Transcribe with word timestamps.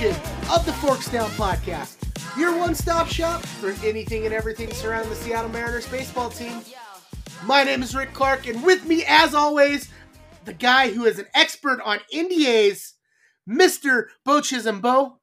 welcome 0.00 0.12
to 0.12 0.18
another 0.18 0.34
edition 0.44 0.50
of 0.52 0.66
the 0.66 0.72
Forks 0.74 1.10
Down 1.10 1.30
Podcast, 1.30 1.96
your 2.38 2.56
one 2.56 2.74
stop 2.74 3.08
shop 3.08 3.44
for 3.44 3.70
anything 3.84 4.24
and 4.24 4.34
everything 4.34 4.72
surrounding 4.72 5.10
the 5.10 5.16
Seattle 5.16 5.50
Mariners 5.50 5.86
baseball 5.88 6.30
team. 6.30 6.60
My 7.44 7.64
name 7.64 7.82
is 7.82 7.94
Rick 7.94 8.12
Clark, 8.12 8.46
and 8.46 8.62
with 8.62 8.86
me, 8.86 9.04
as 9.06 9.34
always, 9.34 9.90
the 10.44 10.52
guy 10.52 10.90
who 10.90 11.04
is 11.04 11.18
an 11.18 11.26
expert 11.34 11.80
on 11.84 11.98
NDAs, 12.12 12.94
Mr. 13.48 14.06
Beau 14.24 14.40
Chisholm. 14.40 14.80
Beau, 14.80 15.18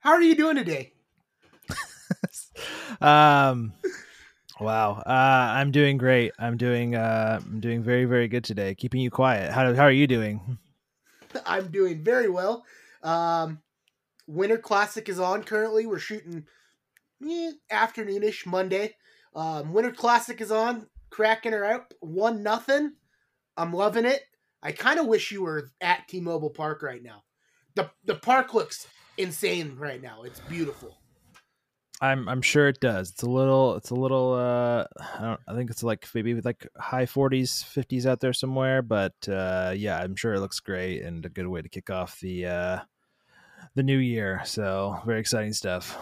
how 0.00 0.10
are 0.10 0.22
you 0.22 0.34
doing 0.34 0.56
today? 0.56 0.92
um 3.00 3.72
wow 4.60 5.02
uh 5.06 5.54
i'm 5.56 5.72
doing 5.72 5.96
great 5.96 6.30
i'm 6.38 6.56
doing 6.56 6.94
uh 6.94 7.40
i'm 7.42 7.58
doing 7.58 7.82
very 7.82 8.04
very 8.04 8.28
good 8.28 8.44
today 8.44 8.74
keeping 8.74 9.00
you 9.00 9.10
quiet 9.10 9.50
how, 9.50 9.74
how 9.74 9.82
are 9.82 9.90
you 9.90 10.06
doing 10.06 10.58
I'm 11.46 11.68
doing 11.68 12.02
very 12.02 12.28
well. 12.28 12.64
Um, 13.02 13.60
Winter 14.26 14.58
Classic 14.58 15.08
is 15.08 15.18
on 15.18 15.44
currently. 15.44 15.86
We're 15.86 15.98
shooting 15.98 16.46
eh, 17.24 17.52
afternoonish 17.70 18.46
Monday. 18.46 18.94
Um, 19.34 19.72
Winter 19.72 19.92
Classic 19.92 20.40
is 20.40 20.50
on. 20.50 20.86
Cracking 21.10 21.52
her 21.52 21.64
out 21.64 21.94
one 22.00 22.42
nothing. 22.42 22.94
I'm 23.56 23.72
loving 23.72 24.04
it. 24.04 24.22
I 24.62 24.72
kind 24.72 24.98
of 24.98 25.06
wish 25.06 25.30
you 25.30 25.42
were 25.42 25.70
at 25.80 26.08
T-Mobile 26.08 26.50
Park 26.50 26.82
right 26.82 27.02
now. 27.02 27.22
the 27.76 27.90
The 28.04 28.16
park 28.16 28.52
looks 28.54 28.88
insane 29.16 29.76
right 29.76 30.02
now. 30.02 30.22
It's 30.22 30.40
beautiful. 30.40 30.98
I'm 32.00 32.28
I'm 32.28 32.42
sure 32.42 32.68
it 32.68 32.80
does. 32.80 33.10
It's 33.10 33.22
a 33.22 33.30
little 33.30 33.76
it's 33.76 33.90
a 33.90 33.94
little 33.94 34.34
uh 34.34 34.84
I 35.00 35.22
don't 35.22 35.40
I 35.46 35.54
think 35.54 35.70
it's 35.70 35.82
like 35.82 36.08
maybe 36.14 36.40
like 36.40 36.66
high 36.76 37.06
40s, 37.06 37.64
50s 37.64 38.06
out 38.06 38.20
there 38.20 38.32
somewhere, 38.32 38.82
but 38.82 39.14
uh 39.28 39.72
yeah, 39.76 39.98
I'm 39.98 40.16
sure 40.16 40.34
it 40.34 40.40
looks 40.40 40.60
great 40.60 41.02
and 41.02 41.24
a 41.24 41.28
good 41.28 41.46
way 41.46 41.62
to 41.62 41.68
kick 41.68 41.90
off 41.90 42.18
the 42.20 42.46
uh 42.46 42.78
the 43.74 43.82
new 43.82 43.98
year. 43.98 44.42
So, 44.44 45.00
very 45.04 45.20
exciting 45.20 45.52
stuff. 45.52 45.98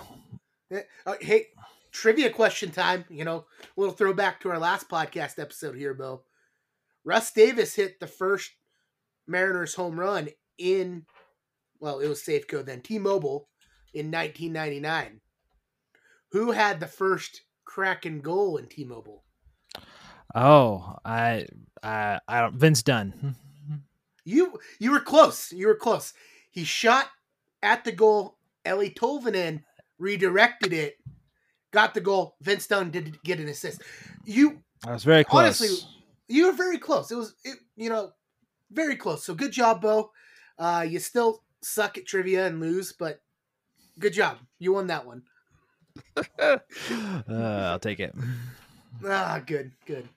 Uh, 0.72 1.14
hey, 1.20 1.46
trivia 1.90 2.30
question 2.30 2.70
time, 2.70 3.04
you 3.10 3.24
know, 3.24 3.44
a 3.62 3.80
little 3.80 3.94
throwback 3.94 4.40
to 4.40 4.50
our 4.50 4.58
last 4.58 4.88
podcast 4.88 5.38
episode 5.38 5.76
here, 5.76 5.94
Bill. 5.94 6.24
Russ 7.04 7.32
Davis 7.32 7.74
hit 7.74 8.00
the 8.00 8.06
first 8.06 8.50
Mariners 9.26 9.74
home 9.74 9.98
run 9.98 10.28
in 10.58 11.04
well, 11.82 11.98
it 11.98 12.06
was 12.06 12.22
Safeco 12.22 12.64
then 12.64 12.80
T-Mobile 12.80 13.48
in 13.92 14.10
1999 14.10 15.20
who 16.30 16.52
had 16.52 16.80
the 16.80 16.86
first 16.86 17.42
Kraken 17.64 18.20
goal 18.20 18.56
in 18.56 18.66
T-Mobile? 18.66 19.24
Oh, 20.34 20.96
I, 21.04 21.46
I, 21.82 22.20
I 22.26 22.40
don't. 22.40 22.54
Vince 22.54 22.82
Dunn. 22.82 23.36
you, 24.24 24.58
you 24.78 24.92
were 24.92 25.00
close. 25.00 25.52
You 25.52 25.66
were 25.66 25.74
close. 25.74 26.14
He 26.50 26.64
shot 26.64 27.08
at 27.62 27.84
the 27.84 27.92
goal. 27.92 28.36
Eeli 28.64 28.94
Tolvanen 28.94 29.62
redirected 29.98 30.72
it, 30.72 30.96
got 31.72 31.94
the 31.94 32.00
goal. 32.00 32.36
Vince 32.40 32.66
Dunn 32.66 32.90
did 32.90 33.20
get 33.22 33.40
an 33.40 33.48
assist. 33.48 33.82
You, 34.24 34.62
I 34.86 34.92
was 34.92 35.04
very 35.04 35.24
close. 35.24 35.42
Honestly, 35.42 35.88
you 36.28 36.46
were 36.46 36.52
very 36.52 36.78
close. 36.78 37.10
It 37.10 37.16
was, 37.16 37.34
it, 37.44 37.58
you 37.76 37.88
know, 37.88 38.12
very 38.70 38.96
close. 38.96 39.24
So 39.24 39.34
good 39.34 39.52
job, 39.52 39.82
Beau. 39.82 40.10
Uh, 40.58 40.86
you 40.88 40.98
still 40.98 41.42
suck 41.60 41.98
at 41.98 42.06
trivia 42.06 42.46
and 42.46 42.60
lose, 42.60 42.92
but 42.92 43.20
good 43.98 44.12
job. 44.12 44.38
You 44.58 44.72
won 44.72 44.86
that 44.88 45.06
one 45.06 45.22
uh, 46.38 46.58
I'll 47.28 47.78
take 47.78 48.00
it. 48.00 48.14
Ah, 49.04 49.40
good, 49.44 49.72
good. 49.86 50.08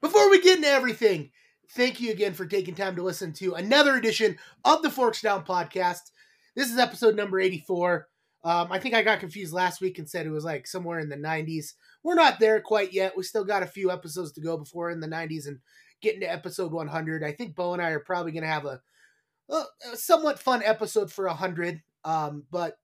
Before 0.00 0.30
we 0.30 0.40
get 0.40 0.56
into 0.56 0.68
everything, 0.68 1.30
thank 1.70 2.00
you 2.00 2.10
again 2.10 2.34
for 2.34 2.46
taking 2.46 2.74
time 2.74 2.96
to 2.96 3.02
listen 3.02 3.32
to 3.34 3.54
another 3.54 3.96
edition 3.96 4.36
of 4.64 4.82
the 4.82 4.90
Forks 4.90 5.22
Down 5.22 5.44
podcast. 5.44 6.10
This 6.54 6.70
is 6.70 6.78
episode 6.78 7.16
number 7.16 7.40
84. 7.40 8.08
Um, 8.44 8.70
I 8.70 8.78
think 8.78 8.94
I 8.94 9.02
got 9.02 9.20
confused 9.20 9.54
last 9.54 9.80
week 9.80 9.98
and 9.98 10.08
said 10.08 10.26
it 10.26 10.30
was 10.30 10.44
like 10.44 10.66
somewhere 10.66 10.98
in 10.98 11.08
the 11.08 11.16
90s. 11.16 11.74
We're 12.02 12.14
not 12.14 12.40
there 12.40 12.60
quite 12.60 12.92
yet. 12.92 13.16
We 13.16 13.22
still 13.22 13.44
got 13.44 13.62
a 13.62 13.66
few 13.66 13.90
episodes 13.90 14.32
to 14.32 14.40
go 14.40 14.58
before 14.58 14.90
in 14.90 15.00
the 15.00 15.06
90s 15.06 15.46
and 15.46 15.60
get 16.02 16.14
into 16.14 16.30
episode 16.30 16.72
100. 16.72 17.24
I 17.24 17.32
think 17.32 17.54
Beau 17.54 17.72
and 17.72 17.80
I 17.80 17.90
are 17.90 18.00
probably 18.00 18.32
going 18.32 18.42
to 18.42 18.48
have 18.48 18.66
a, 18.66 18.80
a, 19.48 19.96
somewhat 19.96 20.38
fun 20.38 20.62
episode 20.62 21.10
for 21.10 21.26
100. 21.26 21.80
Um, 22.04 22.44
but, 22.50 22.76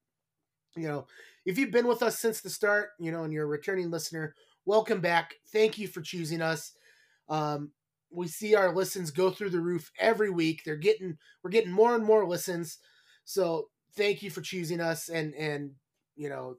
you 0.75 0.89
know, 0.89 1.07
if 1.45 1.59
you've 1.59 1.73
been 1.73 1.89
with 1.89 2.03
us 2.03 2.19
since 2.19 2.41
the 2.41 2.51
start, 2.51 2.91
you 2.99 3.13
know, 3.13 3.25
and 3.25 3.33
you're 3.33 3.45
a 3.45 3.49
returning 3.49 3.91
listener, 3.91 4.35
welcome 4.65 5.01
back. 5.01 5.35
Thank 5.53 5.77
you 5.77 5.89
for 5.89 6.01
choosing 6.01 6.41
us. 6.41 6.73
Um, 7.29 7.73
we 8.11 8.29
see 8.29 8.55
our 8.55 8.75
listens 8.75 9.11
go 9.11 9.31
through 9.31 9.51
the 9.51 9.61
roof 9.61 9.91
every 9.99 10.31
week. 10.31 10.63
They're 10.65 10.77
getting 10.77 11.19
we're 11.43 11.51
getting 11.51 11.73
more 11.73 11.95
and 11.95 12.05
more 12.05 12.27
listens. 12.27 12.79
So 13.29 13.69
thank 13.95 14.23
you 14.23 14.31
for 14.31 14.41
choosing 14.41 14.81
us 14.81 15.11
and 15.11 15.35
and 15.35 15.73
you 16.17 16.31
know 16.31 16.57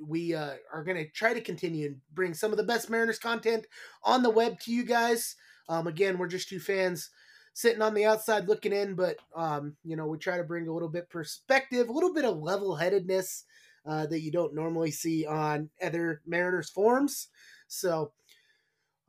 we 0.00 0.32
uh, 0.32 0.54
are 0.72 0.84
going 0.84 0.96
to 0.96 1.10
try 1.10 1.34
to 1.34 1.40
continue 1.40 1.86
and 1.86 1.96
bring 2.12 2.32
some 2.32 2.52
of 2.52 2.58
the 2.58 2.64
best 2.64 2.90
Mariners 2.90 3.18
content 3.18 3.66
on 4.04 4.22
the 4.22 4.30
web 4.30 4.60
to 4.60 4.72
you 4.72 4.84
guys. 4.84 5.34
Um, 5.68 5.88
again, 5.88 6.16
we're 6.16 6.28
just 6.28 6.48
two 6.48 6.60
fans 6.60 7.10
sitting 7.54 7.82
on 7.82 7.92
the 7.92 8.04
outside 8.04 8.46
looking 8.46 8.72
in, 8.72 8.94
but 8.94 9.16
um, 9.34 9.74
you 9.82 9.96
know 9.96 10.06
we 10.06 10.16
try 10.16 10.36
to 10.36 10.44
bring 10.44 10.68
a 10.68 10.72
little 10.72 10.88
bit 10.88 11.10
perspective, 11.10 11.88
a 11.88 11.92
little 11.92 12.14
bit 12.14 12.24
of 12.24 12.38
level 12.38 12.76
headedness 12.76 13.42
uh, 13.84 14.06
that 14.06 14.20
you 14.20 14.30
don't 14.30 14.54
normally 14.54 14.92
see 14.92 15.26
on 15.26 15.70
other 15.82 16.22
Mariners 16.24 16.70
forums. 16.70 17.26
So, 17.66 18.12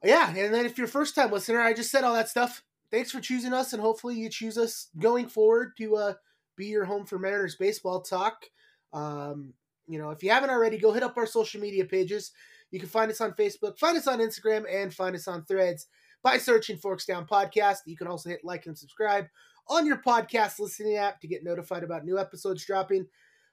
yeah, 0.04 0.30
and 0.30 0.52
then 0.52 0.66
if 0.66 0.80
you're 0.80 0.88
first 0.88 1.14
time 1.14 1.32
listener, 1.32 1.62
I 1.62 1.74
just 1.74 1.92
said 1.92 2.04
all 2.04 2.16
that 2.16 2.30
stuff. 2.30 2.64
Thanks 2.90 3.12
for 3.12 3.22
choosing 3.22 3.54
us, 3.54 3.72
and 3.72 3.82
hopefully 3.84 4.16
you 4.16 4.30
choose 4.30 4.58
us 4.58 4.90
going 4.98 5.28
forward 5.28 5.74
to 5.78 5.96
uh, 5.96 6.14
be 6.56 6.68
your 6.68 6.86
home 6.86 7.06
for 7.06 7.20
Mariners 7.20 7.56
baseball 7.56 8.02
talk. 8.02 8.46
Um, 8.94 9.54
you 9.88 10.00
know, 10.00 10.12
if 10.12 10.24
you 10.24 10.32
haven't 10.32 10.50
already, 10.50 10.78
go 10.78 10.92
hit 10.92 11.04
up 11.04 11.18
our 11.18 11.28
social 11.28 11.62
media 11.62 11.86
pages. 11.86 12.32
You 12.72 12.80
can 12.80 12.90
find 12.90 13.12
us 13.12 13.22
on 13.22 13.34
Facebook, 13.34 13.78
find 13.78 13.98
us 13.98 14.08
on 14.08 14.20
Instagram, 14.20 14.66
and 14.70 14.94
find 14.94 15.16
us 15.16 15.28
on 15.28 15.46
Threads 15.46 15.88
by 16.24 16.38
searching 16.38 16.78
Forks 16.78 17.06
Down 17.06 17.26
Podcast. 17.26 17.80
You 17.86 17.96
can 17.96 18.08
also 18.08 18.30
hit 18.30 18.42
like 18.44 18.66
and 18.66 18.78
subscribe 18.78 19.26
on 19.68 19.86
your 19.86 19.98
podcast 19.98 20.60
listening 20.60 20.98
app 20.98 21.20
to 21.22 21.28
get 21.28 21.44
notified 21.44 21.84
about 21.84 22.06
new 22.06 22.20
episodes 22.20 22.66
dropping. 22.66 23.06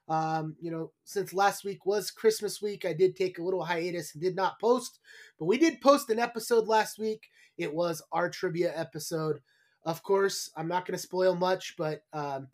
Um, 0.09 0.55
you 0.59 0.71
know, 0.71 0.91
since 1.05 1.33
last 1.33 1.63
week 1.63 1.85
was 1.85 2.11
Christmas 2.11 2.61
week, 2.61 2.85
I 2.85 2.93
did 2.93 3.15
take 3.15 3.37
a 3.37 3.43
little 3.43 3.63
hiatus 3.63 4.13
and 4.13 4.21
did 4.21 4.35
not 4.35 4.59
post, 4.59 4.99
but 5.39 5.45
we 5.45 5.57
did 5.57 5.81
post 5.81 6.09
an 6.09 6.19
episode 6.19 6.67
last 6.67 6.99
week. 6.99 7.29
It 7.57 7.73
was 7.73 8.01
our 8.11 8.29
trivia 8.29 8.73
episode. 8.75 9.39
Of 9.85 10.03
course, 10.03 10.49
I'm 10.57 10.67
not 10.67 10.85
going 10.85 10.97
to 10.97 11.01
spoil 11.01 11.35
much, 11.35 11.75
but 11.77 12.03
um, 12.11 12.47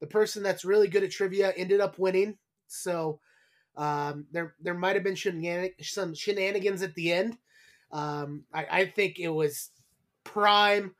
the 0.00 0.06
person 0.06 0.42
that's 0.42 0.64
really 0.64 0.88
good 0.88 1.04
at 1.04 1.10
trivia 1.10 1.52
ended 1.56 1.80
up 1.80 1.98
winning. 1.98 2.36
So 2.66 3.20
um, 3.76 4.26
there 4.32 4.54
there 4.60 4.74
might 4.74 4.96
have 4.96 5.04
been 5.04 5.14
shenan- 5.14 5.72
some 5.82 6.14
shenanigans 6.14 6.82
at 6.82 6.94
the 6.94 7.12
end. 7.12 7.38
Um, 7.92 8.44
I, 8.52 8.66
I, 8.70 8.86
think 8.86 9.18
it 9.18 9.28
was 9.28 9.70
prime 10.22 10.94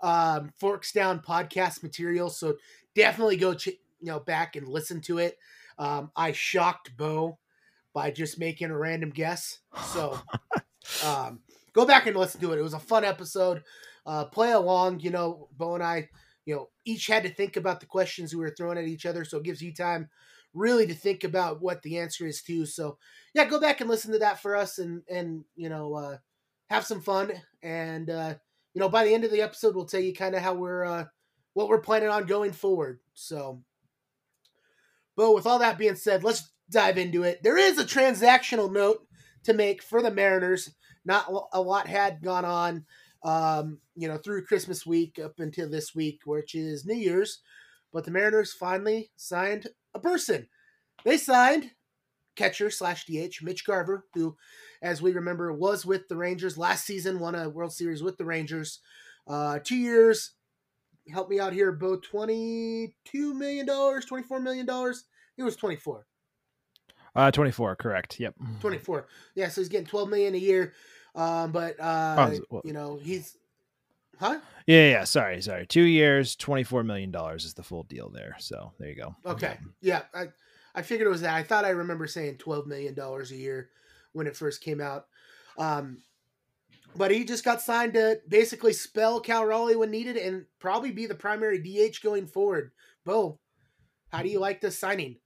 um, 0.00 0.50
Forks 0.60 0.92
Down 0.92 1.20
podcast 1.20 1.82
material. 1.82 2.30
So 2.30 2.56
definitely 2.94 3.36
go 3.36 3.54
ch- 3.54 3.78
you 4.00 4.06
know 4.06 4.20
back 4.20 4.56
and 4.56 4.68
listen 4.68 5.00
to 5.02 5.18
it. 5.18 5.38
Um, 5.78 6.10
I 6.14 6.32
shocked 6.32 6.96
Beau 6.96 7.38
by 7.92 8.10
just 8.10 8.38
making 8.38 8.70
a 8.70 8.76
random 8.76 9.10
guess. 9.10 9.60
So 9.86 10.18
um, 11.04 11.40
go 11.72 11.86
back 11.86 12.06
and 12.06 12.16
listen 12.16 12.40
to 12.40 12.52
it. 12.52 12.58
It 12.58 12.62
was 12.62 12.74
a 12.74 12.78
fun 12.78 13.04
episode. 13.04 13.62
Uh, 14.04 14.24
play 14.26 14.52
along. 14.52 15.00
You 15.00 15.10
know, 15.10 15.48
Beau 15.56 15.74
and 15.74 15.82
I, 15.82 16.08
you 16.44 16.54
know, 16.54 16.68
each 16.84 17.06
had 17.06 17.22
to 17.24 17.28
think 17.28 17.56
about 17.56 17.80
the 17.80 17.86
questions 17.86 18.34
we 18.34 18.40
were 18.40 18.54
throwing 18.56 18.78
at 18.78 18.84
each 18.84 19.06
other. 19.06 19.24
So 19.24 19.38
it 19.38 19.44
gives 19.44 19.62
you 19.62 19.72
time 19.72 20.08
really 20.54 20.86
to 20.86 20.94
think 20.94 21.24
about 21.24 21.62
what 21.62 21.82
the 21.82 21.98
answer 21.98 22.26
is 22.26 22.42
too. 22.42 22.66
So 22.66 22.98
yeah, 23.34 23.44
go 23.44 23.60
back 23.60 23.80
and 23.80 23.88
listen 23.88 24.12
to 24.12 24.18
that 24.18 24.40
for 24.40 24.56
us 24.56 24.78
and 24.78 25.02
and 25.08 25.44
you 25.56 25.68
know 25.68 25.94
uh, 25.94 26.16
have 26.70 26.84
some 26.84 27.00
fun. 27.00 27.32
And 27.62 28.10
uh, 28.10 28.34
you 28.74 28.80
know, 28.80 28.88
by 28.88 29.04
the 29.04 29.14
end 29.14 29.24
of 29.24 29.30
the 29.30 29.42
episode, 29.42 29.74
we'll 29.74 29.86
tell 29.86 30.00
you 30.00 30.14
kind 30.14 30.34
of 30.34 30.42
how 30.42 30.54
we're 30.54 30.84
uh, 30.84 31.04
what 31.54 31.68
we're 31.68 31.80
planning 31.80 32.08
on 32.08 32.26
going 32.26 32.52
forward. 32.52 33.00
So 33.14 33.62
but 35.16 35.34
with 35.34 35.46
all 35.46 35.58
that 35.58 35.78
being 35.78 35.96
said, 35.96 36.24
let's 36.24 36.50
dive 36.70 36.98
into 36.98 37.22
it. 37.22 37.42
There 37.42 37.58
is 37.58 37.78
a 37.78 37.84
transactional 37.84 38.72
note 38.72 39.06
to 39.44 39.52
make 39.52 39.82
for 39.82 40.02
the 40.02 40.10
Mariners. 40.10 40.70
Not 41.04 41.26
a 41.52 41.60
lot 41.60 41.88
had 41.88 42.22
gone 42.22 42.44
on, 42.44 42.84
um, 43.24 43.78
you 43.94 44.08
know, 44.08 44.18
through 44.18 44.44
Christmas 44.44 44.84
week 44.86 45.18
up 45.22 45.38
until 45.38 45.68
this 45.68 45.94
week, 45.94 46.20
which 46.24 46.54
is 46.54 46.84
New 46.84 46.96
Year's. 46.96 47.40
But 47.92 48.04
the 48.04 48.10
Mariners 48.10 48.52
finally 48.52 49.10
signed 49.16 49.68
a 49.94 50.00
person. 50.00 50.48
They 51.04 51.16
signed 51.16 51.72
catcher 52.36 52.70
slash 52.70 53.04
DH 53.04 53.42
Mitch 53.42 53.66
Garver, 53.66 54.06
who, 54.14 54.36
as 54.80 55.02
we 55.02 55.12
remember, 55.12 55.52
was 55.52 55.84
with 55.84 56.08
the 56.08 56.16
Rangers 56.16 56.56
last 56.56 56.86
season, 56.86 57.18
won 57.20 57.34
a 57.34 57.48
World 57.48 57.72
Series 57.72 58.02
with 58.02 58.16
the 58.16 58.24
Rangers. 58.24 58.80
Uh, 59.28 59.58
two 59.62 59.76
years, 59.76 60.32
help 61.12 61.28
me 61.28 61.38
out 61.38 61.52
here, 61.52 61.72
Beau. 61.72 61.96
Twenty-two 61.96 63.34
million 63.34 63.66
dollars, 63.66 64.04
twenty-four 64.06 64.40
million 64.40 64.66
dollars. 64.66 65.04
It 65.36 65.42
was 65.42 65.56
twenty-four. 65.56 66.06
Uh, 67.14 67.30
twenty-four, 67.30 67.76
correct. 67.76 68.18
Yep. 68.18 68.34
Twenty-four. 68.60 69.06
Yeah, 69.34 69.48
so 69.48 69.60
he's 69.60 69.68
getting 69.68 69.86
twelve 69.86 70.08
million 70.08 70.34
a 70.34 70.38
year. 70.38 70.72
Um, 71.14 71.52
but 71.52 71.78
uh, 71.78 72.30
oh, 72.50 72.62
you 72.64 72.72
know, 72.72 72.98
he's 73.02 73.36
Huh? 74.22 74.38
Yeah, 74.68 74.88
yeah. 74.88 75.04
Sorry, 75.04 75.42
sorry. 75.42 75.66
Two 75.66 75.82
years, 75.82 76.36
twenty 76.36 76.62
four 76.62 76.84
million 76.84 77.10
dollars 77.10 77.44
is 77.44 77.54
the 77.54 77.64
full 77.64 77.82
deal 77.82 78.08
there. 78.08 78.36
So 78.38 78.72
there 78.78 78.88
you 78.88 78.94
go. 78.94 79.16
Okay. 79.26 79.58
Yeah, 79.80 80.02
I 80.14 80.26
I 80.76 80.82
figured 80.82 81.08
it 81.08 81.10
was 81.10 81.22
that. 81.22 81.34
I 81.34 81.42
thought 81.42 81.64
I 81.64 81.70
remember 81.70 82.06
saying 82.06 82.38
twelve 82.38 82.68
million 82.68 82.94
dollars 82.94 83.32
a 83.32 83.36
year 83.36 83.70
when 84.12 84.28
it 84.28 84.36
first 84.36 84.60
came 84.60 84.80
out. 84.80 85.06
Um, 85.58 85.98
but 86.94 87.10
he 87.10 87.24
just 87.24 87.44
got 87.44 87.60
signed 87.60 87.94
to 87.94 88.20
basically 88.28 88.74
spell 88.74 89.18
Cal 89.18 89.44
Raleigh 89.44 89.76
when 89.76 89.90
needed 89.90 90.16
and 90.16 90.44
probably 90.60 90.92
be 90.92 91.06
the 91.06 91.14
primary 91.16 91.58
DH 91.58 92.00
going 92.00 92.28
forward. 92.28 92.70
Beau, 93.04 93.40
how 94.10 94.22
do 94.22 94.28
you 94.28 94.38
like 94.38 94.60
this 94.60 94.78
signing? 94.78 95.16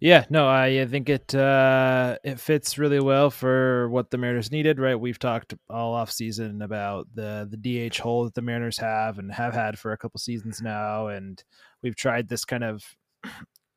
Yeah, 0.00 0.24
no, 0.30 0.48
I, 0.48 0.66
I 0.80 0.86
think 0.86 1.08
it 1.08 1.34
uh, 1.34 2.18
it 2.24 2.40
fits 2.40 2.78
really 2.78 3.00
well 3.00 3.30
for 3.30 3.88
what 3.90 4.10
the 4.10 4.18
Mariners 4.18 4.50
needed. 4.50 4.80
Right, 4.80 4.98
we've 4.98 5.18
talked 5.18 5.54
all 5.70 5.94
off 5.94 6.10
season 6.10 6.62
about 6.62 7.06
the 7.14 7.48
the 7.50 7.88
DH 7.88 7.98
hole 7.98 8.24
that 8.24 8.34
the 8.34 8.42
Mariners 8.42 8.78
have 8.78 9.18
and 9.18 9.32
have 9.32 9.54
had 9.54 9.78
for 9.78 9.92
a 9.92 9.98
couple 9.98 10.18
seasons 10.18 10.60
now, 10.60 11.08
and 11.08 11.42
we've 11.82 11.96
tried 11.96 12.28
this 12.28 12.44
kind 12.44 12.64
of 12.64 12.84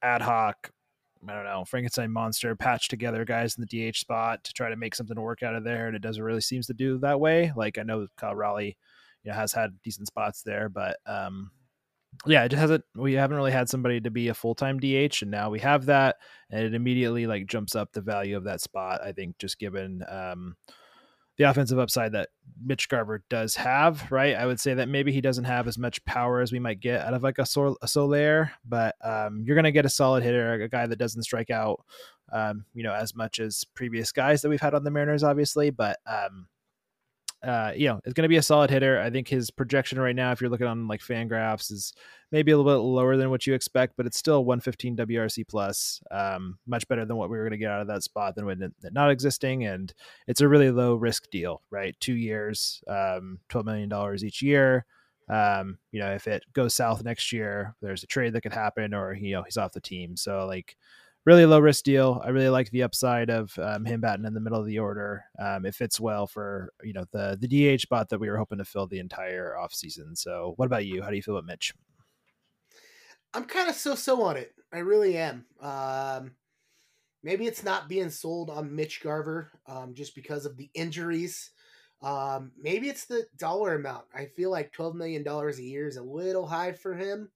ad 0.02 0.22
hoc. 0.22 0.72
I 1.28 1.34
don't 1.34 1.44
know, 1.44 1.66
Frankenstein 1.66 2.12
monster 2.12 2.56
patch 2.56 2.88
together 2.88 3.26
guys 3.26 3.56
in 3.58 3.66
the 3.68 3.92
DH 3.92 3.98
spot 3.98 4.44
to 4.46 4.54
try 4.54 4.70
to 4.70 4.78
make 4.78 4.96
something 4.96 5.20
work 5.20 5.44
out 5.44 5.56
of 5.56 5.64
there, 5.64 5.88
and 5.88 5.96
it 5.96 6.02
doesn't 6.02 6.24
really 6.24 6.42
seems 6.42 6.68
to 6.68 6.74
do 6.74 6.98
that 7.00 7.20
way. 7.20 7.52
Like 7.56 7.78
I 7.78 7.84
know 7.84 8.08
Cal 8.18 8.36
Raleigh, 8.36 8.78
you 9.24 9.32
know, 9.32 9.36
has 9.36 9.52
had 9.54 9.82
decent 9.84 10.08
spots 10.08 10.44
there, 10.44 10.70
but 10.70 10.98
um, 11.06 11.52
yeah, 12.26 12.44
it 12.44 12.50
just 12.50 12.60
hasn't. 12.60 12.84
We 12.96 13.14
haven't 13.14 13.38
really 13.38 13.52
had 13.52 13.70
somebody 13.70 14.02
to 14.02 14.12
be 14.12 14.28
a 14.28 14.34
full 14.34 14.56
time 14.56 14.80
DH, 14.80 15.22
and 15.22 15.32
now 15.32 15.50
we 15.50 15.60
have 15.60 15.86
that, 15.86 16.18
and 16.50 16.64
it 16.64 16.74
immediately 16.74 17.28
like 17.28 17.48
jumps 17.48 17.76
up 17.76 17.92
the 17.94 18.02
value 18.02 18.36
of 18.36 18.44
that 18.46 18.62
spot. 18.62 19.02
I 19.04 19.12
think 19.12 19.38
just 19.38 19.60
given 19.60 20.04
um, 20.10 20.56
the 21.38 21.46
offensive 21.46 21.80
upside 21.80 22.12
that 22.12 22.30
Mitch 22.62 22.90
Garver 22.90 23.24
does 23.30 23.56
have, 23.56 24.12
right? 24.12 24.36
I 24.36 24.46
would 24.46 24.60
say 24.60 24.74
that 24.74 24.90
maybe 24.90 25.14
he 25.14 25.22
doesn't 25.22 25.46
have 25.46 25.68
as 25.70 25.78
much 25.78 26.04
power 26.04 26.42
as 26.42 26.52
we 26.52 26.60
might 26.60 26.82
get 26.82 27.00
out 27.02 27.14
of 27.14 27.24
like 27.24 27.38
a, 27.38 27.46
Sol- 27.46 27.78
a 27.82 27.88
Soler, 27.88 28.52
but 28.66 28.96
um, 29.02 29.44
you're 29.46 29.56
going 29.56 29.64
to 29.64 29.72
get 29.72 29.86
a 29.86 29.90
solid 29.90 30.22
hitter, 30.22 30.54
a 30.54 30.68
guy 30.68 30.86
that 30.86 31.00
doesn't 31.00 31.24
strike 31.24 31.50
out, 31.50 31.80
um, 32.34 32.66
you 32.74 32.84
know, 32.84 32.94
as 32.94 33.16
much 33.16 33.40
as 33.40 33.64
previous 33.74 34.12
guys 34.12 34.42
that 34.42 34.50
we've 34.50 34.60
had 34.60 34.74
on 34.74 34.84
the 34.84 34.92
Mariners, 34.92 35.24
obviously, 35.24 35.70
but. 35.70 35.98
Um, 36.06 36.48
uh, 37.42 37.72
you 37.76 37.88
know, 37.88 38.02
it's 38.04 38.14
going 38.14 38.24
to 38.24 38.30
be 38.30 38.38
a 38.38 38.42
solid 38.42 38.70
hitter. 38.70 39.00
I 39.00 39.10
think 39.10 39.28
his 39.28 39.50
projection 39.50 40.00
right 40.00 40.16
now, 40.16 40.32
if 40.32 40.42
you're 40.42 40.50
looking 40.50 40.68
on 40.68 40.88
like 40.88 41.00
Fangraphs, 41.00 41.72
is 41.72 41.94
maybe 42.32 42.52
a 42.52 42.58
little 42.58 42.72
bit 42.72 42.84
lower 42.84 43.16
than 43.16 43.30
what 43.30 43.48
you 43.48 43.54
expect, 43.54 43.96
but 43.96 44.06
it's 44.06 44.18
still 44.18 44.44
115 44.44 44.98
WRC 44.98 45.48
plus, 45.48 46.02
um, 46.12 46.60
much 46.68 46.88
better 46.88 47.06
than 47.06 47.16
what 47.16 47.30
we 47.30 47.38
were 47.38 47.44
going 47.44 47.52
to 47.52 47.58
get 47.58 47.72
out 47.72 47.82
of 47.82 47.88
that 47.88 48.04
spot 48.04 48.36
than 48.36 48.46
when 48.46 48.62
it 48.62 48.74
not 48.92 49.10
existing. 49.10 49.66
And 49.66 49.94
it's 50.28 50.42
a 50.42 50.48
really 50.48 50.70
low 50.70 50.96
risk 50.96 51.30
deal, 51.32 51.62
right? 51.72 51.96
Two 52.02 52.16
years, 52.16 52.84
um, 52.88 53.40
$12 53.50 53.66
million 53.66 54.26
each 54.26 54.42
year. 54.42 54.86
Um, 55.30 55.78
you 55.92 56.00
know, 56.00 56.12
if 56.12 56.28
it 56.28 56.44
goes 56.54 56.74
south 56.74 57.04
next 57.04 57.32
year, 57.32 57.76
there's 57.82 58.04
a 58.04 58.08
trade 58.08 58.34
that 58.34 58.42
could 58.42 58.54
happen 58.54 58.94
or, 58.94 59.14
you 59.14 59.34
know, 59.34 59.44
he's 59.44 59.58
off 59.58 59.72
the 59.72 59.80
team. 59.80 60.18
So 60.18 60.46
like, 60.46 60.76
really 61.26 61.46
low 61.46 61.60
risk 61.60 61.84
deal. 61.84 62.22
I 62.24 62.30
really 62.30 62.50
like 62.50 62.70
the 62.72 62.84
upside 62.84 63.30
of 63.30 63.58
um, 63.60 63.86
him 63.86 64.02
batting 64.02 64.26
in 64.26 64.34
the 64.34 64.40
middle 64.40 64.60
of 64.60 64.66
the 64.66 64.80
order. 64.80 65.26
Um, 65.40 65.66
it 65.66 65.76
fits 65.76 66.00
well 66.00 66.28
for 66.28 66.74
you 66.84 66.94
know 66.94 67.06
the 67.12 67.38
the 67.40 67.78
DH 67.78 67.82
spot 67.82 68.10
that 68.10 68.20
we 68.20 68.30
were 68.30 68.38
hoping 68.38 68.58
to 68.60 68.66
fill 68.66 68.88
the 68.88 69.00
entire 69.00 69.56
offseason. 69.60 70.18
So, 70.18 70.54
what 70.58 70.66
about 70.66 70.86
you? 70.86 71.02
How 71.02 71.10
do 71.10 71.16
you 71.16 71.22
feel 71.22 71.36
about 71.36 71.48
Mitch? 71.48 71.74
I'm 73.34 73.46
kind 73.46 73.70
of 73.70 73.76
so 73.76 73.96
so 73.96 74.22
on 74.24 74.38
it. 74.38 74.54
I 74.72 74.80
really 74.80 75.18
am. 75.18 75.46
Um, 75.62 76.36
maybe 77.22 77.46
it's 77.46 77.64
not 77.64 77.90
being 77.90 78.10
sold 78.10 78.50
on 78.50 78.76
Mitch 78.76 79.02
Garver 79.02 79.52
um, 79.68 79.94
just 79.94 80.16
because 80.16 80.46
of 80.46 80.58
the 80.58 80.70
injuries. 80.74 81.52
Um, 82.02 82.54
maybe 82.58 82.88
it's 82.88 83.06
the 83.06 83.26
dollar 83.38 83.76
amount. 83.76 84.06
I 84.14 84.26
feel 84.26 84.50
like 84.50 84.72
twelve 84.72 84.96
million 84.96 85.24
dollars 85.24 85.60
a 85.60 85.64
year 85.64 85.88
is 85.88 85.98
a 85.98 86.04
little 86.04 86.48
high 86.48 86.72
for 86.72 86.96
him. 86.96 87.30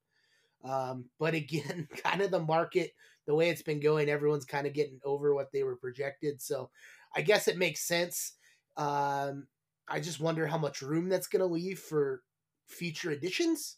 Um, 0.64 1.10
but 1.20 1.34
again, 1.34 1.88
kind 1.98 2.22
of 2.22 2.32
the 2.32 2.40
market 2.40 2.94
the 3.26 3.36
way 3.36 3.50
it's 3.50 3.62
been 3.62 3.80
going, 3.80 4.10
everyone's 4.10 4.46
kind 4.46 4.68
of 4.68 4.74
getting 4.74 5.00
over 5.06 5.34
what 5.34 5.52
they 5.52 5.64
were 5.64 5.78
projected. 5.78 6.42
So 6.42 6.70
I 7.16 7.22
guess 7.22 7.48
it 7.48 7.58
makes 7.58 7.88
sense. 7.88 8.34
Um, 8.76 9.48
I 9.88 10.00
just 10.00 10.20
wonder 10.20 10.48
how 10.48 10.58
much 10.58 10.82
room 10.82 11.10
that's 11.10 11.28
going 11.28 11.42
to 11.42 11.46
leave 11.46 11.80
for 11.80 12.22
future 12.68 13.12
editions. 13.12 13.78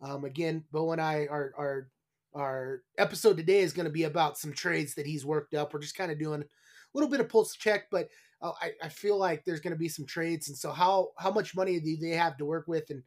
Um, 0.00 0.24
again, 0.24 0.64
Beau 0.72 0.92
and 0.92 1.00
I, 1.00 1.26
are 1.30 1.52
our, 1.56 1.88
our 2.34 2.82
episode 2.98 3.36
today 3.36 3.60
is 3.60 3.72
going 3.72 3.86
to 3.86 3.92
be 3.92 4.04
about 4.04 4.36
some 4.36 4.52
trades 4.52 4.94
that 4.94 5.06
he's 5.06 5.24
worked 5.24 5.54
up. 5.54 5.72
We're 5.72 5.80
just 5.80 5.96
kind 5.96 6.10
of 6.10 6.18
doing 6.18 6.42
a 6.42 6.46
little 6.92 7.08
bit 7.08 7.20
of 7.20 7.28
pulse 7.28 7.54
check, 7.54 7.86
but 7.90 8.08
uh, 8.42 8.52
I, 8.60 8.72
I 8.82 8.88
feel 8.88 9.16
like 9.16 9.44
there's 9.44 9.60
going 9.60 9.72
to 9.72 9.78
be 9.78 9.88
some 9.88 10.04
trades. 10.04 10.48
And 10.48 10.56
so 10.56 10.72
how, 10.72 11.10
how 11.16 11.30
much 11.30 11.56
money 11.56 11.78
do 11.80 11.96
they 11.96 12.10
have 12.10 12.36
to 12.38 12.44
work 12.44 12.66
with? 12.66 12.90
And, 12.90 13.02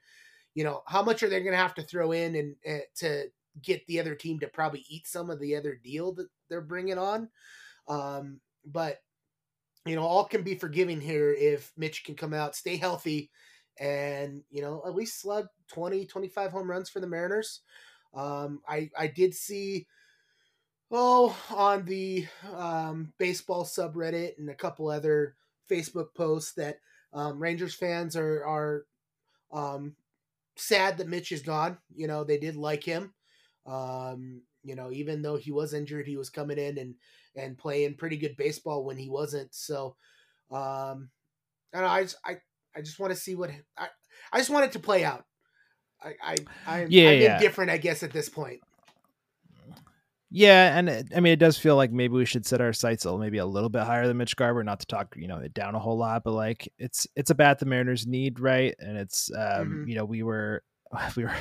you 0.56 0.63
know, 0.63 0.81
how 0.88 1.03
much 1.03 1.21
are 1.24 1.29
they 1.29 1.41
going 1.41 1.51
to 1.51 1.57
have 1.57 1.75
to 1.75 1.83
throw 1.83 2.13
in 2.13 2.35
and 2.35 2.56
uh, 2.68 2.83
to, 2.97 3.25
get 3.62 3.86
the 3.88 4.00
other 4.00 4.15
team 4.15 4.39
to 4.39 4.48
probably 4.48 4.86
eat 4.89 5.07
some 5.07 5.30
of 5.30 5.39
the 5.39 5.56
other 5.56 5.80
deal 5.83 6.13
that 6.13 6.27
they're 6.50 6.62
bringing 6.62 6.98
on. 6.98 7.30
Um, 7.88 8.39
but 8.65 9.00
you 9.86 9.95
know, 9.95 10.04
all 10.04 10.25
can 10.25 10.44
be 10.44 10.56
forgiving 10.56 11.00
here 11.00 11.33
if 11.33 11.71
Mitch 11.77 12.04
can 12.04 12.15
come 12.15 12.33
out, 12.33 12.56
stay 12.56 12.75
healthy, 12.75 13.31
and 13.80 14.44
you 14.50 14.62
know, 14.62 14.83
at 14.86 14.95
least 14.95 15.21
slug 15.21 15.48
20, 15.69 16.06
25 16.06 16.51
home 16.51 16.69
runs 16.69 16.89
for 16.89 17.00
the 17.00 17.07
Mariners. 17.07 17.62
Um, 18.13 18.62
I 18.68 18.89
I 18.98 19.07
did 19.07 19.33
see 19.33 19.88
oh 20.92 21.38
on 21.50 21.86
the 21.86 22.25
um, 22.56 23.13
baseball 23.18 23.63
subreddit 23.63 24.38
and 24.38 24.50
a 24.50 24.56
couple 24.56 24.89
other 24.89 25.36
Facebook 25.69 26.13
posts 26.15 26.53
that 26.53 26.77
um, 27.13 27.39
Rangers 27.39 27.75
fans 27.75 28.15
are 28.15 28.45
are 28.45 28.86
um, 29.51 29.95
sad 30.56 30.98
that 30.98 31.07
Mitch 31.07 31.31
is 31.31 31.42
gone. 31.42 31.77
You 31.95 32.07
know, 32.07 32.24
they 32.24 32.38
did 32.38 32.56
like 32.56 32.83
him. 32.83 33.13
Um, 33.67 34.41
you 34.63 34.75
know, 34.75 34.91
even 34.91 35.21
though 35.21 35.35
he 35.35 35.51
was 35.51 35.73
injured, 35.73 36.07
he 36.07 36.17
was 36.17 36.29
coming 36.29 36.57
in 36.57 36.77
and 36.77 36.95
and 37.36 37.57
playing 37.57 37.95
pretty 37.95 38.17
good 38.17 38.36
baseball 38.38 38.83
when 38.83 38.97
he 38.97 39.09
wasn't. 39.09 39.53
So, 39.53 39.95
um, 40.51 41.09
I 41.74 41.81
know, 41.81 41.88
I 41.88 42.03
just, 42.03 42.17
I 42.25 42.38
I 42.75 42.81
just 42.81 43.00
want 43.00 43.13
to 43.13 43.19
see 43.19 43.36
what 43.36 43.51
I 43.77 43.88
I 44.31 44.38
just 44.38 44.50
want 44.50 44.65
it 44.65 44.71
to 44.74 44.79
play 44.79 45.03
out. 45.03 45.25
I 46.01 46.13
I, 46.21 46.36
I 46.65 46.86
yeah, 46.89 47.09
I'm 47.09 47.21
yeah. 47.21 47.36
indifferent, 47.36 47.71
I 47.71 47.77
guess, 47.77 48.03
at 48.03 48.13
this 48.13 48.29
point. 48.29 48.62
Yeah, 50.29 50.77
and 50.77 50.89
it, 50.89 51.07
I 51.15 51.21
mean, 51.21 51.31
it 51.31 51.39
does 51.39 51.57
feel 51.57 51.77
like 51.77 51.91
maybe 51.91 52.13
we 52.13 52.25
should 52.25 52.45
set 52.45 52.59
our 52.59 52.74
sights 52.74 53.05
a, 53.05 53.17
maybe 53.17 53.38
a 53.38 53.45
little 53.45 53.69
bit 53.69 53.83
higher 53.83 54.07
than 54.07 54.17
Mitch 54.17 54.36
Garver, 54.36 54.62
Not 54.62 54.81
to 54.81 54.86
talk, 54.86 55.15
you 55.15 55.27
know, 55.27 55.38
it 55.38 55.53
down 55.53 55.74
a 55.74 55.79
whole 55.79 55.97
lot, 55.97 56.25
but 56.25 56.33
like 56.33 56.67
it's 56.77 57.07
it's 57.15 57.29
a 57.29 57.36
bat 57.36 57.59
the 57.59 57.65
Mariners 57.65 58.05
need, 58.05 58.39
right? 58.39 58.75
And 58.79 58.97
it's 58.97 59.31
um, 59.33 59.39
mm-hmm. 59.39 59.88
you 59.88 59.95
know, 59.95 60.03
we 60.03 60.24
were 60.24 60.63
we 61.15 61.24
were 61.24 61.36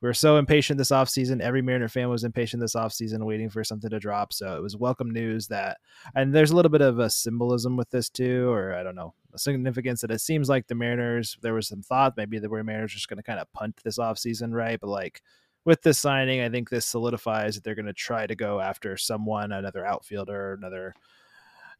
we 0.00 0.06
were 0.08 0.14
so 0.14 0.36
impatient 0.36 0.78
this 0.78 0.90
offseason. 0.90 1.40
Every 1.40 1.62
Mariner 1.62 1.88
fan 1.88 2.08
was 2.08 2.24
impatient 2.24 2.60
this 2.60 2.74
offseason, 2.74 3.24
waiting 3.24 3.50
for 3.50 3.64
something 3.64 3.90
to 3.90 3.98
drop. 3.98 4.32
So 4.32 4.56
it 4.56 4.62
was 4.62 4.76
welcome 4.76 5.10
news 5.10 5.48
that, 5.48 5.78
and 6.14 6.34
there's 6.34 6.52
a 6.52 6.56
little 6.56 6.70
bit 6.70 6.82
of 6.82 6.98
a 6.98 7.10
symbolism 7.10 7.76
with 7.76 7.90
this 7.90 8.08
too, 8.08 8.48
or 8.50 8.74
I 8.74 8.82
don't 8.82 8.94
know, 8.94 9.14
a 9.34 9.38
significance 9.38 10.00
that 10.02 10.10
it 10.10 10.20
seems 10.20 10.48
like 10.48 10.66
the 10.66 10.74
Mariners, 10.74 11.36
there 11.42 11.54
was 11.54 11.68
some 11.68 11.82
thought 11.82 12.16
maybe 12.16 12.38
the 12.38 12.48
Mariners 12.48 12.92
just 12.92 13.08
going 13.08 13.18
to 13.18 13.22
kind 13.22 13.40
of 13.40 13.52
punt 13.52 13.80
this 13.82 13.98
offseason, 13.98 14.52
right? 14.52 14.78
But 14.80 14.90
like 14.90 15.22
with 15.64 15.82
this 15.82 15.98
signing, 15.98 16.40
I 16.40 16.48
think 16.48 16.70
this 16.70 16.86
solidifies 16.86 17.54
that 17.54 17.64
they're 17.64 17.74
going 17.74 17.86
to 17.86 17.92
try 17.92 18.26
to 18.26 18.36
go 18.36 18.60
after 18.60 18.96
someone, 18.96 19.52
another 19.52 19.84
outfielder, 19.84 20.54
another 20.54 20.94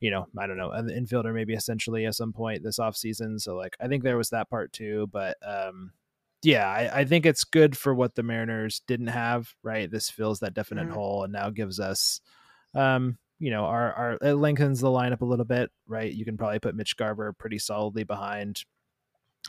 you 0.01 0.13
know, 0.13 0.27
I 0.39 0.47
don't 0.47 0.57
know, 0.59 0.71
an 0.71 0.89
infielder 0.89 1.35
maybe 1.35 1.55
essentially 1.55 2.07
at 2.07 2.15
some 2.15 2.33
point 2.33 2.63
this 2.63 2.79
offseason. 2.79 3.41
So 3.41 3.57
like 3.57 3.77
I 3.81 3.89
think 3.89 4.05
there 4.05 4.17
was 4.17 4.31
that 4.31 4.49
part 4.49 4.73
too. 4.73 5.09
But 5.13 5.37
um 5.45 5.93
yeah, 6.43 6.69
I, 6.69 7.01
I, 7.01 7.05
think 7.05 7.27
it's 7.27 7.45
good 7.45 7.77
for 7.77 7.95
what 7.95 8.15
the 8.15 8.23
Mariners 8.23 8.83
didn't 8.87 9.09
have. 9.09 9.53
Right, 9.63 9.91
this 9.91 10.11
fills 10.11 10.41
that 10.41 10.55
definite 10.55 10.87
mm-hmm. 10.87 10.95
hole 10.95 11.25
and 11.25 11.33
now 11.33 11.51
gives 11.51 11.81
us, 11.81 12.21
um, 12.75 13.19
you 13.39 13.51
know, 13.51 13.65
our 13.65 13.93
our 13.93 14.19
it 14.23 14.35
lengthens 14.35 14.81
the 14.81 14.89
lineup 14.89 15.21
a 15.21 15.27
little 15.27 15.45
bit. 15.45 15.71
Right, 15.87 16.13
you 16.13 16.25
can 16.25 16.37
probably 16.37 16.61
put 16.61 16.77
Mitch 16.77 16.97
Garver 16.97 17.33
pretty 17.33 17.59
solidly 17.59 18.05
behind 18.05 18.65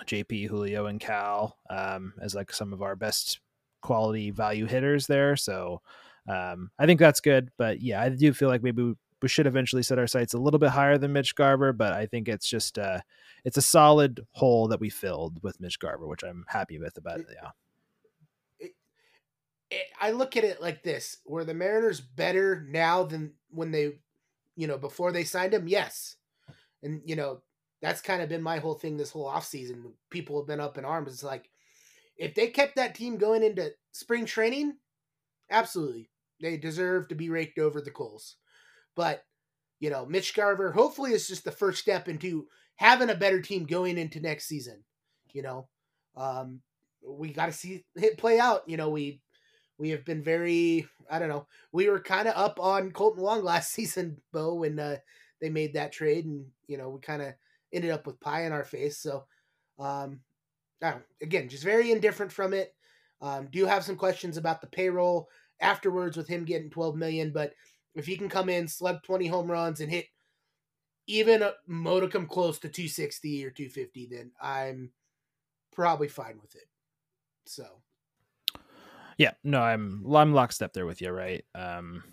JP, 0.05 0.47
Julio, 0.47 0.87
and 0.87 0.99
Cal 0.99 1.57
um, 1.69 2.13
as 2.21 2.35
like 2.35 2.51
some 2.51 2.73
of 2.73 2.81
our 2.81 2.95
best 2.95 3.39
quality 3.81 4.31
value 4.31 4.65
hitters 4.65 5.07
there. 5.07 5.35
So 5.35 5.81
um, 6.27 6.71
I 6.79 6.85
think 6.85 6.99
that's 6.99 7.21
good. 7.21 7.49
But 7.57 7.81
yeah, 7.81 8.01
I 8.01 8.09
do 8.09 8.33
feel 8.33 8.49
like 8.49 8.63
maybe 8.63 8.93
we 9.21 9.29
should 9.29 9.47
eventually 9.47 9.83
set 9.83 9.99
our 9.99 10.07
sights 10.07 10.33
a 10.33 10.37
little 10.37 10.59
bit 10.59 10.69
higher 10.69 10.97
than 10.97 11.13
Mitch 11.13 11.35
Garver, 11.35 11.73
but 11.73 11.93
I 11.93 12.05
think 12.05 12.27
it's 12.27 12.47
just 12.47 12.77
uh, 12.77 12.99
it's 13.43 13.57
a 13.57 13.61
solid 13.61 14.25
hole 14.31 14.67
that 14.67 14.79
we 14.79 14.89
filled 14.89 15.41
with 15.43 15.59
Mitch 15.59 15.79
Garver, 15.79 16.07
which 16.07 16.23
I'm 16.23 16.45
happy 16.47 16.79
with 16.79 16.97
about 16.97 17.19
it. 17.19 17.27
Yeah. 17.29 17.49
It, 18.59 18.71
it, 19.71 19.85
I 19.99 20.11
look 20.11 20.37
at 20.37 20.43
it 20.43 20.61
like 20.61 20.83
this: 20.83 21.17
were 21.25 21.43
the 21.43 21.53
Mariners 21.53 21.99
better 21.99 22.65
now 22.69 23.03
than 23.03 23.33
when 23.49 23.71
they, 23.71 23.99
you 24.55 24.67
know, 24.67 24.77
before 24.77 25.11
they 25.11 25.23
signed 25.23 25.53
him? 25.53 25.67
Yes, 25.67 26.15
and 26.83 27.01
you 27.05 27.15
know 27.15 27.41
that's 27.81 28.01
kind 28.01 28.21
of 28.21 28.29
been 28.29 28.41
my 28.41 28.59
whole 28.59 28.75
thing 28.75 28.97
this 28.97 29.11
whole 29.11 29.27
offseason. 29.27 29.91
People 30.09 30.39
have 30.39 30.47
been 30.47 30.59
up 30.59 30.77
in 30.77 30.85
arms. 30.85 31.13
It's 31.13 31.23
like 31.23 31.49
if 32.17 32.35
they 32.35 32.47
kept 32.47 32.75
that 32.75 32.95
team 32.95 33.17
going 33.17 33.43
into 33.43 33.71
spring 33.91 34.25
training, 34.25 34.75
absolutely, 35.49 36.09
they 36.41 36.57
deserve 36.57 37.07
to 37.07 37.15
be 37.15 37.29
raked 37.29 37.59
over 37.59 37.81
the 37.81 37.91
coals. 37.91 38.35
But, 38.99 39.23
you 39.79 39.89
know, 39.89 40.05
Mitch 40.05 40.35
Garver 40.35 40.73
hopefully 40.73 41.13
is 41.13 41.25
just 41.25 41.45
the 41.45 41.53
first 41.53 41.79
step 41.79 42.09
into 42.09 42.47
having 42.75 43.09
a 43.09 43.15
better 43.15 43.41
team 43.41 43.63
going 43.63 43.97
into 43.97 44.19
next 44.19 44.45
season. 44.45 44.83
You 45.31 45.41
know, 45.41 45.69
um, 46.17 46.59
we 47.01 47.31
got 47.31 47.45
to 47.45 47.53
see 47.53 47.85
it 47.95 48.17
play 48.17 48.39
out. 48.39 48.67
You 48.67 48.75
know, 48.75 48.89
we 48.89 49.21
we 49.77 49.91
have 49.91 50.03
been 50.03 50.21
very 50.21 50.85
I 51.09 51.17
don't 51.17 51.29
know. 51.29 51.47
We 51.71 51.87
were 51.87 52.01
kind 52.01 52.27
of 52.27 52.35
up 52.35 52.59
on 52.59 52.91
Kolten 52.91 53.19
Wong 53.19 53.41
last 53.45 53.71
season, 53.71 54.17
Beau, 54.33 54.55
when 54.55 54.77
uh, 54.77 54.97
they 55.39 55.49
made 55.49 55.75
that 55.75 55.93
trade, 55.93 56.25
and 56.25 56.47
you 56.67 56.77
know 56.77 56.89
we 56.89 56.99
kind 56.99 57.21
of 57.21 57.35
ended 57.71 57.91
up 57.91 58.05
with 58.05 58.19
pie 58.19 58.47
in 58.47 58.51
our 58.51 58.65
face. 58.65 58.97
So, 58.97 59.23
um, 59.79 60.19
again, 61.21 61.47
just 61.47 61.63
very 61.63 61.93
indifferent 61.93 62.33
from 62.33 62.53
it. 62.53 62.75
Um, 63.21 63.47
do 63.49 63.65
have 63.65 63.85
some 63.85 63.95
questions 63.95 64.35
about 64.35 64.59
the 64.59 64.67
payroll 64.67 65.29
afterwards 65.61 66.17
with 66.17 66.27
him 66.27 66.43
getting 66.43 66.69
12 66.69 66.97
million, 66.97 67.31
but 67.31 67.53
if 67.95 68.05
he 68.05 68.17
can 68.17 68.29
come 68.29 68.49
in, 68.49 68.67
slug 68.67 69.03
20 69.03 69.27
home 69.27 69.49
runs, 69.49 69.79
and 69.79 69.91
hit 69.91 70.05
even 71.07 71.41
a 71.41 71.53
modicum 71.67 72.27
close 72.27 72.59
to 72.59 72.69
260 72.69 73.45
or 73.45 73.49
250, 73.49 74.07
then 74.11 74.31
I'm 74.41 74.91
probably 75.71 76.07
fine 76.07 76.39
with 76.41 76.55
it. 76.55 76.67
So, 77.45 77.65
yeah, 79.17 79.31
no, 79.43 79.59
I'm 79.59 80.05
I'm 80.13 80.33
lockstep 80.33 80.73
there 80.73 80.85
with 80.85 81.01
you, 81.01 81.09
right? 81.09 81.43
Um, 81.55 82.03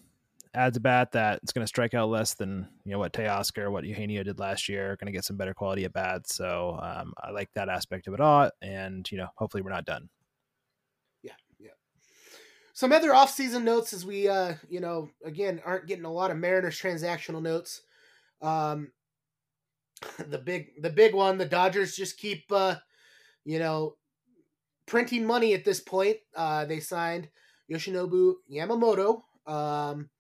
adds 0.55 0.79
a 0.79 0.81
bat 0.81 1.13
that 1.13 1.41
it's 1.43 1.53
going 1.53 1.63
to 1.63 1.69
strike 1.69 1.93
out 1.93 2.09
less 2.09 2.33
than 2.35 2.67
you 2.85 2.93
know 2.93 2.99
what 2.99 3.13
Teoscar, 3.13 3.71
what 3.71 3.85
Eugenio 3.85 4.23
did 4.23 4.39
last 4.39 4.69
year. 4.69 4.97
Going 4.97 5.13
to 5.13 5.17
get 5.17 5.25
some 5.25 5.37
better 5.37 5.55
quality 5.55 5.85
at 5.85 5.93
bats, 5.93 6.35
so 6.35 6.79
um, 6.83 7.13
I 7.23 7.31
like 7.31 7.51
that 7.55 7.69
aspect 7.69 8.09
of 8.09 8.15
it 8.15 8.21
all. 8.21 8.51
And 8.63 9.09
you 9.13 9.19
know, 9.19 9.29
hopefully, 9.37 9.63
we're 9.63 9.71
not 9.71 9.85
done. 9.85 10.09
Some 12.77 12.93
other 12.93 13.15
off-season 13.15 13.65
notes 13.65 13.95
as 13.95 14.05
we, 14.05 14.29
uh, 14.29 14.53
you 14.69 14.81
know, 14.81 15.09
again 15.25 15.63
aren't 15.65 15.87
getting 15.87 16.05
a 16.05 16.13
lot 16.13 16.31
of 16.31 16.37
Mariners 16.37 16.79
transactional 16.79 17.41
notes. 17.41 17.81
Um, 18.43 18.93
the 20.29 20.37
big, 20.37 20.83
the 20.83 20.91
big 20.91 21.15
one, 21.15 21.39
the 21.39 21.47
Dodgers 21.47 21.97
just 21.97 22.19
keep, 22.19 22.45
uh, 22.53 22.75
you 23.47 23.59
know, 23.59 23.95
printing 24.85 25.25
money 25.25 25.55
at 25.55 25.65
this 25.65 25.81
point. 25.81 26.19
Uh, 26.37 26.67
they 26.67 26.81
signed 26.81 27.31
Yoshinobu 27.73 28.35
Yamamoto. 28.53 29.23
Um, 29.47 30.11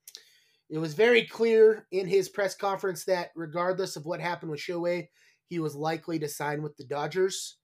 it 0.70 0.78
was 0.78 0.94
very 0.94 1.26
clear 1.26 1.86
in 1.92 2.06
his 2.06 2.30
press 2.30 2.54
conference 2.54 3.04
that 3.04 3.32
regardless 3.36 3.96
of 3.96 4.06
what 4.06 4.22
happened 4.22 4.50
with 4.50 4.60
Shohei, 4.60 5.08
he 5.44 5.58
was 5.58 5.76
likely 5.76 6.18
to 6.20 6.26
sign 6.26 6.62
with 6.62 6.74
the 6.78 6.84
Dodgers. 6.84 7.58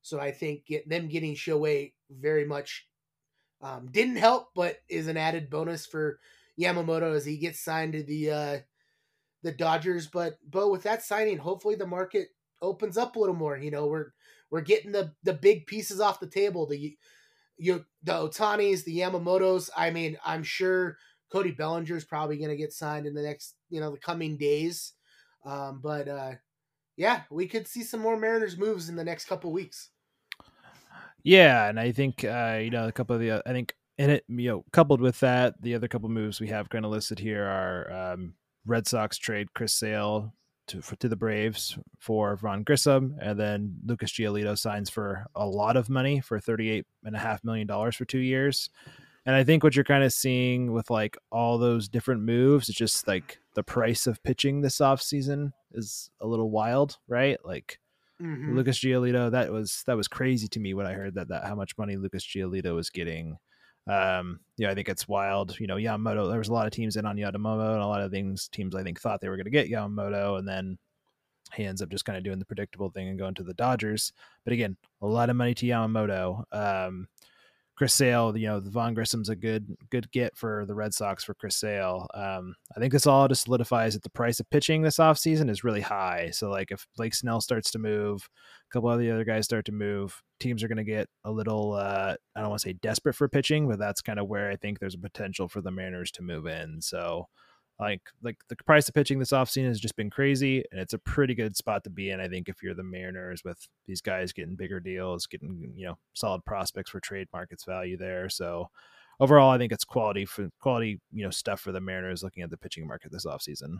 So 0.00 0.18
I 0.18 0.30
think 0.32 0.64
get, 0.64 0.88
them 0.88 1.08
getting 1.08 1.34
Shohei 1.34 1.92
very 2.10 2.46
much 2.46 2.86
um, 3.62 3.88
didn't 3.90 4.16
help, 4.16 4.48
but 4.54 4.78
is 4.88 5.06
an 5.06 5.16
added 5.16 5.50
bonus 5.50 5.86
for 5.86 6.18
Yamamoto 6.58 7.14
as 7.14 7.24
he 7.24 7.36
gets 7.36 7.60
signed 7.60 7.92
to 7.92 8.02
the 8.02 8.30
uh, 8.30 8.58
the 9.42 9.52
Dodgers. 9.52 10.06
But 10.06 10.38
but 10.48 10.70
with 10.70 10.82
that 10.84 11.02
signing, 11.02 11.38
hopefully 11.38 11.74
the 11.74 11.86
market 11.86 12.28
opens 12.62 12.96
up 12.96 13.16
a 13.16 13.18
little 13.18 13.34
more. 13.34 13.56
You 13.56 13.70
know, 13.70 13.86
we're 13.86 14.12
we're 14.50 14.60
getting 14.60 14.92
the 14.92 15.12
the 15.22 15.34
big 15.34 15.66
pieces 15.66 16.00
off 16.00 16.20
the 16.20 16.26
table. 16.26 16.66
The 16.66 16.96
you 17.58 17.84
the 18.02 18.12
Otanis, 18.12 18.84
the 18.84 18.98
Yamamotos. 18.98 19.70
I 19.76 19.90
mean, 19.90 20.16
I'm 20.24 20.42
sure 20.42 20.96
Cody 21.30 21.52
Bellinger 21.52 21.96
is 21.96 22.04
probably 22.04 22.38
going 22.38 22.50
to 22.50 22.56
get 22.56 22.72
signed 22.72 23.06
in 23.06 23.14
the 23.14 23.22
next, 23.22 23.54
you 23.68 23.80
know, 23.80 23.90
the 23.90 23.98
coming 23.98 24.36
days. 24.36 24.94
Um, 25.44 25.80
but 25.82 26.08
uh, 26.08 26.32
yeah, 26.96 27.22
we 27.30 27.46
could 27.46 27.68
see 27.68 27.82
some 27.82 28.00
more 28.00 28.18
Mariners 28.18 28.58
moves 28.58 28.88
in 28.88 28.96
the 28.96 29.04
next 29.04 29.26
couple 29.26 29.52
weeks. 29.52 29.90
Yeah, 31.22 31.68
and 31.68 31.78
I 31.78 31.92
think 31.92 32.24
uh, 32.24 32.58
you 32.62 32.70
know 32.70 32.88
a 32.88 32.92
couple 32.92 33.14
of 33.14 33.20
the 33.20 33.42
I 33.46 33.52
think 33.52 33.74
in 33.98 34.10
it 34.10 34.24
you 34.28 34.48
know 34.48 34.64
coupled 34.72 35.00
with 35.00 35.20
that 35.20 35.60
the 35.60 35.74
other 35.74 35.88
couple 35.88 36.08
moves 36.08 36.40
we 36.40 36.48
have 36.48 36.70
kind 36.70 36.84
of 36.84 36.90
listed 36.90 37.18
here 37.18 37.44
are 37.44 38.12
um, 38.12 38.34
Red 38.64 38.86
Sox 38.86 39.18
trade 39.18 39.52
Chris 39.54 39.72
Sale 39.72 40.32
to 40.68 40.80
for, 40.80 40.96
to 40.96 41.08
the 41.08 41.16
Braves 41.16 41.78
for 41.98 42.36
Vaughn 42.36 42.62
Grissom, 42.62 43.16
and 43.20 43.38
then 43.38 43.76
Lucas 43.84 44.12
Giolito 44.12 44.58
signs 44.58 44.88
for 44.88 45.26
a 45.34 45.46
lot 45.46 45.76
of 45.76 45.90
money 45.90 46.20
for 46.20 46.40
thirty 46.40 46.70
eight 46.70 46.86
and 47.04 47.14
a 47.16 47.18
half 47.18 47.44
million 47.44 47.66
dollars 47.66 47.96
for 47.96 48.04
two 48.04 48.18
years. 48.20 48.70
And 49.26 49.36
I 49.36 49.44
think 49.44 49.62
what 49.62 49.76
you're 49.76 49.84
kind 49.84 50.02
of 50.02 50.14
seeing 50.14 50.72
with 50.72 50.88
like 50.88 51.16
all 51.30 51.58
those 51.58 51.88
different 51.88 52.22
moves, 52.22 52.68
it's 52.70 52.78
just 52.78 53.06
like 53.06 53.38
the 53.54 53.62
price 53.62 54.06
of 54.06 54.22
pitching 54.22 54.62
this 54.62 54.80
off 54.80 55.02
season 55.02 55.52
is 55.72 56.10
a 56.20 56.26
little 56.26 56.50
wild, 56.50 56.96
right? 57.06 57.38
Like 57.44 57.78
mm-hmm. 58.20 58.56
Lucas 58.56 58.78
Giolito, 58.78 59.30
that 59.30 59.52
was 59.52 59.82
that 59.86 59.96
was 59.96 60.08
crazy 60.08 60.48
to 60.48 60.60
me 60.60 60.74
when 60.74 60.86
I 60.86 60.92
heard 60.92 61.14
that 61.14 61.28
that 61.28 61.44
how 61.44 61.54
much 61.54 61.76
money 61.78 61.96
Lucas 61.96 62.24
Giolito 62.24 62.74
was 62.74 62.90
getting. 62.90 63.36
Um, 63.88 64.40
yeah, 64.56 64.70
I 64.70 64.74
think 64.74 64.88
it's 64.88 65.08
wild. 65.08 65.58
You 65.58 65.66
know, 65.66 65.76
Yamamoto. 65.76 66.28
There 66.28 66.38
was 66.38 66.48
a 66.48 66.52
lot 66.52 66.66
of 66.66 66.72
teams 66.72 66.96
in 66.96 67.06
on 67.06 67.16
Yamamoto, 67.16 67.72
and 67.72 67.82
a 67.82 67.86
lot 67.86 68.02
of 68.02 68.10
things 68.10 68.48
teams 68.48 68.74
I 68.74 68.82
think 68.82 69.00
thought 69.00 69.20
they 69.20 69.28
were 69.28 69.36
going 69.36 69.44
to 69.44 69.50
get 69.50 69.70
Yamamoto, 69.70 70.38
and 70.38 70.46
then 70.46 70.78
he 71.54 71.64
ends 71.64 71.82
up 71.82 71.88
just 71.88 72.04
kind 72.04 72.16
of 72.16 72.24
doing 72.24 72.38
the 72.38 72.44
predictable 72.44 72.90
thing 72.90 73.08
and 73.08 73.18
going 73.18 73.34
to 73.34 73.42
the 73.42 73.54
Dodgers. 73.54 74.12
But 74.44 74.52
again, 74.52 74.76
a 75.02 75.06
lot 75.06 75.30
of 75.30 75.36
money 75.36 75.54
to 75.54 75.66
Yamamoto. 75.66 76.44
Um, 76.52 77.08
Chris 77.80 77.94
Sale, 77.94 78.36
you 78.36 78.46
know, 78.46 78.60
the 78.60 78.68
Vaughn 78.68 78.94
Grissom's 78.94 79.30
a 79.30 79.34
good 79.34 79.74
good 79.88 80.12
get 80.12 80.36
for 80.36 80.66
the 80.66 80.74
Red 80.74 80.92
Sox 80.92 81.24
for 81.24 81.32
Chris 81.32 81.56
Sale. 81.56 82.08
Um, 82.12 82.54
I 82.76 82.78
think 82.78 82.92
this 82.92 83.06
all 83.06 83.26
just 83.26 83.44
solidifies 83.44 83.94
that 83.94 84.02
the 84.02 84.10
price 84.10 84.38
of 84.38 84.50
pitching 84.50 84.82
this 84.82 84.98
offseason 84.98 85.48
is 85.48 85.64
really 85.64 85.80
high. 85.80 86.28
So 86.30 86.50
like 86.50 86.70
if 86.70 86.86
Blake 86.94 87.14
Snell 87.14 87.40
starts 87.40 87.70
to 87.70 87.78
move, 87.78 88.28
a 88.70 88.70
couple 88.70 88.90
of 88.90 89.00
the 89.00 89.10
other 89.10 89.24
guys 89.24 89.46
start 89.46 89.64
to 89.64 89.72
move, 89.72 90.22
teams 90.40 90.62
are 90.62 90.68
going 90.68 90.76
to 90.76 90.84
get 90.84 91.08
a 91.24 91.30
little 91.30 91.72
uh, 91.72 92.16
I 92.36 92.40
don't 92.42 92.50
want 92.50 92.60
to 92.60 92.68
say 92.68 92.74
desperate 92.74 93.14
for 93.14 93.30
pitching, 93.30 93.66
but 93.66 93.78
that's 93.78 94.02
kind 94.02 94.18
of 94.18 94.28
where 94.28 94.50
I 94.50 94.56
think 94.56 94.78
there's 94.78 94.94
a 94.94 94.98
potential 94.98 95.48
for 95.48 95.62
the 95.62 95.70
Mariners 95.70 96.10
to 96.10 96.22
move 96.22 96.46
in. 96.46 96.82
So 96.82 97.28
like 97.80 98.02
like 98.22 98.36
the 98.48 98.56
price 98.66 98.88
of 98.88 98.94
pitching 98.94 99.18
this 99.18 99.32
offseason 99.32 99.66
has 99.66 99.80
just 99.80 99.96
been 99.96 100.10
crazy 100.10 100.62
and 100.70 100.80
it's 100.80 100.92
a 100.92 100.98
pretty 100.98 101.34
good 101.34 101.56
spot 101.56 101.82
to 101.82 101.90
be 101.90 102.10
in 102.10 102.20
i 102.20 102.28
think 102.28 102.48
if 102.48 102.62
you're 102.62 102.74
the 102.74 102.82
mariners 102.82 103.42
with 103.42 103.66
these 103.86 104.00
guys 104.00 104.32
getting 104.32 104.54
bigger 104.54 104.78
deals 104.78 105.26
getting 105.26 105.72
you 105.74 105.86
know 105.86 105.98
solid 106.12 106.44
prospects 106.44 106.90
for 106.90 107.00
trade 107.00 107.28
markets 107.32 107.64
value 107.64 107.96
there. 107.96 108.28
So 108.28 108.68
overall 109.18 109.50
i 109.50 109.58
think 109.58 109.72
it's 109.72 109.84
quality 109.84 110.24
for 110.24 110.50
quality 110.60 111.00
you 111.12 111.24
know 111.24 111.30
stuff 111.30 111.60
for 111.60 111.72
the 111.72 111.80
mariners 111.80 112.22
looking 112.22 112.42
at 112.42 112.50
the 112.50 112.58
pitching 112.58 112.86
market 112.86 113.10
this 113.10 113.26
offseason. 113.26 113.78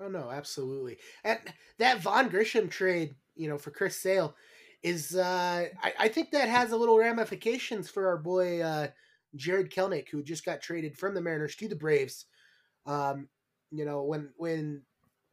Oh 0.00 0.08
no 0.08 0.30
absolutely. 0.30 0.96
And 1.22 1.38
that 1.78 2.00
Vaughn 2.00 2.28
Grissom 2.28 2.68
trade 2.68 3.14
you 3.36 3.48
know 3.48 3.58
for 3.58 3.70
chris 3.70 4.00
sale 4.00 4.34
is 4.82 5.14
uh 5.14 5.66
I, 5.82 5.92
I 5.98 6.08
think 6.08 6.30
that 6.30 6.48
has 6.48 6.72
a 6.72 6.76
little 6.76 6.98
ramifications 6.98 7.90
for 7.90 8.06
our 8.08 8.18
boy 8.18 8.60
uh 8.60 8.88
jarred 9.36 9.72
kelenic 9.72 10.08
who 10.08 10.22
just 10.22 10.44
got 10.44 10.62
traded 10.62 10.96
from 10.96 11.14
the 11.14 11.20
mariners 11.20 11.56
to 11.56 11.68
the 11.68 11.76
braves 11.76 12.26
um, 12.86 13.28
you 13.70 13.84
know, 13.84 14.02
when 14.02 14.30
when 14.36 14.82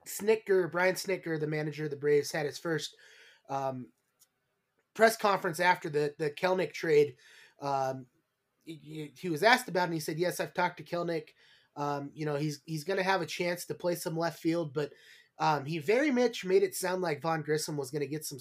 Snitker, 0.08 0.72
Brian 0.72 0.96
Snitker, 0.96 1.40
the 1.40 1.48
manager 1.48 1.86
of 1.86 1.92
the 1.92 1.98
Braves, 1.98 2.32
had 2.32 2.46
his 2.46 2.58
first 2.58 2.96
um, 3.50 3.88
press 4.94 5.16
conference 5.16 5.60
after 5.60 5.90
the 5.90 6.14
the 6.18 6.32
Kelenic 6.32 6.74
trade, 6.74 7.16
um, 7.62 8.06
he, 8.64 9.12
he, 9.18 9.30
was 9.30 9.44
asked 9.44 9.70
about 9.70 9.84
it. 9.84 9.86
and 9.86 9.94
He 9.94 10.00
said, 10.00 10.18
"Yes, 10.18 10.40
I've 10.40 10.54
talked 10.54 10.78
to 10.78 10.84
Kelenic. 10.84 11.30
Um, 11.76 12.12
you 12.14 12.26
know, 12.26 12.36
he's 12.36 12.62
he's 12.66 12.84
going 12.84 12.98
to 12.98 13.04
have 13.04 13.22
a 13.22 13.28
chance 13.28 13.66
to 13.66 13.76
play 13.76 13.96
some 13.96 14.18
left 14.18 14.40
field, 14.40 14.74
but 14.74 14.92
um, 15.40 15.66
he 15.66 15.80
very 15.80 16.12
much 16.12 16.46
made 16.46 16.64
it 16.64 16.76
sound 16.76 17.02
like 17.02 17.22
Vaughn 17.22 17.42
Grissom 17.42 17.78
was 17.78 17.92
going 17.92 18.02
to 18.02 18.08
get 18.08 18.26
some, 18.26 18.40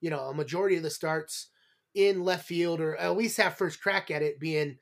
you 0.00 0.10
know, 0.10 0.20
a 0.28 0.34
majority 0.34 0.76
of 0.76 0.82
the 0.82 0.90
starts 0.90 1.48
in 1.94 2.24
left 2.24 2.46
field, 2.46 2.80
or 2.80 2.96
at 2.96 3.16
least 3.16 3.36
have 3.36 3.56
first 3.56 3.82
crack 3.82 4.10
at 4.10 4.22
it, 4.22 4.40
being." 4.40 4.78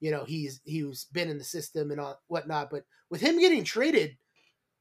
You 0.00 0.10
know 0.10 0.24
he's 0.24 0.60
he's 0.64 1.06
been 1.12 1.28
in 1.28 1.38
the 1.38 1.44
system 1.44 1.90
and 1.90 2.00
all, 2.00 2.20
whatnot. 2.28 2.70
But 2.70 2.84
with 3.10 3.20
him 3.20 3.38
getting 3.38 3.64
traded, 3.64 4.16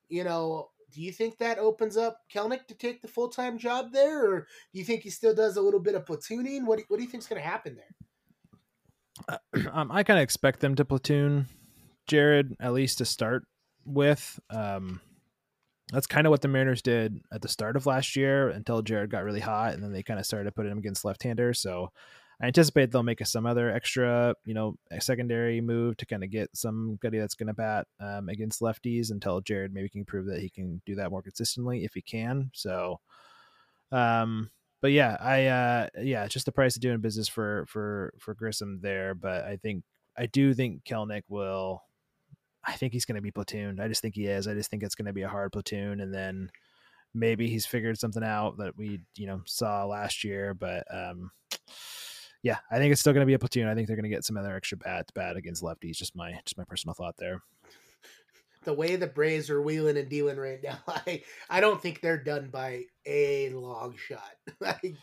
you 0.08 0.24
know, 0.24 0.70
do 0.92 1.02
you 1.02 1.12
think 1.12 1.38
that 1.38 1.60
opens 1.60 1.98
up 1.98 2.22
Kelenic 2.34 2.68
to 2.68 2.76
take 2.76 3.02
the 3.02 3.08
full 3.08 3.30
time 3.30 3.58
job 3.58 3.92
there, 3.92 4.26
or 4.26 4.48
do 4.74 4.80
you 4.80 4.86
think 4.86 5.04
he 5.04 5.10
still 5.10 5.36
does 5.36 5.58
a 5.58 5.62
little 5.62 5.80
bit 5.80 5.96
of 5.96 6.06
platooning? 6.06 6.66
What 6.66 6.80
do, 6.80 6.86
what 6.88 6.98
do 6.98 7.04
you 7.04 7.10
think 7.10 7.24
is 7.24 7.28
going 7.28 7.42
to 7.42 7.48
happen 7.48 7.76
there? 7.76 9.40
Uh, 9.54 9.70
um, 9.74 9.92
I 9.92 10.04
kind 10.04 10.20
of 10.20 10.24
expect 10.24 10.60
them 10.60 10.76
to 10.76 10.86
platoon 10.86 11.48
Jarred 12.08 12.56
at 12.60 12.74
least 12.74 12.98
to 13.00 13.06
start 13.06 13.44
with. 13.86 14.40
Um, 14.50 15.02
that's 15.92 16.08
kind 16.08 16.28
of 16.28 16.32
what 16.32 16.42
the 16.42 16.48
Mariners 16.48 16.82
did 16.82 17.22
at 17.32 17.42
the 17.42 17.48
start 17.48 17.76
of 17.76 17.86
last 17.86 18.16
year 18.16 18.50
until 18.50 18.82
Jarred 18.82 19.10
got 19.10 19.24
really 19.24 19.40
hot, 19.40 19.74
and 19.74 19.84
then 19.84 19.92
they 19.92 20.04
kind 20.04 20.20
of 20.20 20.26
started 20.26 20.54
putting 20.56 20.72
him 20.72 20.78
against 20.78 21.04
left-handers. 21.04 21.60
So 21.60 21.92
I 22.42 22.48
anticipate 22.48 22.92
they'll 22.92 23.04
make 23.04 23.26
some 23.26 23.46
other 23.46 23.70
extra, 23.70 24.34
you 24.46 24.54
know, 24.54 24.76
secondary 25.00 25.60
move 25.60 25.98
to 25.98 26.06
kind 26.06 26.24
of 26.24 26.32
get 26.32 26.50
some 26.56 26.98
somebody 27.02 27.20
that's 27.20 27.36
going 27.36 27.48
to 27.48 27.54
bat 27.54 27.88
um, 28.00 28.30
against 28.30 28.62
lefties 28.62 29.12
until 29.12 29.42
Jarred 29.42 29.74
maybe 29.74 29.90
can 29.90 30.06
prove 30.06 30.26
that 30.28 30.40
he 30.40 30.50
can 30.50 30.82
do 30.86 30.96
that 30.96 31.12
more 31.12 31.22
consistently 31.22 31.84
if 31.84 31.94
he 31.94 32.02
can. 32.02 32.50
So, 32.54 33.02
um, 33.92 34.52
but 34.82 34.92
yeah, 34.92 35.18
I 35.20 35.46
uh, 35.48 35.88
yeah, 36.02 36.28
just 36.28 36.46
the 36.46 36.54
price 36.54 36.76
of 36.76 36.82
doing 36.82 37.02
business 37.02 37.28
for 37.28 37.66
for 37.68 38.14
for 38.20 38.34
Grissom 38.34 38.80
there. 38.82 39.14
But 39.14 39.44
I 39.44 39.58
think 39.58 39.84
I 40.18 40.26
do 40.28 40.54
think 40.54 40.86
Kelenic 40.86 41.24
will. 41.28 41.84
I 42.64 42.74
think 42.74 42.94
he's 42.94 43.06
going 43.06 43.16
to 43.16 43.22
be 43.22 43.32
platooned. 43.32 43.80
I 43.80 43.88
just 43.88 44.02
think 44.02 44.16
he 44.16 44.28
is. 44.28 44.48
I 44.48 44.54
just 44.54 44.70
think 44.70 44.84
it's 44.84 44.96
going 44.96 45.06
to 45.08 45.14
be 45.14 45.24
a 45.24 45.30
hard 45.30 45.52
platoon, 45.52 46.00
and 46.00 46.14
then 46.14 46.52
maybe 47.14 47.50
he's 47.50 47.66
figured 47.66 47.98
something 47.98 48.24
out 48.24 48.58
that 48.60 48.78
we 48.78 49.02
you 49.18 49.28
know 49.28 49.42
saw 49.46 49.86
last 49.86 50.24
year. 50.24 50.54
But 50.54 50.84
um, 50.94 51.32
yeah, 52.42 52.58
I 52.72 52.78
think 52.78 52.92
it's 52.92 53.02
still 53.02 53.14
going 53.14 53.24
to 53.24 53.28
be 53.28 53.34
a 53.34 53.40
platoon. 53.40 53.68
I 53.68 53.76
think 53.76 53.88
they're 53.88 53.98
going 53.98 54.10
to 54.10 54.16
get 54.16 54.24
some 54.24 54.38
other 54.38 54.56
extra 54.56 54.78
bad 54.78 55.06
bad 55.14 55.36
against 55.36 55.64
lefties. 55.64 55.98
Just 55.98 56.16
my 56.16 56.32
just 56.46 56.58
my 56.58 56.64
personal 56.64 56.94
thought 56.94 57.16
there. 57.18 57.42
the 58.64 58.74
way 58.74 58.96
the 58.96 59.08
Braves 59.08 59.50
are 59.50 59.62
wheeling 59.62 59.98
and 59.98 60.10
dealing 60.10 60.38
right 60.38 60.62
now, 60.64 60.80
I 60.88 61.24
I 61.50 61.60
don't 61.60 61.82
think 61.82 62.02
they're 62.02 62.24
done 62.24 62.50
by 62.50 62.86
a 63.06 63.50
long 63.50 63.96
shot. 63.98 64.36
I, 64.66 64.96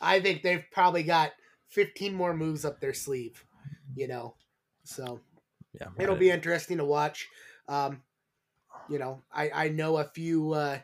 I 0.00 0.20
think 0.20 0.42
they've 0.42 0.64
probably 0.70 1.02
got 1.02 1.32
15 1.68 2.14
more 2.14 2.34
moves 2.34 2.64
up 2.64 2.80
their 2.80 2.94
sleeve, 2.94 3.44
you 3.94 4.08
know. 4.08 4.34
So 4.84 5.20
Yeah, 5.80 5.88
it'll 5.98 6.16
be 6.16 6.30
interesting 6.30 6.76
to 6.76 6.84
watch. 6.84 7.28
Um, 7.68 8.02
you 8.88 8.98
know, 8.98 9.22
I 9.32 9.50
I 9.50 9.68
know 9.70 9.96
a 9.96 10.04
few. 10.04 10.52
Uh, 10.52 10.78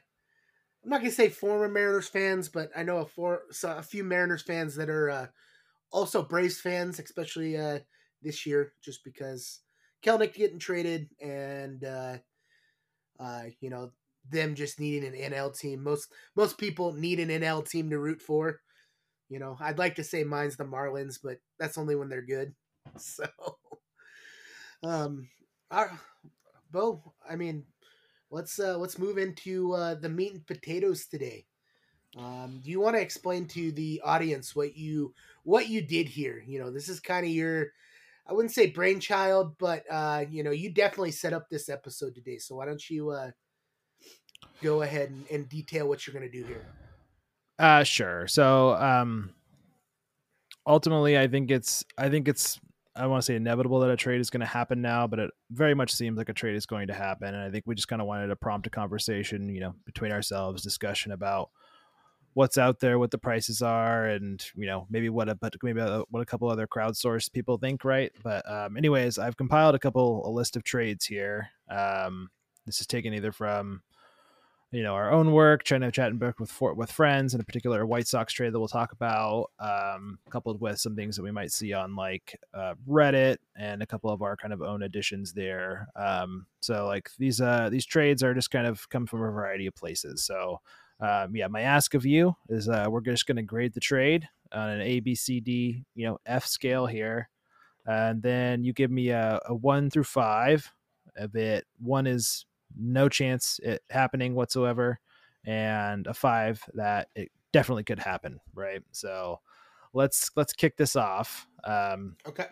I'm 0.85 0.91
not 0.91 1.01
gonna 1.01 1.11
say 1.11 1.29
former 1.29 1.69
Mariners 1.69 2.09
fans, 2.09 2.49
but 2.49 2.71
I 2.75 2.83
know 2.83 2.99
a 2.99 3.05
for 3.05 3.43
so 3.51 3.77
a 3.77 3.83
few 3.83 4.05
Mariners 4.05 4.43
fans 4.43 4.77
that 4.77 4.89
are 4.89 5.11
uh, 5.11 5.27
also 5.93 6.23
Braves 6.23 6.61
fans, 6.61 6.99
especially 6.99 7.57
uh, 7.57 7.81
this 8.23 8.47
year, 8.47 8.73
just 8.85 9.05
because 9.05 9.61
Kelenic 10.05 10.35
getting 10.35 10.59
traded 10.59 11.09
and 11.21 11.85
uh, 11.85 12.19
uh, 13.21 13.45
you 13.61 13.71
know 13.71 13.91
them 14.31 14.55
just 14.55 14.81
needing 14.81 15.05
an 15.07 15.15
NL 15.33 15.51
team. 15.51 15.83
Most 15.83 16.13
most 16.37 16.59
people 16.59 16.93
need 16.93 17.21
an 17.21 17.31
NL 17.31 17.63
team 17.63 17.91
to 17.91 17.99
root 17.99 18.23
for. 18.23 18.61
You 19.29 19.39
know, 19.39 19.57
I'd 19.61 19.79
like 19.79 19.97
to 19.97 20.05
say 20.05 20.25
mine's 20.25 20.57
the 20.57 20.65
Marlins, 20.65 21.19
but 21.23 21.39
that's 21.59 21.79
only 21.79 21.97
when 21.97 22.09
they're 22.09 22.23
good. 22.23 22.55
So, 22.99 23.27
um, 24.83 25.29
our, 25.71 25.99
Beau, 26.71 27.15
I 27.29 27.37
mean, 27.37 27.65
let's 28.31 28.59
uh, 28.61 28.79
let's 28.79 28.99
move 28.99 29.19
into 29.19 29.75
uh, 29.75 29.97
the 29.97 30.09
meat 30.09 30.35
and 30.35 30.47
potatoes 30.47 31.07
today. 31.07 31.47
Um, 32.19 32.61
do 32.65 32.71
you 32.71 32.81
want 32.81 32.97
to 32.97 33.03
explain 33.03 33.47
to 33.49 33.71
the 33.73 34.03
audience 34.05 34.57
what 34.57 34.77
you 34.77 35.15
what 35.45 35.69
you 35.69 35.81
did 35.81 36.09
here? 36.09 36.43
You 36.45 36.59
know, 36.59 36.71
this 36.71 36.89
is 36.89 36.99
kind 36.99 37.25
of 37.25 37.31
your 37.31 37.69
I 38.27 38.33
wouldn't 38.33 38.53
say 38.53 38.67
brainchild, 38.67 39.57
but 39.59 39.85
uh, 39.89 40.25
you 40.29 40.43
know, 40.43 40.51
you 40.51 40.71
definitely 40.71 41.13
set 41.13 41.33
up 41.33 41.49
this 41.49 41.69
episode 41.69 42.15
today. 42.15 42.39
So 42.39 42.57
why 42.57 42.67
don't 42.67 42.91
you 42.91 43.11
uh, 43.11 43.31
go 44.63 44.83
ahead 44.83 45.11
and, 45.11 45.25
and 45.31 45.49
detail 45.49 45.89
what 45.89 46.07
you're 46.07 46.15
going 46.15 46.31
to 46.31 46.39
do 46.39 46.45
here? 46.45 46.67
Uh 47.59 47.83
sure. 47.83 48.27
So 48.29 48.75
um 48.75 49.31
ultimately 50.67 51.19
I 51.19 51.27
think 51.29 51.51
it's 51.51 51.85
I 51.97 52.09
think 52.09 52.29
it's 52.29 52.61
I 52.95 53.07
want 53.07 53.23
to 53.23 53.27
say 53.27 53.37
inevitable 53.37 53.79
that 53.81 53.91
a 53.91 53.97
trade 53.97 54.21
is 54.21 54.31
going 54.31 54.41
to 54.41 54.47
happen 54.47 54.83
now, 54.83 55.07
but 55.07 55.21
it 55.21 55.31
very 55.51 55.75
much 55.75 55.93
seems 55.93 56.19
like 56.19 56.29
a 56.29 56.33
trade 56.33 56.57
is 56.57 56.67
going 56.67 56.89
to 56.89 56.95
happen 56.95 57.35
and 57.35 57.43
I 57.43 57.51
think 57.51 57.65
we 57.67 57.75
just 57.75 57.89
kind 57.89 58.03
of 58.03 58.09
wanted 58.09 58.29
to 58.29 58.37
prompt 58.37 58.67
a 58.67 58.71
conversation, 58.71 59.49
you 59.49 59.61
know, 59.61 59.75
between 59.87 60.13
ourselves, 60.13 60.63
discussion 60.63 61.13
about 61.13 61.51
what's 62.39 62.57
out 62.57 62.79
there, 62.79 63.01
what 63.01 63.11
the 63.11 63.19
prices 63.19 63.63
are, 63.63 64.07
and 64.07 64.47
you 64.55 64.65
know 64.65 64.87
maybe 64.89 65.11
what 65.11 65.29
a 65.29 65.35
but 65.35 65.57
maybe 65.61 65.81
a, 65.81 66.05
what 66.09 66.21
a 66.21 66.25
couple 66.25 66.49
other 66.49 66.69
crowdsourced 66.69 67.33
people 67.33 67.59
think, 67.59 67.85
right? 67.85 68.13
But 68.23 68.49
um, 68.49 68.77
anyways, 68.77 69.19
I've 69.19 69.37
compiled 69.37 69.75
a 69.75 69.79
couple 69.81 70.25
a 70.25 70.31
list 70.31 70.55
of 70.55 70.63
trades 70.63 71.05
here. 71.05 71.49
Um, 71.69 72.31
this 72.65 72.81
is 72.81 72.87
taken 72.87 73.13
either 73.13 73.33
from 73.33 73.83
you 74.71 74.85
know 74.85 74.95
our 74.95 75.11
own 75.11 75.33
work, 75.33 75.65
trying 75.65 75.81
to 75.81 75.91
chat 75.91 76.11
and 76.11 76.21
book 76.21 76.39
with 76.39 76.49
for, 76.49 76.75
with 76.75 76.93
friends, 76.93 77.35
and 77.35 77.43
a 77.43 77.45
particular 77.45 77.85
White 77.85 78.07
Sox 78.07 78.33
trade 78.33 78.53
that 78.53 78.61
we'll 78.61 78.69
talk 78.69 78.93
about, 78.93 79.51
um, 79.59 80.21
coupled 80.31 80.61
with 80.61 80.79
some 80.79 80.95
things 80.95 81.17
that 81.17 81.25
we 81.25 81.33
might 81.33 81.51
see 81.51 81.73
on 81.73 81.97
like 81.97 82.39
uh, 82.55 82.75
Reddit 82.89 83.39
and 83.57 83.83
a 83.83 83.87
couple 83.87 84.11
of 84.11 84.23
our 84.23 84.37
kind 84.37 84.53
of 84.53 84.63
own 84.63 84.85
additions 84.85 85.33
there. 85.33 85.89
Um, 85.97 86.47
so 86.61 86.87
like 86.87 87.11
these 87.19 87.41
uh, 87.41 87.69
these 87.69 87.85
trades 87.85 88.23
are 88.23 88.33
just 88.33 88.53
kind 88.53 88.69
of 88.69 88.89
come 88.91 89.07
from 89.07 89.25
a 89.25 89.31
variety 89.33 89.67
of 89.67 89.75
places. 89.75 90.23
So 90.23 90.61
um, 91.01 91.35
yeah, 91.35 91.47
my 91.47 91.61
ask 91.63 91.95
of 91.95 92.05
you 92.05 92.35
is 92.49 92.69
uh, 92.69 92.87
we're 92.89 93.01
just 93.01 93.27
going 93.27 93.37
to 93.37 93.43
grade 93.43 93.75
the 93.75 93.81
trade 93.81 94.29
on 94.53 94.69
an 94.69 94.81
A, 94.81 95.01
B, 95.01 95.15
C, 95.15 95.41
D, 95.41 95.85
you 95.95 96.07
know, 96.07 96.19
F 96.27 96.47
scale 96.47 96.87
here, 96.87 97.29
and 97.87 98.23
then 98.23 98.65
you 98.65 98.73
give 98.73 98.91
me 98.91 99.11
a, 99.11 99.41
a 99.47 99.55
one 99.55 99.91
through 99.91 100.05
five. 100.05 100.73
A 101.17 101.29
it. 101.35 101.67
one 101.79 102.07
is 102.07 102.47
no 102.77 103.09
chance 103.09 103.61
it 103.63 103.83
happening 103.91 104.35
whatsoever, 104.35 105.01
and 105.45 106.07
a 106.07 106.15
five 106.15 106.63
that 106.75 107.09
it 107.15 107.31
definitely 107.53 107.85
could 107.85 107.99
happen. 107.99 108.41
Right. 108.55 108.83
So 108.93 109.41
let's 109.93 110.31
let's 110.37 110.53
kick 110.53 110.77
this 110.77 110.97
off. 110.97 111.47
Um, 111.65 112.17
Okay. 112.27 112.47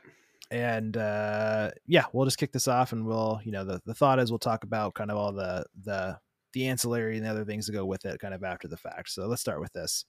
and 0.50 0.96
uh, 0.96 1.70
yeah, 1.86 2.04
we'll 2.12 2.26
just 2.26 2.38
kick 2.38 2.52
this 2.52 2.68
off, 2.68 2.92
and 2.92 3.06
we'll 3.06 3.40
you 3.44 3.52
know 3.52 3.64
the 3.64 3.80
the 3.86 3.94
thought 3.94 4.18
is 4.18 4.30
we'll 4.30 4.38
talk 4.38 4.64
about 4.64 4.94
kind 4.94 5.10
of 5.10 5.16
all 5.16 5.32
the 5.32 5.64
the 5.84 6.18
the 6.56 6.66
ancillary 6.68 7.18
and 7.18 7.26
the 7.26 7.30
other 7.30 7.44
things 7.44 7.66
that 7.66 7.72
go 7.72 7.84
with 7.84 8.06
it 8.06 8.18
kind 8.18 8.32
of 8.32 8.42
after 8.42 8.66
the 8.66 8.78
fact. 8.78 9.10
So 9.10 9.26
let's 9.26 9.42
start 9.42 9.60
with 9.60 9.74
this. 9.74 10.06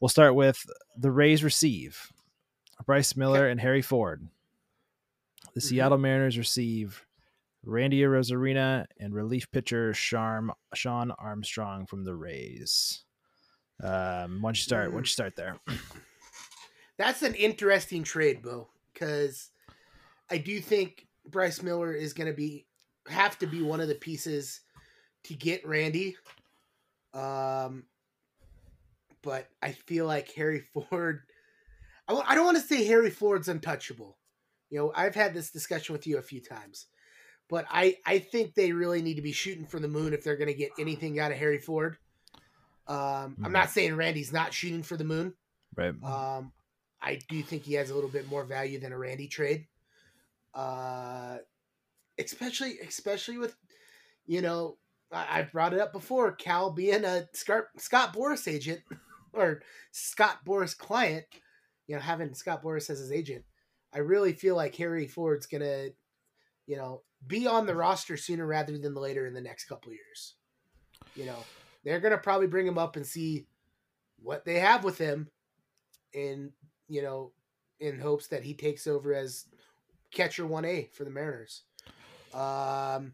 We'll 0.00 0.08
start 0.08 0.36
with 0.36 0.64
the 0.96 1.10
Rays 1.10 1.42
receive 1.42 2.12
Bryce 2.86 3.16
Miller 3.16 3.40
Okay. 3.46 3.50
and 3.50 3.60
Harry 3.60 3.82
Ford. 3.82 4.28
The 5.52 5.60
Mhm. 5.60 5.64
Seattle 5.64 5.98
Mariners 5.98 6.38
receive 6.38 7.04
Randy 7.64 8.02
Arozarena 8.02 8.86
and 9.00 9.12
relief 9.12 9.50
pitcher 9.50 9.90
Sharm, 9.90 10.50
Shawn 10.74 11.10
Armstrong 11.10 11.86
from 11.86 12.04
the 12.04 12.14
Rays. 12.14 13.04
Um, 13.82 14.40
why 14.40 14.48
don't 14.50 14.56
you 14.58 14.62
start? 14.62 14.90
Why 14.90 14.98
don't 14.98 15.06
you 15.06 15.06
start 15.12 15.34
there? 15.34 15.58
That's 16.98 17.22
an 17.22 17.34
interesting 17.34 18.04
trade, 18.04 18.42
Beau, 18.42 18.68
because 18.94 19.50
I 20.30 20.38
do 20.38 20.60
think 20.60 21.08
Bryce 21.26 21.62
Miller 21.64 21.92
is 21.92 22.12
going 22.12 22.28
to 22.28 22.36
be 22.36 22.68
have 23.08 23.36
to 23.40 23.46
be 23.46 23.60
one 23.60 23.80
of 23.80 23.88
the 23.88 23.94
pieces 23.96 24.60
to 25.24 25.34
get 25.34 25.66
Randy. 25.66 26.16
Um, 27.12 27.84
but 29.22 29.48
I 29.62 29.72
feel 29.72 30.06
like 30.06 30.32
Harry 30.32 30.64
Ford. 30.72 31.22
I 32.08 32.12
w- 32.12 32.26
I 32.28 32.34
don't 32.34 32.44
want 32.44 32.56
to 32.58 32.62
say 32.62 32.84
Harry 32.84 33.10
Ford's 33.10 33.48
untouchable. 33.48 34.16
You 34.70 34.78
know, 34.78 34.92
I've 34.94 35.14
had 35.14 35.34
this 35.34 35.50
discussion 35.50 35.92
with 35.92 36.06
you 36.06 36.18
a 36.18 36.22
few 36.22 36.40
times, 36.40 36.86
but 37.48 37.66
I 37.70 37.96
I 38.06 38.18
think 38.18 38.54
they 38.54 38.72
really 38.72 39.02
need 39.02 39.14
to 39.14 39.22
be 39.22 39.32
shooting 39.32 39.66
for 39.66 39.80
the 39.80 39.88
moon 39.88 40.12
if 40.12 40.22
they're 40.22 40.36
going 40.36 40.48
to 40.48 40.54
get 40.54 40.70
anything 40.78 41.18
out 41.18 41.32
of 41.32 41.38
Harry 41.38 41.58
Ford. 41.58 41.96
Um, 42.86 43.36
I'm 43.44 43.52
not 43.52 43.70
saying 43.70 43.94
Randy's 43.94 44.32
not 44.32 44.52
shooting 44.52 44.82
for 44.82 44.96
the 44.96 45.04
moon. 45.04 45.34
Right. 45.76 45.94
Um, 46.02 46.52
I 47.00 47.20
do 47.28 47.40
think 47.42 47.62
he 47.62 47.74
has 47.74 47.90
a 47.90 47.94
little 47.94 48.10
bit 48.10 48.28
more 48.28 48.44
value 48.44 48.80
than 48.80 48.92
a 48.92 48.98
Randy 48.98 49.28
trade. 49.28 49.66
Uh, 50.54 51.38
especially, 52.18 52.78
especially 52.86 53.38
with, 53.38 53.54
you 54.26 54.42
know, 54.42 54.76
I, 55.12 55.42
brought 55.42 55.74
it 55.74 55.80
up 55.80 55.92
before. 55.92 56.32
Cal 56.32 56.70
being 56.70 57.04
a 57.04 57.28
Scott, 57.32 57.64
Scott 57.78 58.14
Boras 58.14 58.46
agent 58.46 58.80
or 59.32 59.62
Scott 59.90 60.38
Boras 60.46 60.76
client, 60.76 61.24
you 61.86 61.96
know, 61.96 62.00
having 62.00 62.34
Scott 62.34 62.62
Boras 62.62 62.90
as 62.90 63.00
his 63.00 63.12
agent. 63.12 63.44
I 63.92 63.98
really 63.98 64.32
feel 64.32 64.54
like 64.54 64.76
Harry 64.76 65.08
Ford's 65.08 65.46
gonna, 65.46 65.88
you 66.66 66.76
know, 66.76 67.02
be 67.26 67.46
on 67.46 67.66
the 67.66 67.74
roster 67.74 68.16
sooner 68.16 68.46
rather 68.46 68.78
than 68.78 68.94
later 68.94 69.26
in 69.26 69.34
the 69.34 69.40
next 69.40 69.64
couple 69.64 69.92
years. 69.92 70.34
You 71.16 71.26
know, 71.26 71.38
they're 71.84 72.00
gonna 72.00 72.18
probably 72.18 72.46
bring 72.46 72.66
him 72.66 72.78
up 72.78 72.96
and 72.96 73.04
see 73.04 73.46
what 74.22 74.44
they 74.44 74.58
have 74.58 74.84
with 74.84 74.98
him 74.98 75.28
in 76.12 76.52
you 76.88 77.02
know 77.02 77.32
in 77.78 77.98
hopes 77.98 78.26
that 78.28 78.42
he 78.42 78.54
takes 78.54 78.86
over 78.86 79.14
as 79.14 79.46
catcher 80.10 80.44
1A 80.44 80.92
for 80.92 81.04
the 81.04 81.10
Mariners. 81.10 81.62
Um 82.34 83.12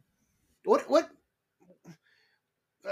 what 0.65 0.89
what 0.91 1.11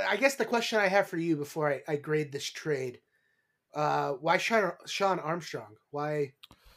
I 0.08 0.16
guess 0.16 0.34
the 0.34 0.44
question 0.44 0.78
I 0.78 0.88
have 0.88 1.08
for 1.08 1.16
you 1.16 1.36
before 1.36 1.70
I, 1.70 1.82
I 1.86 1.96
grade 1.96 2.32
this 2.32 2.44
trade 2.44 3.00
uh 3.74 4.12
why 4.12 4.36
Shawn, 4.36 4.72
Shawn 4.86 5.18
Armstrong? 5.18 5.74
Why 5.90 6.32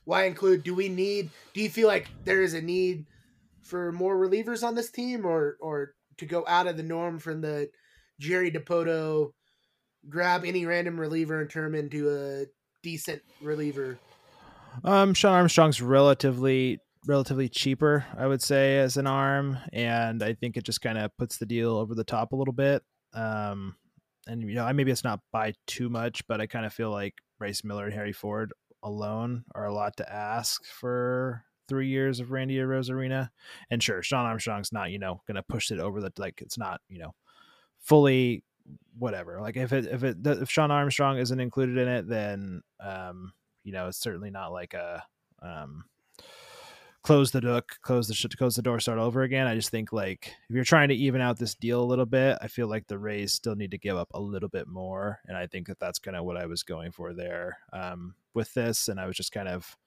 why 0.06 0.24
include 0.24 0.64
do 0.64 0.74
we 0.74 0.90
need 0.90 1.30
do 1.54 1.62
you 1.62 1.70
feel 1.70 1.88
like 1.88 2.08
there 2.24 2.42
is 2.42 2.54
a 2.54 2.62
need 2.62 3.06
for 3.62 3.92
more 3.92 4.18
relievers 4.18 4.64
on 4.64 4.76
this 4.76 4.90
team 4.90 5.26
or 5.26 5.58
or 5.60 5.94
to 6.18 6.26
go 6.26 6.44
out 6.48 6.68
of 6.68 6.78
the 6.78 6.84
norm 6.84 7.20
from 7.20 7.42
the 7.42 7.70
Jerry 8.20 8.52
Dipoto 8.52 9.32
grab 10.10 10.46
any 10.46 10.66
random 10.66 11.00
reliever 11.00 11.42
and 11.42 11.50
turn 11.50 11.66
him 11.66 11.76
into 11.76 12.10
a 12.10 12.46
decent 12.82 13.22
reliever. 13.42 14.00
Um, 14.84 15.14
Shawn 15.14 15.34
Armstrong's 15.34 15.82
relatively 15.82 16.80
relatively 17.06 17.48
cheaper, 17.48 18.06
I 18.18 18.28
would 18.28 18.42
say, 18.42 18.80
as 18.80 18.98
an 18.98 19.08
arm, 19.08 19.58
and 19.72 20.22
I 20.22 20.34
think 20.34 20.58
it 20.58 20.64
just 20.64 20.82
kind 20.82 20.98
of 20.98 21.16
puts 21.18 21.38
the 21.38 21.46
deal 21.46 21.78
over 21.78 21.96
the 21.96 22.04
top 22.04 22.32
a 22.32 22.36
little 22.36 22.54
bit. 22.54 22.84
Um, 23.18 23.76
and 24.28 24.42
you 24.44 24.56
know, 24.56 24.66
I 24.66 24.74
maybe 24.74 24.92
it's 24.92 25.04
not 25.04 25.22
by 25.32 25.54
too 25.66 25.90
much, 25.90 26.26
but 26.28 26.40
I 26.40 26.48
kind 26.48 26.66
of 26.66 26.74
feel 26.74 26.92
like 26.92 27.16
Bryce 27.40 27.64
Miller 27.64 27.86
and 27.86 27.94
Harry 27.94 28.14
Ford 28.14 28.54
alone 28.84 29.44
are 29.56 29.66
a 29.66 29.74
lot 29.74 29.98
to 29.98 30.14
ask 30.14 30.64
for 30.66 31.44
three 31.68 31.88
years 31.88 32.20
of 32.20 32.32
Randy 32.32 32.58
Arozarena. 32.58 33.30
And 33.70 33.82
sure, 33.82 34.04
Shawn 34.04 34.26
Armstrong's 34.26 34.72
not, 34.72 34.92
you 34.92 35.00
know, 35.00 35.22
gonna 35.28 35.44
push 35.44 35.72
it 35.72 35.80
over 35.80 36.00
the 36.02 36.12
like 36.18 36.42
it's 36.42 36.58
not, 36.58 36.82
you 36.90 37.00
know, 37.00 37.16
fully 37.80 38.44
whatever. 39.00 39.42
Like 39.42 39.58
if 39.58 39.74
it 39.74 39.86
if 39.86 40.04
it 40.04 40.18
if 40.26 40.50
Shawn 40.50 40.72
Armstrong 40.72 41.18
isn't 41.18 41.40
included 41.40 41.78
in 41.78 41.88
it, 41.88 42.08
then 42.08 42.62
um, 42.80 43.34
you 43.64 43.72
know, 43.72 43.88
it's 43.88 44.00
certainly 44.00 44.30
not 44.30 44.52
like 44.52 44.74
a 44.74 45.04
um 45.42 45.86
close 47.08 47.32
the 47.32 47.40
door 47.40 47.62
close 47.82 48.10
the 48.10 48.14
sh- 48.14 48.26
close 48.38 48.56
the 48.56 48.62
door 48.62 48.82
start 48.82 49.00
over 49.00 49.24
again 49.24 49.48
i 49.48 49.56
just 49.56 49.70
think 49.70 49.94
like 49.94 50.34
if 50.50 50.56
you're 50.56 50.66
trying 50.66 50.90
to 50.90 50.96
even 50.96 51.22
out 51.22 51.40
this 51.40 51.56
deal 51.56 51.82
a 51.82 51.86
little 51.86 52.06
bit 52.06 52.38
i 52.42 52.48
feel 52.48 52.68
like 52.68 52.86
the 52.88 52.98
rays 52.98 53.32
still 53.32 53.56
need 53.56 53.72
to 53.72 53.78
give 53.78 53.96
up 53.96 54.10
a 54.14 54.20
little 54.20 54.50
bit 54.50 54.68
more 54.68 55.20
and 55.26 55.38
i 55.38 55.48
think 55.48 55.68
that 55.68 55.80
that's 55.80 56.00
kind 56.00 56.18
of 56.18 56.26
what 56.26 56.36
i 56.36 56.46
was 56.46 56.64
going 56.64 56.92
for 56.92 57.14
there 57.14 57.58
um 57.72 58.14
with 58.34 58.54
this 58.54 58.90
and 58.90 59.00
i 59.00 59.08
was 59.08 59.16
just 59.16 59.32
kind 59.32 59.48
of 59.48 59.78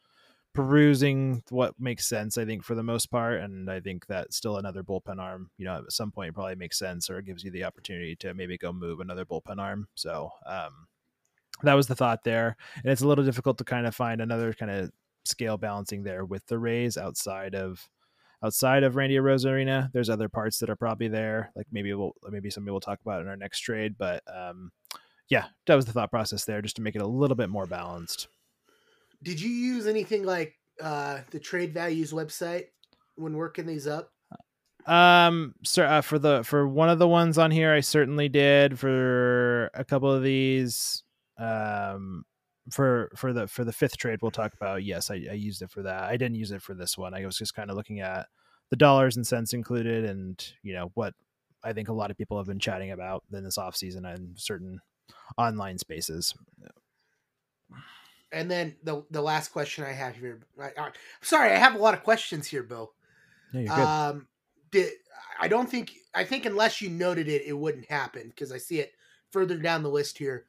perusing 0.52 1.42
what 1.50 1.78
makes 1.78 2.08
sense. 2.08 2.36
I 2.36 2.44
think 2.44 2.64
for 2.64 2.74
the 2.74 2.82
most 2.82 3.06
part, 3.06 3.40
and 3.40 3.70
I 3.70 3.80
think 3.80 4.06
that 4.06 4.32
still 4.32 4.56
another 4.56 4.82
bullpen 4.82 5.20
arm. 5.20 5.50
You 5.58 5.64
know, 5.64 5.78
at 5.78 5.92
some 5.92 6.10
point 6.10 6.34
probably 6.34 6.56
makes 6.56 6.78
sense, 6.78 7.08
or 7.08 7.22
gives 7.22 7.44
you 7.44 7.50
the 7.50 7.64
opportunity 7.64 8.16
to 8.16 8.34
maybe 8.34 8.58
go 8.58 8.72
move 8.72 9.00
another 9.00 9.24
bullpen 9.24 9.58
arm. 9.58 9.86
So 9.94 10.30
um, 10.46 10.88
that 11.62 11.74
was 11.74 11.86
the 11.86 11.94
thought 11.94 12.24
there, 12.24 12.56
and 12.82 12.90
it's 12.90 13.02
a 13.02 13.06
little 13.06 13.24
difficult 13.24 13.58
to 13.58 13.64
kind 13.64 13.86
of 13.86 13.94
find 13.94 14.20
another 14.20 14.52
kind 14.52 14.72
of 14.72 14.90
scale 15.24 15.56
balancing 15.56 16.02
there 16.02 16.24
with 16.24 16.46
the 16.46 16.58
Rays 16.58 16.96
outside 16.96 17.54
of 17.54 17.88
outside 18.42 18.82
of 18.82 18.96
Randy 18.96 19.16
Arozarena. 19.16 19.90
There's 19.92 20.10
other 20.10 20.28
parts 20.28 20.58
that 20.58 20.70
are 20.70 20.76
probably 20.76 21.08
there, 21.08 21.52
like 21.54 21.66
maybe 21.70 21.92
we'll 21.94 22.12
maybe 22.28 22.50
somebody 22.50 22.72
we'll 22.72 22.80
talk 22.80 23.00
about 23.00 23.20
in 23.20 23.28
our 23.28 23.36
next 23.36 23.60
trade, 23.60 23.96
but 23.98 24.22
um, 24.32 24.72
yeah, 25.28 25.46
that 25.66 25.76
was 25.76 25.86
the 25.86 25.92
thought 25.92 26.10
process 26.10 26.44
there, 26.44 26.60
just 26.60 26.76
to 26.76 26.82
make 26.82 26.96
it 26.96 27.02
a 27.02 27.06
little 27.06 27.36
bit 27.36 27.48
more 27.48 27.66
balanced. 27.66 28.28
Did 29.22 29.40
you 29.40 29.50
use 29.50 29.86
anything 29.86 30.24
like 30.24 30.54
uh, 30.82 31.20
the 31.30 31.38
Trade 31.38 31.72
Values 31.72 32.12
website 32.12 32.66
when 33.16 33.36
working 33.36 33.66
these 33.66 33.86
up? 33.86 34.12
Um, 34.86 35.54
so 35.62 35.84
uh, 35.84 36.00
for 36.00 36.18
the 36.18 36.42
for 36.42 36.66
one 36.66 36.88
of 36.88 36.98
the 36.98 37.08
ones 37.08 37.38
on 37.38 37.50
here, 37.50 37.72
I 37.72 37.80
certainly 37.80 38.28
did. 38.28 38.78
For 38.78 39.70
a 39.74 39.84
couple 39.84 40.10
of 40.12 40.22
these, 40.22 41.04
um, 41.38 42.24
for 42.70 43.10
for 43.16 43.32
the 43.32 43.46
for 43.46 43.64
the 43.64 43.72
fifth 43.72 43.96
trade 43.96 44.20
we'll 44.22 44.30
talk 44.30 44.52
about, 44.54 44.84
yes, 44.84 45.10
I, 45.10 45.14
I 45.30 45.34
used 45.34 45.62
it 45.62 45.70
for 45.70 45.82
that. 45.82 46.04
I 46.04 46.16
didn't 46.16 46.36
use 46.36 46.50
it 46.50 46.62
for 46.62 46.74
this 46.74 46.96
one. 46.96 47.14
I 47.14 47.24
was 47.24 47.36
just 47.36 47.54
kind 47.54 47.70
of 47.70 47.76
looking 47.76 48.00
at 48.00 48.26
the 48.70 48.76
dollars 48.76 49.16
and 49.16 49.26
cents 49.26 49.52
included, 49.52 50.04
and 50.04 50.42
you 50.62 50.72
know 50.72 50.90
what 50.94 51.14
I 51.62 51.72
think 51.72 51.88
a 51.88 51.92
lot 51.92 52.10
of 52.10 52.16
people 52.16 52.38
have 52.38 52.46
been 52.46 52.58
chatting 52.58 52.92
about 52.92 53.24
in 53.32 53.44
this 53.44 53.58
off 53.58 53.76
season 53.76 54.04
and 54.04 54.38
certain 54.38 54.80
online 55.36 55.78
spaces. 55.78 56.34
And 58.32 58.50
then 58.50 58.76
the 58.82 59.04
the 59.10 59.22
last 59.22 59.48
question 59.48 59.84
I 59.84 59.92
have 59.92 60.16
here, 60.16 60.40
I, 60.60 60.70
I, 60.78 60.90
sorry, 61.20 61.50
I 61.50 61.56
have 61.56 61.74
a 61.74 61.78
lot 61.78 61.94
of 61.94 62.02
questions 62.02 62.46
here, 62.46 62.62
Bill. 62.62 62.92
You're 63.52 63.64
good. 63.64 63.70
Um, 63.70 64.28
did 64.70 64.92
I 65.40 65.48
don't 65.48 65.68
think 65.68 65.92
I 66.14 66.24
think 66.24 66.46
unless 66.46 66.80
you 66.80 66.90
noted 66.90 67.28
it, 67.28 67.42
it 67.46 67.52
wouldn't 67.52 67.90
happen 67.90 68.28
because 68.28 68.52
I 68.52 68.58
see 68.58 68.78
it 68.78 68.92
further 69.30 69.56
down 69.56 69.82
the 69.82 69.90
list 69.90 70.18
here. 70.18 70.46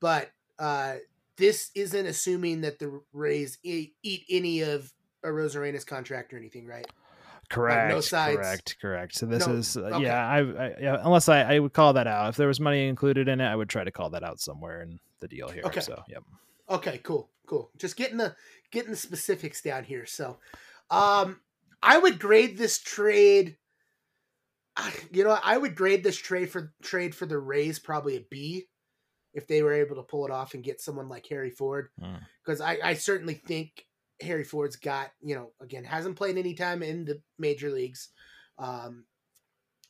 But 0.00 0.30
uh, 0.58 0.96
this 1.36 1.70
isn't 1.74 2.06
assuming 2.06 2.62
that 2.62 2.78
the 2.78 3.00
Rays 3.12 3.58
eat, 3.62 3.94
eat 4.02 4.24
any 4.30 4.62
of 4.62 4.92
Arozarena's 5.24 5.84
contract 5.84 6.32
or 6.32 6.38
anything, 6.38 6.66
right? 6.66 6.86
Correct. 7.48 7.90
no 7.90 8.00
sides. 8.00 8.36
Correct. 8.36 8.76
Correct. 8.80 9.14
So 9.14 9.26
this 9.26 9.46
No- 9.46 9.54
is 9.54 9.76
uh, 9.76 9.80
okay. 9.82 10.02
yeah. 10.04 10.28
I, 10.28 10.38
I 10.38 10.74
yeah. 10.80 10.96
Unless 11.00 11.28
I 11.28 11.42
I 11.54 11.58
would 11.58 11.72
call 11.72 11.92
that 11.92 12.06
out 12.06 12.30
if 12.30 12.36
there 12.36 12.48
was 12.48 12.58
money 12.58 12.88
included 12.88 13.28
in 13.28 13.40
it, 13.40 13.46
I 13.46 13.54
would 13.54 13.68
try 13.68 13.84
to 13.84 13.92
call 13.92 14.10
that 14.10 14.24
out 14.24 14.40
somewhere 14.40 14.82
in 14.82 14.98
the 15.20 15.28
deal 15.28 15.48
here. 15.48 15.62
Okay. 15.64 15.80
So 15.80 16.02
yep. 16.08 16.22
Okay, 16.68 16.98
cool, 17.04 17.30
cool. 17.46 17.70
Just 17.78 17.96
getting 17.96 18.16
the 18.16 18.34
getting 18.72 18.90
the 18.90 18.96
specifics 18.96 19.62
down 19.62 19.84
here. 19.84 20.06
So, 20.06 20.38
um, 20.90 21.40
I 21.82 21.98
would 21.98 22.18
grade 22.18 22.58
this 22.58 22.78
trade. 22.78 23.56
You 25.12 25.24
know, 25.24 25.38
I 25.42 25.56
would 25.56 25.74
grade 25.76 26.02
this 26.02 26.16
trade 26.16 26.50
for 26.50 26.72
trade 26.82 27.14
for 27.14 27.26
the 27.26 27.38
Rays 27.38 27.78
probably 27.78 28.16
a 28.16 28.24
B, 28.28 28.66
if 29.36 29.46
they 29.46 29.62
were 29.62 29.72
able 29.72 29.94
to 29.96 30.02
pull 30.02 30.24
it 30.24 30.32
off 30.32 30.54
and 30.54 30.64
get 30.64 30.80
someone 30.80 31.08
like 31.08 31.26
Harry 31.28 31.50
Ford, 31.50 31.90
Mm. 32.00 32.18
because 32.44 32.60
I, 32.60 32.78
I 32.82 32.94
certainly 32.94 33.34
think 33.34 33.86
Harry 34.20 34.44
Ford's 34.44 34.76
got 34.76 35.12
you 35.20 35.36
know 35.36 35.52
again 35.60 35.84
hasn't 35.84 36.16
played 36.16 36.36
any 36.36 36.54
time 36.54 36.82
in 36.82 37.04
the 37.04 37.20
major 37.38 37.70
leagues, 37.70 38.08
um, 38.58 39.04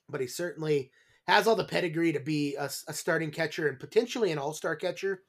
but 0.08 0.20
he 0.20 0.26
certainly 0.26 0.90
has 1.26 1.46
all 1.46 1.56
the 1.56 1.64
pedigree 1.64 2.12
to 2.12 2.20
be 2.20 2.54
a, 2.56 2.68
a 2.88 2.92
starting 2.92 3.30
catcher 3.30 3.68
and 3.68 3.80
potentially 3.80 4.30
an 4.32 4.38
all 4.38 4.52
star 4.52 4.76
catcher. 4.76 5.22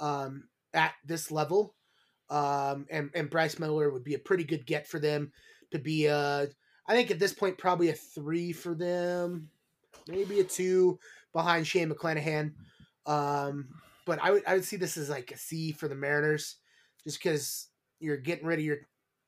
Um, 0.00 0.48
at 0.72 0.94
this 1.04 1.30
level. 1.30 1.74
Um, 2.30 2.86
and, 2.90 3.10
and 3.14 3.28
Bryce 3.28 3.58
Miller 3.58 3.90
would 3.90 4.04
be 4.04 4.14
a 4.14 4.18
pretty 4.20 4.44
good 4.44 4.64
get 4.64 4.86
for 4.86 5.00
them 5.00 5.32
to 5.72 5.78
be 5.80 6.06
a, 6.06 6.48
I 6.86 6.94
think 6.94 7.10
at 7.10 7.18
this 7.18 7.32
point, 7.32 7.58
probably 7.58 7.88
a 7.88 7.92
three 7.94 8.52
for 8.52 8.74
them, 8.74 9.48
maybe 10.06 10.38
a 10.40 10.44
two 10.44 10.98
behind 11.32 11.66
Shane 11.66 11.90
McClanahan. 11.90 12.52
Um, 13.10 13.68
but 14.06 14.20
I 14.22 14.30
would, 14.30 14.42
I 14.46 14.54
would 14.54 14.64
see 14.64 14.76
this 14.76 14.96
as 14.96 15.10
like 15.10 15.32
a 15.32 15.36
C 15.36 15.72
for 15.72 15.88
the 15.88 15.94
Mariners 15.94 16.56
just 17.02 17.20
because 17.20 17.68
you're 17.98 18.16
getting 18.16 18.46
rid 18.46 18.60
of 18.60 18.64
your, 18.64 18.78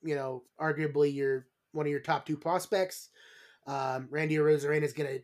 you 0.02 0.14
know, 0.14 0.44
arguably 0.60 1.12
your, 1.12 1.46
one 1.72 1.86
of 1.86 1.90
your 1.90 2.00
top 2.00 2.24
two 2.24 2.36
prospects. 2.36 3.08
Um, 3.66 4.06
Randy 4.10 4.36
Arozarena 4.36 4.82
is 4.82 4.92
going 4.92 5.10
to 5.10 5.22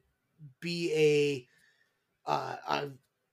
be 0.61 1.47
a, 2.27 2.31
uh, 2.31 2.57
a 2.69 2.91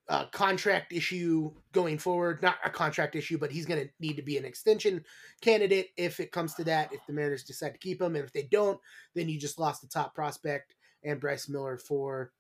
uh, 0.08 0.26
contract 0.28 0.94
issue 0.94 1.52
going 1.72 1.98
forward. 1.98 2.42
Not 2.44 2.58
a 2.64 2.70
contract 2.70 3.16
issue, 3.16 3.40
but 3.40 3.52
he's 3.52 3.66
going 3.66 3.82
to 3.82 3.90
need 4.00 4.18
to 4.18 4.22
be 4.22 4.38
an 4.38 4.46
extension 4.46 5.04
candidate 5.42 5.90
if 5.98 6.20
it 6.20 6.32
comes 6.32 6.54
to 6.56 6.64
that. 6.66 6.94
If 6.94 7.06
the 7.08 7.14
Mariners 7.14 7.44
decide 7.44 7.74
to 7.74 7.80
keep 7.80 8.00
him, 8.00 8.16
and 8.16 8.24
if 8.24 8.32
they 8.32 8.44
don't, 8.44 8.80
then 9.16 9.28
you 9.28 9.40
just 9.40 9.60
lost 9.60 9.82
the 9.82 9.88
top 9.88 10.14
prospect 10.14 10.76
and 11.04 11.20
Bryce 11.20 11.50
Miller 11.50 11.78
for, 11.78 12.32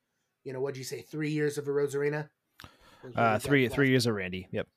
you 0.43 0.54
know, 0.54 0.62
what'd 0.62 0.78
you 0.78 0.84
say, 0.84 1.02
three 1.02 1.32
years 1.32 1.58
of 1.58 1.65
Arozarena? 1.65 2.30
Uh, 3.15 3.39
three 3.39 3.68
three 3.68 3.89
years 3.89 4.06
of 4.06 4.15
Randy. 4.15 4.48
Yep. 4.52 4.68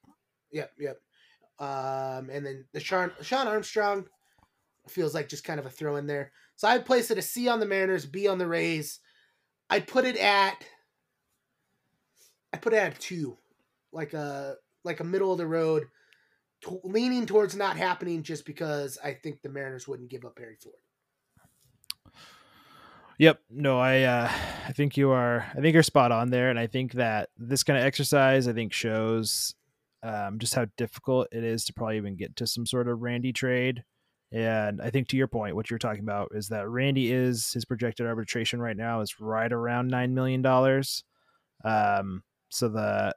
Yep, 0.53 0.73
yep. 0.79 0.97
Um, 1.59 2.31
and 2.31 2.45
then 2.47 2.65
the 2.73 2.81
Shawn 2.81 3.13
Shawn 3.23 3.49
Armstrong 3.49 4.07
feels 4.89 5.15
like 5.15 5.29
just 5.29 5.45
kind 5.45 5.61
of 5.61 5.67
a 5.67 5.71
throw 5.71 5.97
in 5.97 6.07
there. 6.07 6.33
So 6.57 6.69
I'd 6.69 6.87
place 6.87 7.11
it 7.11 7.19
a 7.19 7.23
C 7.23 7.49
on 7.49 7.61
the 7.61 7.67
Mariners, 7.67 8.07
B 8.07 8.27
on 8.27 8.39
the 8.39 8.47
Rays. 8.47 9.01
I'd 9.71 9.87
put 9.87 10.05
it 10.05 10.17
at 10.17 10.65
I 12.53 12.57
put 12.57 12.73
it 12.73 12.77
at 12.77 12.97
a 12.97 12.99
two, 12.99 13.37
like 13.93 14.15
a 14.15 14.57
like 14.85 15.01
a 15.01 15.05
middle 15.05 15.33
of 15.33 15.39
the 15.39 15.47
road, 15.47 15.87
to, 16.63 16.81
leaning 16.85 17.27
towards 17.27 17.55
not 17.55 17.77
happening 17.77 18.23
just 18.23 18.47
because 18.47 18.99
I 19.03 19.15
think 19.15 19.43
the 19.43 19.51
Mariners 19.51 19.87
wouldn't 19.87 20.11
give 20.11 20.25
up 20.25 20.39
Harry 20.39 20.57
Ford. 20.63 20.75
Yep. 23.19 23.41
No, 23.51 23.79
I 23.79 24.03
uh 24.03 24.31
I 24.67 24.73
think 24.73 24.97
you 24.97 25.11
are 25.11 25.47
I 25.57 25.61
think 25.61 25.75
you're 25.75 25.83
spot 25.83 26.13
on 26.13 26.31
there 26.31 26.51
and 26.51 26.59
I 26.59 26.67
think 26.67 26.93
that 26.93 27.31
this 27.37 27.63
kind 27.65 27.79
of 27.79 27.85
exercise 27.85 28.47
I 28.47 28.53
think 28.53 28.73
shows 28.73 29.55
um 30.03 30.39
just 30.39 30.55
how 30.55 30.67
difficult 30.77 31.29
it 31.33 31.43
is 31.45 31.65
to 31.65 31.73
probably 31.73 31.97
even 31.97 32.17
get 32.17 32.37
to 32.37 32.47
some 32.47 32.65
sort 32.67 32.89
of 32.89 33.01
Randy 33.01 33.33
trade. 33.33 33.83
And 34.31 34.81
I 34.83 34.91
think 34.91 35.09
to 35.09 35.17
your 35.17 35.27
point 35.27 35.57
what 35.57 35.69
you're 35.71 35.79
talking 35.79 36.03
about 36.03 36.31
is 36.35 36.49
that 36.49 36.69
Randy 36.69 37.13
is 37.13 37.53
his 37.53 37.65
projected 37.65 38.07
arbitration 38.07 38.61
right 38.61 38.77
now 38.77 39.01
is 39.01 39.21
right 39.21 39.53
around 39.53 39.89
9 39.89 40.15
million 40.15 40.43
dollars. 40.43 41.03
Um 41.65 42.23
so 42.51 42.69
the 42.69 43.15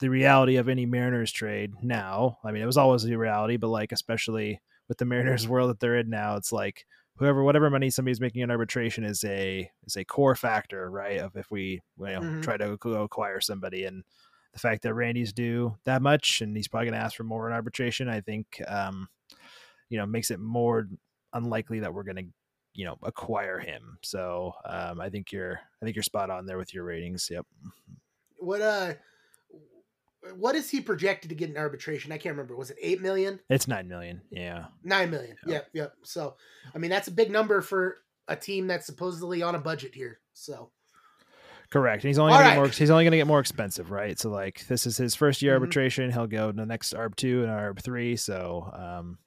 the 0.00 0.10
reality 0.10 0.56
of 0.56 0.68
any 0.68 0.86
Mariners 0.86 1.30
trade 1.32 1.72
now, 1.82 2.38
I 2.44 2.50
mean 2.52 2.62
it 2.62 2.66
was 2.66 2.76
always 2.76 3.04
a 3.04 3.16
reality, 3.18 3.56
but 3.56 3.68
like 3.68 3.92
especially 3.92 4.60
with 4.88 4.98
the 4.98 5.04
Mariners 5.06 5.46
world 5.48 5.70
that 5.70 5.80
they're 5.80 5.98
in 5.98 6.10
now, 6.10 6.36
it's 6.36 6.52
like 6.52 6.84
whoever 7.16 7.42
whatever 7.44 7.70
money 7.70 7.90
somebody's 7.90 8.20
making 8.20 8.42
in 8.42 8.50
arbitration 8.50 9.04
is 9.04 9.24
a 9.24 9.70
is 9.86 9.96
a 9.96 10.04
core 10.04 10.34
factor, 10.34 10.90
right? 10.90 11.18
Of 11.20 11.36
if 11.36 11.50
we 11.50 11.80
you 11.98 12.06
know 12.06 12.26
Mhm. 12.26 12.40
try 12.40 12.56
to 12.56 12.76
go 12.78 13.02
acquire 13.02 13.40
somebody 13.40 13.84
and 13.84 14.04
the 14.52 14.58
fact 14.60 14.82
that 14.82 14.94
Randy's 14.94 15.32
due 15.32 15.76
that 15.84 16.02
much 16.02 16.40
and 16.40 16.56
he's 16.56 16.68
probably 16.68 16.86
going 16.90 16.98
to 17.00 17.04
ask 17.04 17.16
for 17.16 17.24
more 17.24 17.48
in 17.48 17.54
arbitration, 17.54 18.08
I 18.08 18.20
think 18.20 18.60
um 18.68 19.08
you 19.88 19.98
know 19.98 20.06
makes 20.06 20.30
it 20.30 20.40
more 20.40 20.88
unlikely 21.32 21.80
that 21.80 21.92
we're 21.94 22.04
going 22.04 22.16
to 22.16 22.26
you 22.74 22.84
know 22.84 22.98
acquire 23.02 23.58
him. 23.58 23.98
So 24.02 24.52
um 24.64 25.00
I 25.00 25.10
think 25.10 25.32
you're 25.32 25.60
I 25.82 25.84
think 25.84 25.96
you're 25.96 26.02
spot 26.02 26.30
on 26.30 26.46
there 26.46 26.58
with 26.58 26.74
your 26.74 26.84
ratings. 26.84 27.28
Yep. 27.30 27.46
What 28.38 28.60
uh, 28.60 28.94
what 30.36 30.54
is 30.54 30.70
he 30.70 30.80
projected 30.80 31.28
to 31.28 31.34
get 31.34 31.50
in 31.50 31.56
arbitration? 31.56 32.12
I 32.12 32.18
can't 32.18 32.32
remember. 32.34 32.56
Was 32.56 32.70
it 32.70 32.76
eight 32.80 33.00
million? 33.00 33.40
It's 33.50 33.68
9 33.68 33.86
million. 33.88 34.22
Yeah. 34.30 34.66
Nine 34.82 35.10
million. 35.10 35.36
Yeah. 35.46 35.52
Yep, 35.54 35.68
yep. 35.74 35.92
So, 36.02 36.36
I 36.74 36.78
mean, 36.78 36.90
that's 36.90 37.08
a 37.08 37.12
big 37.12 37.30
number 37.30 37.60
for 37.60 37.98
a 38.28 38.36
team 38.36 38.66
that's 38.66 38.86
supposedly 38.86 39.42
on 39.42 39.54
a 39.54 39.58
budget 39.58 39.94
here. 39.94 40.20
So, 40.32 40.70
Correct. 41.70 42.04
And 42.04 42.08
he's 42.08 42.18
only 42.18 42.32
All 42.32 42.38
gonna 42.38 42.50
right. 42.50 42.54
get 42.54 42.60
more 42.60 42.68
he's 42.68 42.90
only 42.90 43.04
gonna 43.04 43.16
get 43.16 43.26
more 43.26 43.40
expensive, 43.40 43.90
right? 43.90 44.16
So 44.18 44.30
like 44.30 44.64
this 44.68 44.86
is 44.86 44.96
his 44.96 45.14
first 45.14 45.42
year 45.42 45.52
Mhm. 45.52 45.60
arbitration. 45.60 46.12
He'll 46.12 46.26
go 46.28 46.52
to 46.52 46.56
the 46.56 46.66
next 46.66 46.94
ARB 46.94 47.16
two 47.16 47.42
and 47.42 47.50
ARB 47.50 47.80
three. 47.82 48.14
So 48.16 48.70
um 48.72 49.18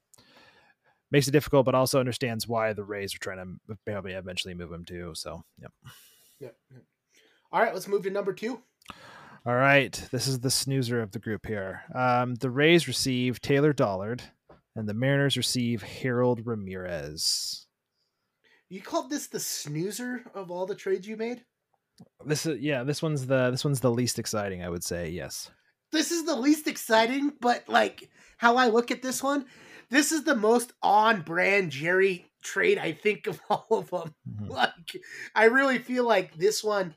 makes 1.10 1.28
it 1.28 1.32
difficult, 1.32 1.66
but 1.66 1.74
also 1.74 2.00
understands 2.00 2.46
why 2.48 2.72
the 2.72 2.84
Rays 2.84 3.14
are 3.14 3.18
trying 3.18 3.58
to 3.68 3.76
probably 3.84 4.12
eventually 4.12 4.54
move 4.54 4.72
him 4.72 4.84
too. 4.84 5.12
So 5.14 5.42
yep. 5.60 5.72
yep. 6.40 6.56
yep. 6.70 6.82
All 7.52 7.60
right, 7.60 7.74
let's 7.74 7.88
move 7.88 8.02
to 8.04 8.10
number 8.10 8.32
two. 8.32 8.62
All 9.48 9.56
right. 9.56 9.94
This 10.12 10.26
is 10.26 10.40
the 10.40 10.50
snoozer 10.50 11.00
of 11.00 11.12
the 11.12 11.18
group 11.18 11.46
here. 11.46 11.80
Um 11.94 12.34
the 12.34 12.50
Rays 12.50 12.86
receive 12.86 13.40
Taylor 13.40 13.72
Dollard 13.72 14.22
and 14.76 14.86
the 14.86 14.92
Mariners 14.92 15.38
receive 15.38 15.82
Harold 15.82 16.44
Ramirez. 16.44 17.66
You 18.68 18.82
called 18.82 19.08
this 19.08 19.28
the 19.28 19.40
snoozer 19.40 20.22
of 20.34 20.50
all 20.50 20.66
the 20.66 20.74
trades 20.74 21.08
you 21.08 21.16
made? 21.16 21.46
This 22.26 22.44
is 22.44 22.60
yeah, 22.60 22.84
this 22.84 23.00
one's 23.00 23.26
the 23.26 23.50
this 23.50 23.64
one's 23.64 23.80
the 23.80 23.90
least 23.90 24.18
exciting, 24.18 24.62
I 24.62 24.68
would 24.68 24.84
say, 24.84 25.08
yes. 25.08 25.50
This 25.92 26.10
is 26.10 26.26
the 26.26 26.36
least 26.36 26.66
exciting, 26.66 27.32
but 27.40 27.66
like 27.70 28.10
how 28.36 28.56
I 28.56 28.68
look 28.68 28.90
at 28.90 29.00
this 29.00 29.22
one, 29.22 29.46
this 29.88 30.12
is 30.12 30.24
the 30.24 30.36
most 30.36 30.74
on 30.82 31.22
brand 31.22 31.70
Jerry 31.70 32.26
trade 32.42 32.76
I 32.76 32.92
think 32.92 33.26
of 33.26 33.40
all 33.48 33.66
of 33.70 33.88
them. 33.88 34.14
Mhm. 34.28 34.50
Like 34.50 35.00
I 35.34 35.44
really 35.44 35.78
feel 35.78 36.06
like 36.06 36.36
this 36.36 36.62
one 36.62 36.94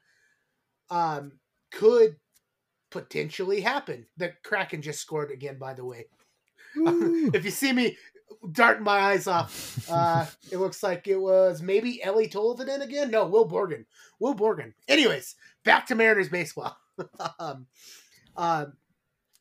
um 0.89 1.31
could 1.71 2.17
potentially 2.91 3.61
happen. 3.61 4.05
The 4.17 4.33
Kraken 4.43 4.81
just 4.81 5.01
scored 5.01 5.31
again, 5.31 5.57
by 5.57 5.73
the 5.73 5.85
way. 5.85 6.05
If 6.73 7.43
you 7.43 7.51
see 7.51 7.73
me 7.73 7.97
darting 8.51 8.83
my 8.83 8.99
eyes 8.99 9.27
off. 9.27 9.89
Uh, 9.89 10.25
it 10.51 10.57
looks 10.57 10.83
like 10.83 11.07
it 11.07 11.17
was 11.19 11.61
maybe 11.61 12.01
Eeli 12.05 12.31
Tolvanen 12.31 12.81
again. 12.81 13.11
No, 13.11 13.25
Will 13.27 13.47
Borgen. 13.47 13.85
Will 14.19 14.35
Borgen. 14.35 14.73
Anyways, 14.87 15.35
back 15.63 15.87
to 15.87 15.95
Mariners 15.95 16.29
baseball. 16.29 16.77
um, 17.39 17.67
um, 18.37 18.73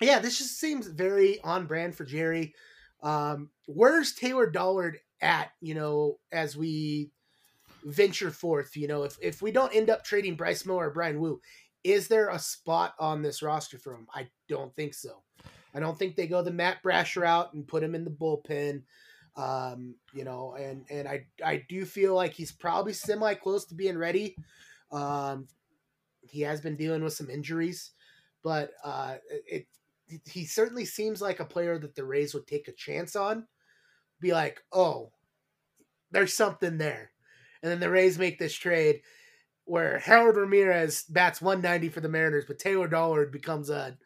yeah, 0.00 0.18
this 0.18 0.38
just 0.38 0.58
seems 0.58 0.86
very 0.86 1.40
on 1.42 1.66
brand 1.66 1.94
for 1.94 2.04
Jerry. 2.04 2.54
Um, 3.02 3.50
where's 3.66 4.12
Taylor 4.12 4.48
Dollard 4.48 4.98
at? 5.20 5.52
You 5.60 5.74
know, 5.74 6.18
as 6.32 6.56
we 6.56 7.10
venture 7.84 8.30
forth, 8.30 8.76
you 8.76 8.88
know, 8.88 9.04
if 9.04 9.18
if 9.20 9.42
we 9.42 9.52
don't 9.52 9.74
end 9.74 9.90
up 9.90 10.04
trading 10.04 10.36
Bryce 10.36 10.64
Miller 10.64 10.88
or 10.88 10.90
Bryan 10.90 11.20
Woo, 11.20 11.40
is 11.84 12.08
there 12.08 12.28
a 12.28 12.38
spot 12.38 12.94
on 12.98 13.22
this 13.22 13.42
roster 13.42 13.78
for 13.78 13.94
him? 13.94 14.06
I 14.14 14.28
don't 14.48 14.74
think 14.76 14.94
so. 14.94 15.22
I 15.74 15.80
don't 15.80 15.98
think 15.98 16.16
they 16.16 16.26
go 16.26 16.42
the 16.42 16.50
Matt 16.50 16.82
Brash 16.82 17.16
route 17.16 17.52
and 17.54 17.66
put 17.66 17.82
him 17.82 17.94
in 17.94 18.04
the 18.04 18.10
bullpen. 18.10 18.82
Um, 19.36 19.94
you 20.12 20.24
know, 20.24 20.56
and 20.58 20.84
and 20.90 21.06
I 21.06 21.26
I 21.44 21.64
do 21.68 21.84
feel 21.84 22.14
like 22.14 22.32
he's 22.32 22.52
probably 22.52 22.92
semi 22.92 23.34
close 23.34 23.64
to 23.66 23.74
being 23.74 23.96
ready. 23.96 24.36
Um, 24.90 25.46
he 26.20 26.40
has 26.42 26.60
been 26.60 26.76
dealing 26.76 27.02
with 27.02 27.12
some 27.12 27.30
injuries, 27.30 27.92
but 28.42 28.72
uh, 28.84 29.16
it 29.28 29.66
he 30.26 30.44
certainly 30.44 30.84
seems 30.84 31.22
like 31.22 31.38
a 31.38 31.44
player 31.44 31.78
that 31.78 31.94
the 31.94 32.04
Rays 32.04 32.34
would 32.34 32.46
take 32.46 32.66
a 32.66 32.72
chance 32.72 33.14
on. 33.14 33.46
Be 34.20 34.32
like, 34.32 34.60
oh, 34.72 35.12
there's 36.10 36.34
something 36.34 36.76
there, 36.76 37.12
and 37.62 37.70
then 37.70 37.80
the 37.80 37.90
Rays 37.90 38.18
make 38.18 38.38
this 38.38 38.54
trade 38.54 39.02
where 39.70 40.00
Harold 40.00 40.36
Ramirez 40.36 41.04
bats 41.04 41.40
190 41.40 41.90
for 41.90 42.00
the 42.00 42.08
Mariners, 42.08 42.44
but 42.44 42.58
Taylor 42.58 42.88
Dollard 42.88 43.30
becomes 43.30 43.70
a 43.70 43.96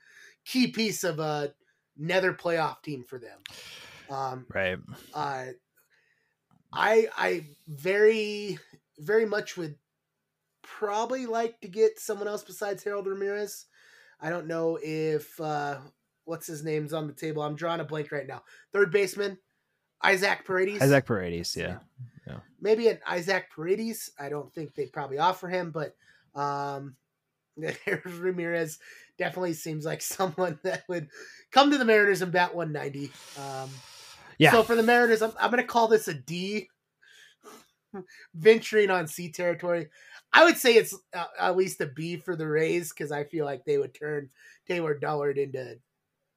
key 0.44 0.66
piece 0.66 1.04
of 1.04 1.18
a 1.18 1.54
nether 1.96 2.34
playoff 2.34 2.82
team 2.82 3.02
for 3.02 3.18
them. 3.18 3.38
Um, 4.10 4.44
right. 4.52 4.78
Uh, 5.14 5.44
I 6.70 7.08
I 7.16 7.46
very 7.66 8.58
very 8.98 9.24
much 9.24 9.56
would 9.56 9.76
probably 10.62 11.24
like 11.24 11.58
to 11.62 11.68
get 11.68 11.98
someone 11.98 12.28
else 12.28 12.44
besides 12.44 12.84
Harold 12.84 13.06
Ramirez. 13.06 13.64
I 14.20 14.28
don't 14.28 14.46
know 14.46 14.78
if 14.82 15.40
uh, 15.40 15.78
what's 16.26 16.46
his 16.46 16.62
name's 16.62 16.92
on 16.92 17.06
the 17.06 17.14
table. 17.14 17.42
I'm 17.42 17.56
drawing 17.56 17.80
a 17.80 17.84
blank 17.84 18.12
right 18.12 18.26
now. 18.26 18.42
Third 18.74 18.92
baseman, 18.92 19.38
Isaac 20.02 20.44
Paredes. 20.44 20.82
Isaac 20.82 21.06
Paredes, 21.06 21.56
yeah. 21.56 21.68
yeah. 21.68 21.78
Maybe 22.60 22.88
an 22.88 22.98
Isaac 23.06 23.46
Paredes. 23.54 24.10
I 24.18 24.28
don't 24.28 24.52
think 24.52 24.74
they'd 24.74 24.92
probably 24.92 25.18
offer 25.18 25.48
him, 25.48 25.70
but 25.70 25.94
um, 26.34 26.96
Ramirez 28.04 28.78
definitely 29.18 29.54
seems 29.54 29.84
like 29.84 30.02
someone 30.02 30.58
that 30.62 30.84
would 30.88 31.08
come 31.50 31.70
to 31.70 31.78
the 31.78 31.84
Mariners 31.84 32.22
and 32.22 32.32
bat 32.32 32.54
190. 32.54 33.10
Um, 33.38 33.70
yeah. 34.38 34.50
So 34.50 34.62
for 34.62 34.74
the 34.74 34.82
Mariners, 34.82 35.22
I'm, 35.22 35.32
I'm 35.38 35.50
going 35.50 35.62
to 35.62 35.66
call 35.66 35.88
this 35.88 36.08
a 36.08 36.14
D, 36.14 36.68
venturing 38.34 38.90
on 38.90 39.06
C 39.06 39.30
territory. 39.30 39.88
I 40.32 40.44
would 40.44 40.56
say 40.56 40.74
it's 40.74 40.96
uh, 41.14 41.26
at 41.38 41.56
least 41.56 41.80
a 41.80 41.86
B 41.86 42.16
for 42.16 42.34
the 42.34 42.48
Rays 42.48 42.92
because 42.92 43.12
I 43.12 43.24
feel 43.24 43.44
like 43.44 43.64
they 43.64 43.78
would 43.78 43.94
turn 43.94 44.30
Taylor 44.66 44.94
Dollard 44.94 45.38
into 45.38 45.76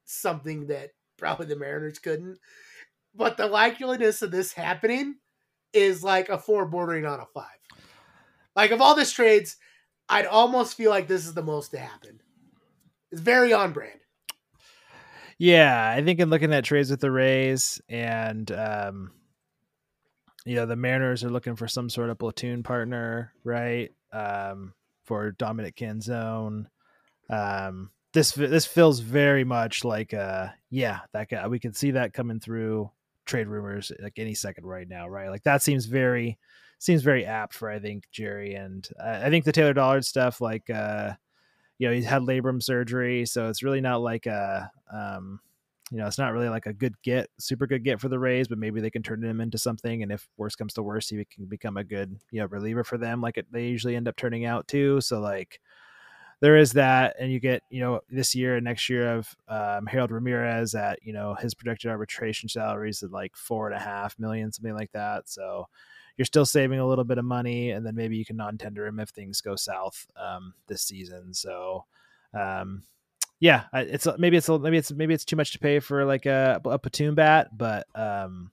something 0.04 0.68
that 0.68 0.90
probably 1.16 1.46
the 1.46 1.56
Mariners 1.56 1.98
couldn't. 1.98 2.38
But 3.14 3.36
the 3.36 3.48
likeliness 3.48 4.22
of 4.22 4.30
this 4.30 4.52
happening 4.52 5.16
is 5.72 6.02
like 6.02 6.28
a 6.28 6.38
four 6.38 6.66
bordering 6.66 7.06
on 7.06 7.20
a 7.20 7.26
five. 7.26 7.46
Like 8.56 8.70
of 8.70 8.80
all 8.80 8.94
these 8.94 9.12
trades, 9.12 9.56
I'd 10.08 10.26
almost 10.26 10.76
feel 10.76 10.90
like 10.90 11.08
this 11.08 11.26
is 11.26 11.34
the 11.34 11.42
most 11.42 11.70
to 11.70 11.78
happen. 11.78 12.20
It's 13.12 13.20
very 13.20 13.52
on 13.52 13.72
brand. 13.72 14.00
Yeah, 15.38 15.94
I 15.96 16.02
think 16.02 16.18
in 16.18 16.30
looking 16.30 16.52
at 16.52 16.64
trades 16.64 16.90
with 16.90 17.00
the 17.00 17.10
Rays 17.10 17.80
and 17.88 18.50
um, 18.50 19.12
you 20.44 20.56
know 20.56 20.66
the 20.66 20.76
Mariners 20.76 21.22
are 21.22 21.30
looking 21.30 21.54
for 21.54 21.68
some 21.68 21.88
sort 21.88 22.10
of 22.10 22.18
platoon 22.18 22.62
partner, 22.62 23.32
right? 23.44 23.90
Um, 24.12 24.74
for 25.04 25.30
Dominic 25.32 25.76
Canzone. 25.76 26.66
Um, 27.30 27.90
this 28.12 28.32
this 28.32 28.66
feels 28.66 29.00
very 29.00 29.44
much 29.44 29.84
like 29.84 30.14
uh 30.14 30.48
yeah 30.70 31.00
that 31.12 31.28
guy 31.28 31.46
we 31.46 31.58
can 31.58 31.74
see 31.74 31.92
that 31.92 32.14
coming 32.14 32.40
through 32.40 32.90
trade 33.28 33.46
rumors 33.46 33.92
like 34.02 34.18
any 34.18 34.34
second 34.34 34.66
right 34.66 34.88
now 34.88 35.08
right? 35.08 35.30
Like 35.30 35.44
that 35.44 35.62
seems 35.62 35.84
very 35.86 36.38
seems 36.78 37.02
very 37.02 37.24
apt 37.24 37.54
for 37.54 37.70
I 37.70 37.78
think 37.78 38.08
Jerry 38.10 38.54
and 38.54 38.88
uh, 38.98 39.20
I 39.22 39.30
think 39.30 39.44
the 39.44 39.52
Taylor 39.52 39.74
Dollard 39.74 40.04
stuff 40.04 40.40
like 40.40 40.68
uh 40.70 41.12
you 41.78 41.86
know 41.86 41.94
he's 41.94 42.06
had 42.06 42.22
labrum 42.22 42.62
surgery 42.62 43.26
so 43.26 43.48
it's 43.48 43.62
really 43.62 43.80
not 43.80 44.00
like 44.00 44.26
a 44.26 44.70
um 44.92 45.40
you 45.90 45.98
know 45.98 46.06
it's 46.06 46.18
not 46.18 46.32
really 46.32 46.48
like 46.48 46.66
a 46.66 46.72
good 46.72 46.94
get 47.02 47.30
super 47.38 47.66
good 47.66 47.84
get 47.84 48.00
for 48.00 48.08
the 48.08 48.18
Rays 48.18 48.48
but 48.48 48.58
maybe 48.58 48.80
they 48.80 48.90
can 48.90 49.02
turn 49.02 49.22
him 49.22 49.40
into 49.40 49.58
something 49.58 50.02
and 50.02 50.12
if 50.12 50.28
worst 50.36 50.58
comes 50.58 50.74
to 50.74 50.82
worst 50.82 51.10
he 51.10 51.24
can 51.24 51.46
become 51.46 51.76
a 51.76 51.84
good 51.84 52.16
you 52.30 52.40
know 52.40 52.46
reliever 52.46 52.84
for 52.84 52.98
them 52.98 53.20
like 53.20 53.38
it, 53.38 53.46
they 53.50 53.66
usually 53.66 53.96
end 53.96 54.08
up 54.08 54.16
turning 54.16 54.44
out 54.44 54.66
too. 54.68 55.00
So 55.00 55.20
like 55.20 55.60
there 56.40 56.56
is 56.56 56.72
that, 56.72 57.16
and 57.18 57.32
you 57.32 57.40
get 57.40 57.62
you 57.70 57.80
know 57.80 58.00
this 58.10 58.34
year 58.34 58.56
and 58.56 58.64
next 58.64 58.88
year 58.88 59.16
of 59.16 59.36
um, 59.48 59.86
Harold 59.86 60.10
Ramirez 60.10 60.74
at 60.74 60.98
you 61.02 61.12
know 61.12 61.34
his 61.34 61.54
projected 61.54 61.90
arbitration 61.90 62.48
salaries 62.48 63.02
at 63.02 63.10
like 63.10 63.36
four 63.36 63.68
and 63.68 63.76
a 63.76 63.80
half 63.80 64.18
million, 64.18 64.52
something 64.52 64.74
like 64.74 64.92
that. 64.92 65.28
So 65.28 65.66
you're 66.16 66.26
still 66.26 66.46
saving 66.46 66.80
a 66.80 66.86
little 66.86 67.04
bit 67.04 67.18
of 67.18 67.24
money, 67.24 67.70
and 67.70 67.84
then 67.86 67.94
maybe 67.94 68.16
you 68.16 68.24
can 68.24 68.36
non-tender 68.36 68.86
him 68.86 69.00
if 69.00 69.10
things 69.10 69.40
go 69.40 69.56
south 69.56 70.06
um, 70.16 70.52
this 70.66 70.82
season. 70.82 71.32
So, 71.32 71.84
um, 72.34 72.82
yeah, 73.40 73.64
it's 73.72 74.06
maybe 74.18 74.36
it's 74.36 74.48
maybe 74.48 74.78
it's 74.78 74.92
maybe 74.92 75.14
it's 75.14 75.24
too 75.24 75.36
much 75.36 75.52
to 75.52 75.58
pay 75.60 75.78
for 75.78 76.04
like 76.04 76.26
a, 76.26 76.60
a 76.64 76.78
platoon 76.78 77.14
bat, 77.14 77.56
but 77.56 77.86
um, 77.94 78.50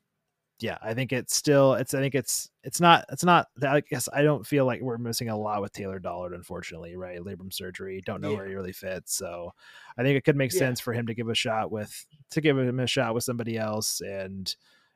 yeah, 0.59 0.77
I 0.81 0.93
think 0.93 1.11
it's 1.11 1.35
still 1.35 1.73
it's 1.73 1.93
I 1.93 1.99
think 1.99 2.15
it's 2.15 2.49
it's 2.63 2.79
not 2.79 3.05
it's 3.11 3.23
not 3.23 3.47
I 3.61 3.81
guess 3.81 4.07
I 4.13 4.21
don't 4.21 4.47
feel 4.47 4.65
like 4.65 4.81
we're 4.81 4.97
missing 4.97 5.29
a 5.29 5.37
lot 5.37 5.61
with 5.61 5.73
Taylor 5.73 5.99
Dollard, 5.99 6.33
unfortunately, 6.33 6.95
right? 6.95 7.19
Labrum 7.19 7.53
surgery, 7.53 8.01
don't 8.05 8.21
know 8.21 8.31
yeah. 8.31 8.37
where 8.37 8.47
he 8.47 8.55
really 8.55 8.71
fits. 8.71 9.15
So 9.15 9.51
I 9.97 10.03
think 10.03 10.17
it 10.17 10.23
could 10.23 10.37
make 10.37 10.53
yeah. 10.53 10.59
sense 10.59 10.79
for 10.79 10.93
him 10.93 11.07
to 11.07 11.13
give 11.13 11.27
a 11.27 11.35
shot 11.35 11.71
with 11.71 12.05
to 12.31 12.41
give 12.41 12.57
him 12.57 12.79
a 12.79 12.87
shot 12.87 13.13
with 13.13 13.23
somebody 13.23 13.57
else 13.57 14.01
and 14.01 14.53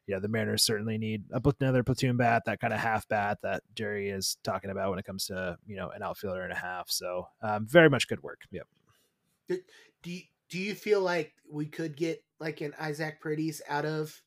yeah, 0.10 0.18
the 0.18 0.28
Mariners 0.28 0.64
certainly 0.64 0.98
need 0.98 1.26
a, 1.32 1.42
another 1.62 1.84
platoon 1.84 2.18
bat, 2.18 2.42
that 2.48 2.60
kind 2.60 2.74
of 2.74 2.80
half 2.80 3.08
bat 3.08 3.38
that 3.44 3.62
Jerry 3.76 4.10
is 4.10 4.38
talking 4.44 4.72
about 4.72 4.90
when 4.90 4.98
it 4.98 5.06
comes 5.06 5.28
to 5.28 5.58
you 5.68 5.76
know 5.76 5.90
an 5.90 6.02
outfielder 6.02 6.42
and 6.42 6.52
a 6.52 6.56
half. 6.56 6.90
So 6.90 7.28
um, 7.44 7.68
very 7.68 7.90
much 7.90 8.08
good 8.08 8.24
work. 8.24 8.42
Yep. 8.50 8.68
Do, 9.50 9.60
do 10.02 10.12
you, 10.12 10.22
do 10.50 10.58
you 10.58 10.74
feel 10.74 11.02
like 11.02 11.34
we 11.48 11.68
could 11.68 11.96
get 11.96 12.24
like 12.40 12.62
an 12.62 12.74
Isaac 12.80 13.22
Paredes 13.22 13.62
out 13.70 13.86
of 13.86 14.20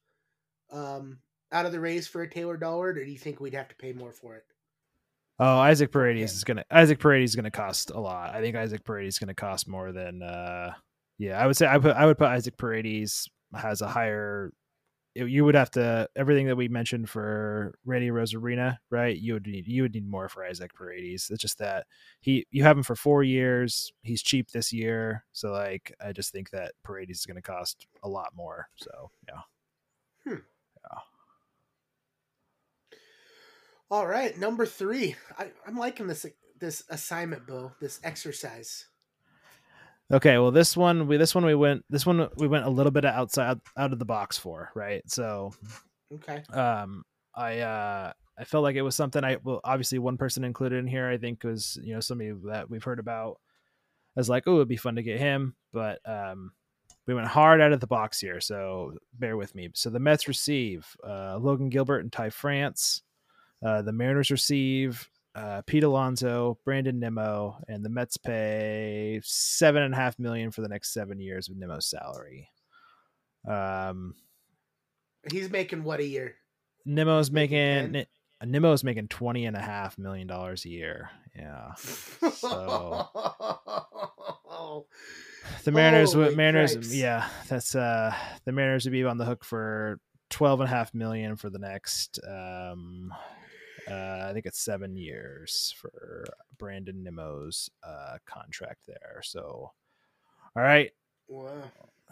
um 0.73 1.19
out 1.53 1.67
of 1.67 1.73
the 1.73 1.81
race 1.81 2.07
for 2.07 2.23
a 2.23 2.31
Taylor 2.31 2.57
Dollard, 2.57 2.99
or 2.99 3.05
do 3.05 3.11
you 3.11 3.19
think 3.19 3.41
we'd 3.41 3.55
have 3.55 3.69
to 3.69 3.77
pay 3.77 3.93
more 3.93 4.13
for 4.13 4.35
it? 4.37 4.45
Oh, 5.39 5.59
Isaac 5.59 5.93
Paredes 5.93 6.35
is 6.35 6.45
gonna 6.45 6.65
Isaac 6.71 6.99
Paredes 6.99 7.33
is 7.33 7.37
gonna 7.37 7.51
cost 7.51 7.91
a 7.91 8.01
lot. 8.01 8.35
I 8.35 8.41
think 8.41 8.57
Isaac 8.57 8.85
Paredes 8.85 9.17
is 9.17 9.19
gonna 9.19 9.35
cost 9.35 9.69
more 9.69 9.93
than 9.93 10.23
uh 10.23 10.73
yeah, 11.19 11.39
I 11.39 11.47
would 11.47 11.57
say 11.57 11.67
I 11.67 11.79
put 11.79 11.97
I 11.97 12.07
would 12.07 12.19
put 12.19 12.29
Isaac 12.29 12.57
Paredes 12.57 13.29
has 13.55 13.83
a 13.83 13.89
higher 13.89 14.53
you 15.15 15.45
would 15.45 15.55
have 15.55 15.71
to 15.73 16.09
everything 16.17 16.47
that 16.47 16.57
we 16.57 16.69
mentioned 16.69 17.09
for 17.09 17.75
Randy 17.85 18.09
Arozarena, 18.09 18.79
right? 18.91 19.17
You 19.17 19.35
would 19.35 19.47
need 19.47 19.67
you 19.67 19.83
would 19.83 19.95
need 19.95 20.09
more 20.09 20.29
for 20.29 20.45
Isaac 20.45 20.75
Paredes. 20.75 21.29
It's 21.31 21.43
just 21.43 21.59
that 21.59 21.87
he 22.21 22.47
you 22.51 22.63
have 22.63 22.77
him 22.77 22.83
for 22.83 22.97
four 22.97 23.23
years. 23.23 23.93
He's 24.03 24.23
cheap 24.23 24.51
this 24.51 24.73
year, 24.73 25.25
so 25.33 25.51
like 25.51 25.95
I 26.01 26.13
just 26.13 26.33
think 26.33 26.51
that 26.51 26.73
Paredes 26.83 27.21
is 27.21 27.27
going 27.27 27.37
to 27.37 27.43
cost 27.43 27.87
a 28.03 28.09
lot 28.09 28.31
more. 28.35 28.69
So 28.77 29.11
yeah, 29.29 29.41
hmm. 30.25 30.41
yeah. 30.91 30.99
All 33.93 34.07
right, 34.07 34.35
number 34.39 34.65
three. 34.65 35.17
I, 35.39 35.49
I'm 35.67 35.77
liking 35.77 36.07
this 36.07 36.25
this 36.59 36.83
assignment, 36.89 37.47
Beau. 37.47 37.73
This 37.79 38.01
exercise. 38.03 38.87
Okay, 40.11 40.39
well 40.39 40.51
this 40.51 40.75
one 40.75 41.07
we 41.07 41.19
this 41.19 41.35
one 41.35 41.45
we 41.45 41.55
went 41.55 41.85
this 41.91 42.07
one 42.07 42.27
we 42.39 42.49
went 42.49 42.65
a 42.65 42.71
little 42.71 42.91
bit 42.91 43.05
outside 43.05 43.61
out 43.77 43.93
of 43.93 43.99
the 43.99 44.07
box 44.07 44.39
for, 44.39 44.71
right? 44.75 45.03
So 45.11 45.53
okay. 46.11 46.43
Um 46.55 47.05
I 47.35 47.59
uh 47.59 48.13
I 48.39 48.45
felt 48.45 48.63
like 48.63 48.77
it 48.77 48.83
was 48.83 48.97
something 48.97 49.25
I 49.25 49.37
well 49.45 49.61
obviously 49.63 49.99
one 49.99 50.17
person 50.17 50.43
included 50.43 50.79
in 50.79 50.87
here 50.87 51.07
I 51.07 51.19
think 51.19 51.45
was, 51.45 51.79
you 51.83 51.93
know, 51.93 52.01
somebody 52.01 52.33
that 52.47 52.71
we've 52.71 52.83
heard 52.83 52.99
about 52.99 53.41
as 54.17 54.31
like, 54.31 54.45
oh, 54.47 54.55
it'd 54.55 54.69
be 54.69 54.77
fun 54.77 54.97
to 54.97 55.03
get 55.03 55.21
him, 55.21 55.55
but 55.71 55.99
um 56.09 56.53
we 57.07 57.13
went 57.13 57.27
hard 57.27 57.61
out 57.61 57.73
of 57.73 57.81
the 57.81 57.87
box 57.87 58.21
here, 58.21 58.41
so 58.41 58.95
bear 59.19 59.37
with 59.37 59.55
me. 59.55 59.69
So 59.75 59.91
the 59.91 60.01
Mets 60.01 60.29
receive 60.29 60.87
uh, 61.07 61.37
Logan 61.37 61.69
Gilbert 61.69 61.99
and 61.99 62.11
Ty 62.11 62.31
France. 62.31 63.03
Uh, 63.65 63.83
the 63.83 63.93
Mariners 63.93 64.31
receive 64.31 65.09
uh, 65.35 65.63
Pete 65.67 65.85
Alonso, 65.85 66.59
Brandon 66.65 66.99
Nimmo, 66.99 67.59
and 67.69 67.85
the 67.85 67.89
Mets 67.89 68.17
pay 68.17 69.21
seven 69.25 69.83
and 69.83 69.95
a 69.95 69.97
half 69.97 70.19
million 70.19 70.51
for 70.51 70.61
the 70.61 70.69
next 70.69 70.93
seven 70.93 71.21
years 71.21 71.49
with 71.49 71.59
Nimmo's 71.59 71.87
salary. 71.87 72.51
Um, 73.49 74.15
he's 75.31 75.51
making 75.51 75.85
what 75.85 76.01
a 76.01 76.05
year? 76.05 76.35
Nimmo's 76.85 77.31
making, 77.31 77.93
making 77.93 78.07
Nimmo's 78.45 78.85
making 78.85 79.09
twenty 79.09 79.47
and 79.47 79.57
a 79.57 79.63
half 79.63 79.97
million 79.99 80.27
dollars 80.27 80.65
a 80.65 80.69
year. 80.69 81.11
Yeah. 81.37 81.75
So 81.75 83.09
the 85.65 85.71
Mariners, 85.73 86.13
Holy 86.13 86.35
Mariners, 86.35 86.75
Christ. 86.75 86.93
yeah, 86.93 87.29
that's 87.49 87.75
uh, 87.75 88.15
the 88.45 88.53
Mariners 88.53 88.85
would 88.85 88.93
be 88.93 89.05
on 89.05 89.19
the 89.19 89.25
hook 89.25 89.45
for 89.45 89.99
twelve 90.29 90.61
and 90.61 90.69
a 90.69 90.75
half 90.75 90.93
million 90.93 91.37
for 91.37 91.51
the 91.51 91.59
next. 91.59 92.19
Um, 92.29 93.13
uh, 93.91 94.27
I 94.29 94.33
think 94.33 94.47
it's 94.47 94.61
seven 94.61 94.97
years 94.97 95.75
for 95.79 96.25
Brandon 96.59 97.03
Nimmo's 97.03 97.71
uh, 97.83 98.19
contract 98.27 98.81
there. 98.87 99.21
So, 99.23 99.73
all 100.57 100.63
right, 100.63 100.91
Wow. 101.29 101.71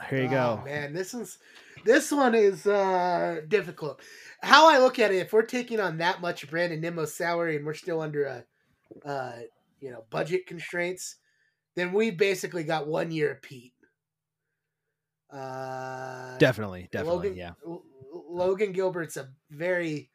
here 0.09 0.21
you 0.23 0.27
Oh, 0.29 0.57
go. 0.57 0.63
man, 0.65 0.93
this 0.93 1.15
is 1.15 1.39
this 1.85 2.11
one 2.11 2.35
is 2.35 2.67
uh 2.67 3.43
difficult. 3.49 4.01
How 4.43 4.69
I 4.71 4.79
look 4.79 4.99
at 4.99 5.13
it, 5.13 5.17
if 5.19 5.33
we're 5.33 5.43
taking 5.43 5.79
on 5.81 5.99
that 5.99 6.21
much 6.21 6.49
Brandon 6.51 6.81
Nimmo's 6.81 7.15
salary 7.15 7.57
and 7.57 7.67
we're 7.67 7.75
still 7.75 8.01
under 8.01 8.25
a 8.25 8.45
uh 9.09 9.33
you 9.81 9.91
know 9.91 10.05
budget 10.11 10.47
constraints, 10.47 11.17
then 11.77 11.93
we 11.93 12.11
basically 12.11 12.65
got 12.65 12.87
one 12.89 13.11
year 13.11 13.33
of 13.33 13.43
Pete. 13.43 13.75
Uh 15.33 16.37
Definitely, 16.39 16.89
definitely, 16.91 17.29
Logan, 17.31 17.37
yeah. 17.37 17.53
Logan 18.13 18.73
Gilbert's 18.73 19.17
a 19.17 19.29
very, 19.51 20.11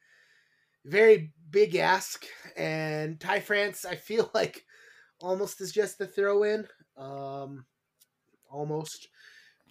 very 0.84 1.32
big 1.56 1.78
ask, 1.78 2.26
and 2.58 3.18
Ty 3.18 3.40
France, 3.40 3.86
I 3.86 3.96
feel 3.96 4.30
like 4.36 4.66
almost 5.22 5.62
is 5.62 5.72
just 5.72 6.02
a 6.02 6.06
throw 6.06 6.44
in. 6.44 6.68
Um, 6.98 7.66
almost, 8.52 9.08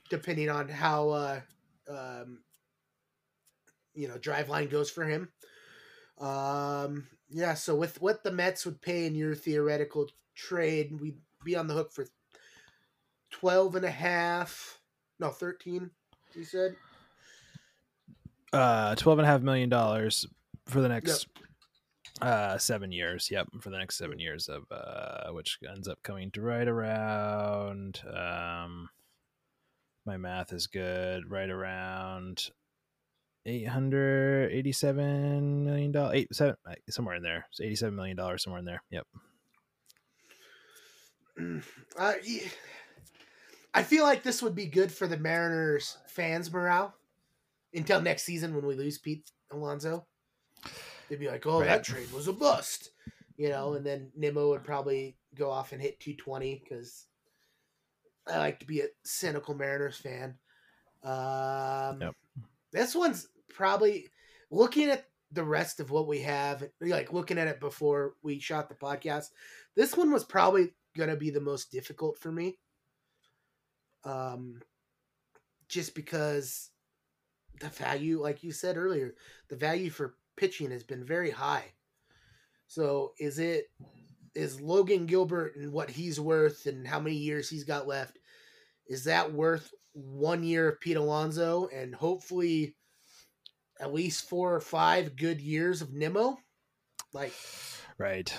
depending 0.09 0.49
on 0.49 0.68
how 0.68 1.11
uh, 1.11 1.40
um, 1.88 2.40
you 3.94 4.09
know 4.09 4.16
driveline 4.16 4.70
goes 4.70 4.90
for 4.90 5.05
him. 5.05 5.29
Um, 6.18 7.07
yeah, 7.29 7.53
so 7.53 7.77
with 7.77 8.01
what 8.01 8.25
the 8.25 8.33
Mets 8.33 8.64
would 8.64 8.81
pay 8.81 9.05
in 9.05 9.14
your 9.14 9.35
theoretical 9.35 10.09
trade, 10.35 10.99
we'd 11.01 11.18
be 11.44 11.55
on 11.55 11.66
the 11.66 11.75
hook 11.75 11.92
for 11.92 12.07
12 13.31 13.77
and 13.77 13.85
a 13.85 13.90
half, 13.90 14.79
no, 15.18 15.31
13, 15.31 15.90
you 16.35 16.44
said? 16.44 16.77
Uh, 18.53 18.94
twelve 18.94 19.18
and 19.18 19.27
a 19.27 19.31
half 19.31 19.40
million 19.42 19.68
dollars 19.68 20.29
for 20.66 20.81
the 20.81 20.88
next 20.88 21.27
uh 22.22 22.59
seven 22.59 22.92
years. 22.92 23.29
Yep, 23.31 23.48
for 23.61 23.70
the 23.70 23.79
next 23.79 23.96
seven 23.98 24.18
years 24.18 24.48
of 24.48 24.64
uh, 24.70 25.33
which 25.33 25.59
ends 25.68 25.88
up 25.88 26.03
coming 26.03 26.31
to 26.33 26.40
right 26.40 26.68
around. 26.68 28.00
Um, 28.07 28.88
my 30.07 30.16
math 30.16 30.53
is 30.53 30.66
good. 30.66 31.31
Right 31.31 31.50
around 31.50 32.50
eight 33.46 33.68
hundred 33.68 34.50
eighty-seven 34.53 35.64
million 35.64 35.92
dollars. 35.92 36.14
Eight 36.14 36.35
seven 36.35 36.57
uh, 36.68 36.74
somewhere 36.88 37.16
in 37.16 37.22
there. 37.22 37.46
It's 37.50 37.61
eighty-seven 37.61 37.94
million 37.94 38.16
dollars 38.16 38.42
somewhere 38.42 38.61
in 38.61 38.64
there. 38.66 38.83
Yep. 38.90 39.07
I 41.38 41.62
y- 41.98 42.50
I 43.77 43.83
feel 43.83 44.05
like 44.05 44.22
this 44.22 44.40
would 44.40 44.55
be 44.55 44.66
good 44.66 44.92
for 44.92 45.09
the 45.09 45.16
Mariners 45.16 45.98
fans' 46.07 46.53
morale 46.53 46.94
until 47.74 48.00
next 48.00 48.22
season 48.22 48.55
when 48.55 48.66
we 48.66 48.77
lose 48.77 48.98
Pete 48.98 49.29
Alonso. 49.50 50.07
They'd 51.14 51.20
be 51.20 51.31
like, 51.31 51.46
"Oh, 51.46 51.61
Right. 51.61 51.66
that 51.66 51.85
trade 51.85 52.11
was 52.11 52.27
a 52.27 52.33
bust," 52.33 52.90
you 53.37 53.48
know, 53.48 53.74
and 53.74 53.87
then 53.87 54.11
Nimmo 54.16 54.48
would 54.48 54.64
probably 54.64 55.16
go 55.37 55.48
off 55.48 55.70
and 55.70 55.81
hit 55.81 56.00
220 56.00 56.59
because 56.59 57.07
I 58.27 58.38
like 58.38 58.59
to 58.59 58.66
be 58.66 58.81
a 58.81 58.88
cynical 59.05 59.55
Mariners 59.55 59.96
fan. 59.96 60.37
Um, 61.05 62.00
Yep. 62.00 62.16
This 62.72 62.96
one's 62.96 63.29
probably 63.48 64.11
looking 64.50 64.90
at 64.90 65.09
the 65.31 65.44
rest 65.44 65.79
of 65.79 65.92
what 65.92 66.09
we 66.09 66.18
have, 66.22 66.68
like 66.81 67.12
looking 67.12 67.38
at 67.38 67.46
it 67.46 67.61
before 67.61 68.16
we 68.24 68.40
shot 68.40 68.68
the 68.68 68.74
podcast. 68.74 69.27
This 69.77 69.96
one 69.96 70.11
was 70.11 70.24
probably 70.24 70.74
gonna 70.96 71.14
be 71.14 71.31
the 71.31 71.40
most 71.40 71.70
difficult 71.70 72.18
for 72.18 72.33
me. 72.33 72.59
Um, 74.03 74.61
just 75.68 75.94
because 75.94 76.72
the 77.61 77.68
value, 77.68 78.20
like 78.20 78.42
you 78.42 78.50
said 78.50 78.77
earlier, 78.77 79.14
the 79.48 79.55
value 79.57 79.90
for 79.90 80.16
pitching 80.37 80.70
has 80.70 80.83
been 80.83 81.05
very 81.05 81.31
high. 81.31 81.64
So 82.66 83.12
is 83.18 83.38
it 83.38 83.66
is 84.35 84.61
Logan 84.61 85.07
Gilbert 85.07 85.57
and 85.57 85.73
what 85.73 85.90
he's 85.90 86.18
worth 86.18 86.66
and 86.66 86.87
how 86.87 86.99
many 87.01 87.16
years 87.16 87.49
he's 87.49 87.64
got 87.64 87.87
left? 87.87 88.18
Is 88.88 89.05
that 89.05 89.33
worth 89.33 89.73
one 89.92 90.42
year 90.42 90.68
of 90.68 90.81
Pete 90.81 90.97
Alonso 90.97 91.68
and 91.68 91.94
hopefully 91.94 92.75
at 93.81 93.94
least 93.94 94.29
four 94.29 94.55
or 94.55 94.61
five 94.61 95.16
good 95.16 95.40
years 95.40 95.83
of 95.83 95.92
Nimmo? 95.92 96.38
Like 97.12 97.33
Right. 97.97 98.35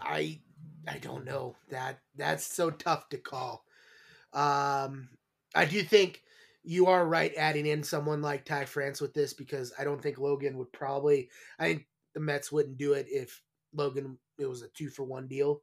I 0.00 0.40
I 0.88 0.98
don't 0.98 1.24
know. 1.24 1.56
That 1.70 1.98
that's 2.16 2.44
so 2.44 2.70
tough 2.70 3.08
to 3.10 3.18
call. 3.18 3.64
Um 4.32 5.10
I 5.54 5.66
do 5.66 5.82
think 5.82 6.22
you 6.64 6.86
are 6.86 7.06
right 7.06 7.32
adding 7.36 7.66
in 7.66 7.82
someone 7.82 8.22
like 8.22 8.44
Ty 8.44 8.66
France 8.66 9.00
with 9.00 9.14
this 9.14 9.32
because 9.32 9.72
I 9.78 9.84
don't 9.84 10.00
think 10.00 10.18
Logan 10.18 10.56
would 10.58 10.72
probably 10.72 11.28
I 11.58 11.64
think 11.64 11.86
the 12.14 12.20
Mets 12.20 12.52
wouldn't 12.52 12.78
do 12.78 12.92
it 12.92 13.06
if 13.08 13.40
Logan 13.74 14.18
it 14.38 14.46
was 14.46 14.62
a 14.62 14.68
two 14.68 14.88
for 14.88 15.04
one 15.04 15.26
deal. 15.26 15.62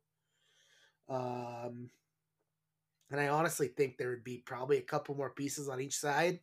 Um 1.07 1.89
and 3.12 3.19
I 3.19 3.29
honestly 3.29 3.67
think 3.67 3.97
there 3.97 4.09
would 4.09 4.23
be 4.23 4.43
probably 4.45 4.77
a 4.77 4.81
couple 4.81 5.15
more 5.15 5.31
pieces 5.31 5.67
on 5.67 5.81
each 5.81 5.97
side. 5.97 6.39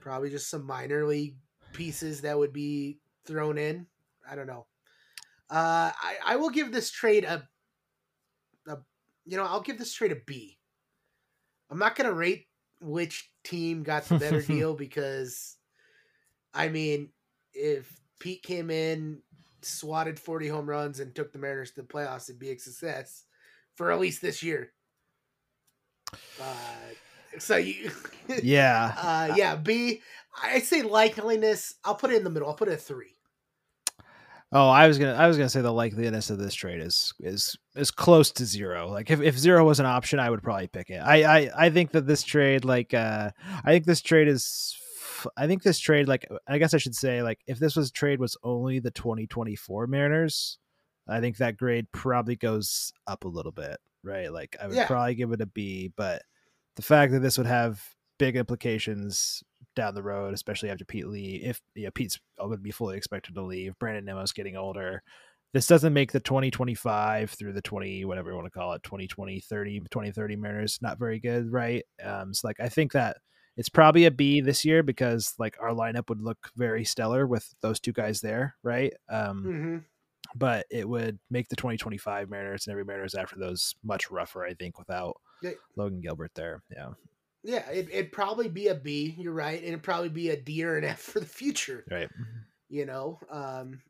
Probably 0.00 0.30
just 0.30 0.50
some 0.50 0.66
minor 0.66 1.04
league 1.04 1.36
pieces 1.72 2.22
that 2.22 2.36
would 2.36 2.52
be 2.52 2.98
thrown 3.24 3.58
in. 3.58 3.86
I 4.28 4.34
don't 4.34 4.46
know. 4.46 4.66
Uh, 5.48 5.92
I, 5.94 6.16
I 6.24 6.36
will 6.36 6.50
give 6.50 6.72
this 6.72 6.90
trade 6.90 7.24
a, 7.24 7.48
a, 8.66 8.78
you 9.24 9.36
know, 9.36 9.44
I'll 9.44 9.60
give 9.60 9.78
this 9.78 9.92
trade 9.92 10.10
a 10.10 10.16
B. 10.26 10.58
I'm 11.70 11.78
not 11.78 11.94
gonna 11.94 12.12
rate 12.12 12.46
which 12.80 13.30
team 13.44 13.82
got 13.82 14.04
the 14.04 14.18
better 14.18 14.42
deal 14.46 14.74
because, 14.74 15.56
I 16.54 16.68
mean, 16.68 17.12
if 17.52 18.00
Pete 18.18 18.42
came 18.42 18.70
in, 18.70 19.22
swatted 19.62 20.18
40 20.18 20.48
home 20.48 20.68
runs, 20.68 21.00
and 21.00 21.14
took 21.14 21.32
the 21.32 21.38
Mariners 21.38 21.72
to 21.72 21.82
the 21.82 21.88
playoffs, 21.88 22.28
it'd 22.28 22.38
be 22.38 22.50
a 22.50 22.58
success 22.58 23.24
for 23.74 23.90
at 23.92 24.00
least 24.00 24.22
this 24.22 24.42
year. 24.42 24.72
Uh, 26.40 26.56
so 27.38 27.56
you, 27.56 27.90
Yeah. 28.42 28.94
uh, 28.96 29.34
yeah, 29.36 29.56
B. 29.56 30.02
I 30.42 30.60
say 30.60 30.82
likeliness. 30.82 31.74
I'll 31.84 31.94
put 31.94 32.10
it 32.10 32.16
in 32.16 32.24
the 32.24 32.30
middle. 32.30 32.48
I'll 32.48 32.54
put 32.54 32.68
it 32.68 32.74
a 32.74 32.76
three. 32.76 33.15
Oh, 34.58 34.68
I 34.70 34.86
was 34.88 34.96
gonna 34.98 35.12
I 35.14 35.26
was 35.28 35.36
gonna 35.36 35.50
say 35.50 35.60
the 35.60 35.72
likeliness 35.72 36.30
of 36.30 36.38
this 36.38 36.54
trade 36.54 36.80
is 36.80 37.12
is 37.20 37.56
is 37.74 37.90
close 37.90 38.30
to 38.32 38.44
zero. 38.46 38.88
Like 38.88 39.10
if, 39.10 39.20
if 39.20 39.36
zero 39.38 39.64
was 39.64 39.80
an 39.80 39.86
option, 39.86 40.18
I 40.18 40.30
would 40.30 40.42
probably 40.42 40.68
pick 40.68 40.88
it. 40.88 40.96
I, 40.98 41.24
I 41.40 41.50
I 41.66 41.70
think 41.70 41.90
that 41.90 42.06
this 42.06 42.22
trade, 42.22 42.64
like 42.64 42.94
uh 42.94 43.30
I 43.64 43.72
think 43.72 43.84
this 43.84 44.00
trade 44.00 44.28
is 44.28 44.74
f- 45.18 45.26
I 45.36 45.46
think 45.46 45.62
this 45.62 45.78
trade, 45.78 46.08
like 46.08 46.26
I 46.48 46.56
guess 46.58 46.72
I 46.72 46.78
should 46.78 46.94
say, 46.94 47.22
like 47.22 47.40
if 47.46 47.58
this 47.58 47.76
was 47.76 47.90
trade 47.90 48.18
was 48.18 48.36
only 48.42 48.78
the 48.78 48.90
2024 48.92 49.86
Mariners, 49.88 50.58
I 51.06 51.20
think 51.20 51.36
that 51.36 51.58
grade 51.58 51.86
probably 51.92 52.36
goes 52.36 52.92
up 53.06 53.24
a 53.24 53.28
little 53.28 53.52
bit, 53.52 53.76
right? 54.02 54.32
Like 54.32 54.56
I 54.60 54.68
would 54.68 54.76
Yeah. 54.76 54.86
probably 54.86 55.16
give 55.16 55.32
it 55.32 55.40
a 55.42 55.46
B, 55.46 55.92
but 55.96 56.22
the 56.76 56.82
fact 56.82 57.12
that 57.12 57.20
this 57.20 57.36
would 57.36 57.46
have 57.46 57.82
big 58.18 58.36
implications 58.36 59.42
down 59.76 59.94
the 59.94 60.02
road, 60.02 60.34
especially 60.34 60.70
after 60.70 60.84
Pete 60.84 61.06
Lee, 61.06 61.36
if 61.44 61.60
yeah, 61.76 61.90
Pete's 61.94 62.18
would 62.40 62.62
be 62.62 62.72
fully 62.72 62.96
expected 62.96 63.34
to 63.36 63.42
leave. 63.42 63.78
Brandon 63.78 64.04
Nimmo's 64.04 64.32
getting 64.32 64.56
older. 64.56 65.02
This 65.52 65.66
doesn't 65.68 65.92
make 65.94 66.10
the 66.12 66.20
2025 66.20 67.30
through 67.30 67.52
the 67.52 67.62
20, 67.62 68.04
whatever 68.04 68.30
you 68.30 68.36
want 68.36 68.46
to 68.46 68.50
call 68.50 68.72
it, 68.72 68.82
2020, 68.82 69.40
30, 69.40 69.80
2030 69.80 70.36
Mariners 70.36 70.78
not 70.82 70.98
very 70.98 71.20
good, 71.20 71.50
right? 71.52 71.84
Um, 72.04 72.34
so 72.34 72.48
like 72.48 72.58
I 72.60 72.68
think 72.68 72.92
that 72.92 73.18
it's 73.56 73.68
probably 73.70 74.04
a 74.04 74.10
B 74.10 74.40
this 74.40 74.64
year 74.64 74.82
because 74.82 75.32
like 75.38 75.56
our 75.60 75.70
lineup 75.70 76.08
would 76.08 76.20
look 76.20 76.50
very 76.56 76.84
stellar 76.84 77.26
with 77.26 77.54
those 77.62 77.80
two 77.80 77.92
guys 77.92 78.20
there, 78.20 78.56
right? 78.62 78.92
Um, 79.08 79.44
Mm-hmm. 79.46 79.76
but 80.34 80.66
it 80.70 80.86
would 80.88 81.18
make 81.30 81.48
the 81.48 81.56
2025 81.56 82.28
Mariners 82.28 82.66
and 82.66 82.72
every 82.72 82.84
Mariners 82.84 83.14
after 83.14 83.36
those 83.38 83.74
much 83.82 84.10
rougher, 84.10 84.44
I 84.44 84.52
think, 84.54 84.78
without 84.78 85.16
Yeah. 85.42 85.52
Logan 85.76 86.00
Gilbert 86.02 86.32
there. 86.34 86.62
Yeah. 86.70 86.90
Yeah, 87.46 87.68
it, 87.70 87.88
it'd 87.92 88.12
probably 88.12 88.48
be 88.48 88.66
a 88.68 88.74
B. 88.74 89.14
You're 89.16 89.32
right, 89.32 89.58
and 89.58 89.68
it'd 89.68 89.82
probably 89.84 90.08
be 90.08 90.30
a 90.30 90.36
D 90.36 90.64
or 90.64 90.76
an 90.76 90.82
F 90.84 90.98
for 90.98 91.20
the 91.20 91.26
future. 91.26 91.84
Right. 91.88 92.08
You 92.68 92.86
know, 92.86 93.20
um, 93.30 93.80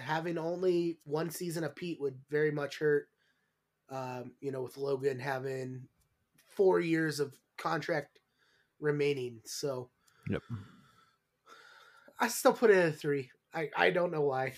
having 0.00 0.36
only 0.36 0.98
one 1.04 1.30
season 1.30 1.62
of 1.62 1.76
Pete 1.76 2.00
would 2.00 2.18
very 2.28 2.50
much 2.50 2.80
hurt. 2.80 3.08
Um, 3.88 4.32
you 4.40 4.50
know, 4.50 4.62
with 4.62 4.76
Logan 4.76 5.20
having 5.20 5.86
four 6.56 6.80
years 6.80 7.20
of 7.20 7.38
contract 7.56 8.18
remaining, 8.80 9.40
so 9.44 9.90
Yep. 10.28 10.42
I 12.18 12.28
still 12.28 12.52
put 12.52 12.70
it 12.70 12.76
at 12.76 12.88
a 12.88 12.92
three. 12.92 13.30
I 13.54 13.70
I 13.76 13.90
don't 13.90 14.10
know 14.10 14.22
why. 14.22 14.54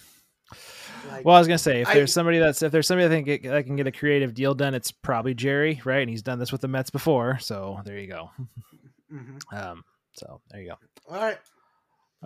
Like, 1.09 1.25
Well, 1.25 1.35
I 1.35 1.39
was 1.39 1.47
gonna 1.49 1.59
say 1.59 1.81
if 1.83 1.89
I- 1.89 1.95
there's 1.95 2.13
somebody 2.13 2.39
that's 2.39 2.63
if 2.63 2.73
there's 2.73 2.87
somebody 2.87 3.09
that 3.09 3.15
can 3.15 3.25
get 3.25 3.43
that 3.45 3.65
can 3.67 3.77
get 3.77 3.87
a 3.87 3.93
creative 3.93 4.35
deal 4.35 4.55
done, 4.55 4.75
it's 4.75 4.91
probably 4.93 5.35
Jerry, 5.35 5.81
right? 5.85 6.01
And 6.01 6.11
he's 6.11 6.23
done 6.23 6.39
this 6.39 6.53
with 6.53 6.61
the 6.61 6.69
Mets 6.69 6.91
before, 6.91 7.39
so 7.39 7.81
there 7.85 7.99
you 7.99 8.07
go. 8.09 8.31
mhm. 9.13 9.53
Um, 9.53 9.85
so 10.15 10.41
there 10.51 10.61
you 10.63 10.69
go. 10.69 10.77
all 11.15 11.21
right. 11.21 11.39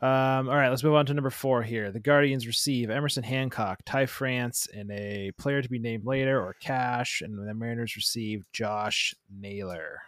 Um, 0.03 0.49
all 0.49 0.55
right, 0.55 0.69
let's 0.71 0.85
move 0.85 0.95
on 0.95 1.05
to 1.07 1.15
number 1.15 1.31
four 1.31 1.63
here. 1.63 1.91
The 1.91 1.99
Guardians 2.01 2.47
receive 2.47 2.91
Emerson 2.91 3.25
Hancock, 3.25 3.81
Ty 3.85 4.07
France, 4.07 4.67
and 4.73 4.91
a 4.93 5.33
player 5.37 5.61
to 5.61 5.69
be 5.69 5.79
named 5.81 6.07
later 6.07 6.41
or 6.41 6.55
cash, 6.55 7.21
and 7.23 7.37
the 7.37 7.53
Mariners 7.55 7.97
receive 7.97 8.45
Josh 8.53 9.15
Naylor. 9.31 10.01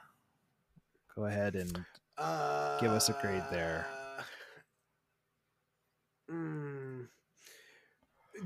Go 1.16 1.26
ahead 1.26 1.56
and 1.56 1.84
Uh, 2.16 2.78
Give 2.80 2.92
us 2.92 3.08
a 3.08 3.12
grade 3.20 3.42
there. 3.50 3.86
Mm. 6.30 6.81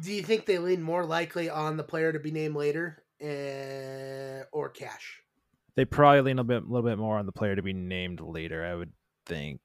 Do 0.03 0.12
you 0.12 0.22
think 0.22 0.47
they 0.47 0.59
lean 0.59 0.82
more 0.82 1.05
likely 1.05 1.49
on 1.49 1.76
the 1.76 1.82
player 1.82 2.12
to 2.12 2.18
be 2.18 2.30
named 2.30 2.57
later 2.57 3.03
uh, 3.22 4.44
or 4.53 4.68
cash? 4.68 5.22
They 5.74 5.84
probably 5.84 6.22
lean 6.22 6.38
a 6.38 6.44
bit, 6.44 6.62
a 6.62 6.66
little 6.66 6.88
bit 6.88 6.99
more 6.99 7.18
on 7.18 7.26
the 7.26 7.32
player 7.32 7.57
to 7.57 7.62
be 7.62 7.72
named 7.72 8.20
later. 8.20 8.64
I 8.64 8.74
would 8.74 8.92
think. 9.26 9.61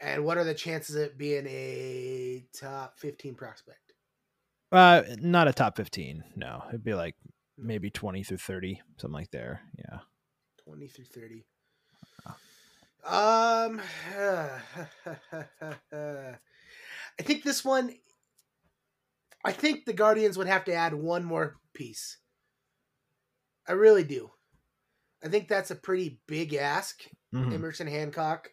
And 0.00 0.24
what 0.24 0.38
are 0.38 0.44
the 0.44 0.54
chances 0.54 0.96
of 0.96 1.02
it 1.02 1.18
being 1.18 1.46
a 1.46 2.44
top 2.58 2.98
fifteen 2.98 3.34
prospect? 3.34 3.94
Uh, 4.72 5.02
not 5.18 5.48
a 5.48 5.52
top 5.52 5.76
fifteen. 5.76 6.24
No, 6.34 6.62
it'd 6.68 6.84
be 6.84 6.94
like 6.94 7.14
maybe 7.56 7.90
twenty 7.90 8.22
through 8.22 8.38
thirty, 8.38 8.82
something 8.98 9.14
like 9.14 9.30
there. 9.30 9.62
Yeah, 9.78 10.00
twenty 10.62 10.88
through 10.88 11.06
thirty. 11.06 11.46
Um, 13.06 13.80
I 15.88 17.22
think 17.22 17.44
this 17.44 17.64
one. 17.64 17.94
I 19.44 19.52
think 19.52 19.84
the 19.84 19.92
Guardians 19.92 20.36
would 20.36 20.48
have 20.48 20.64
to 20.64 20.74
add 20.74 20.94
one 20.94 21.24
more 21.24 21.56
piece. 21.74 22.18
I 23.68 23.72
really 23.72 24.04
do. 24.04 24.30
I 25.24 25.28
think 25.28 25.48
that's 25.48 25.70
a 25.70 25.76
pretty 25.76 26.20
big 26.26 26.54
ask. 26.54 27.02
Mm-hmm. 27.34 27.52
Emerson 27.52 27.86
Hancock 27.86 28.48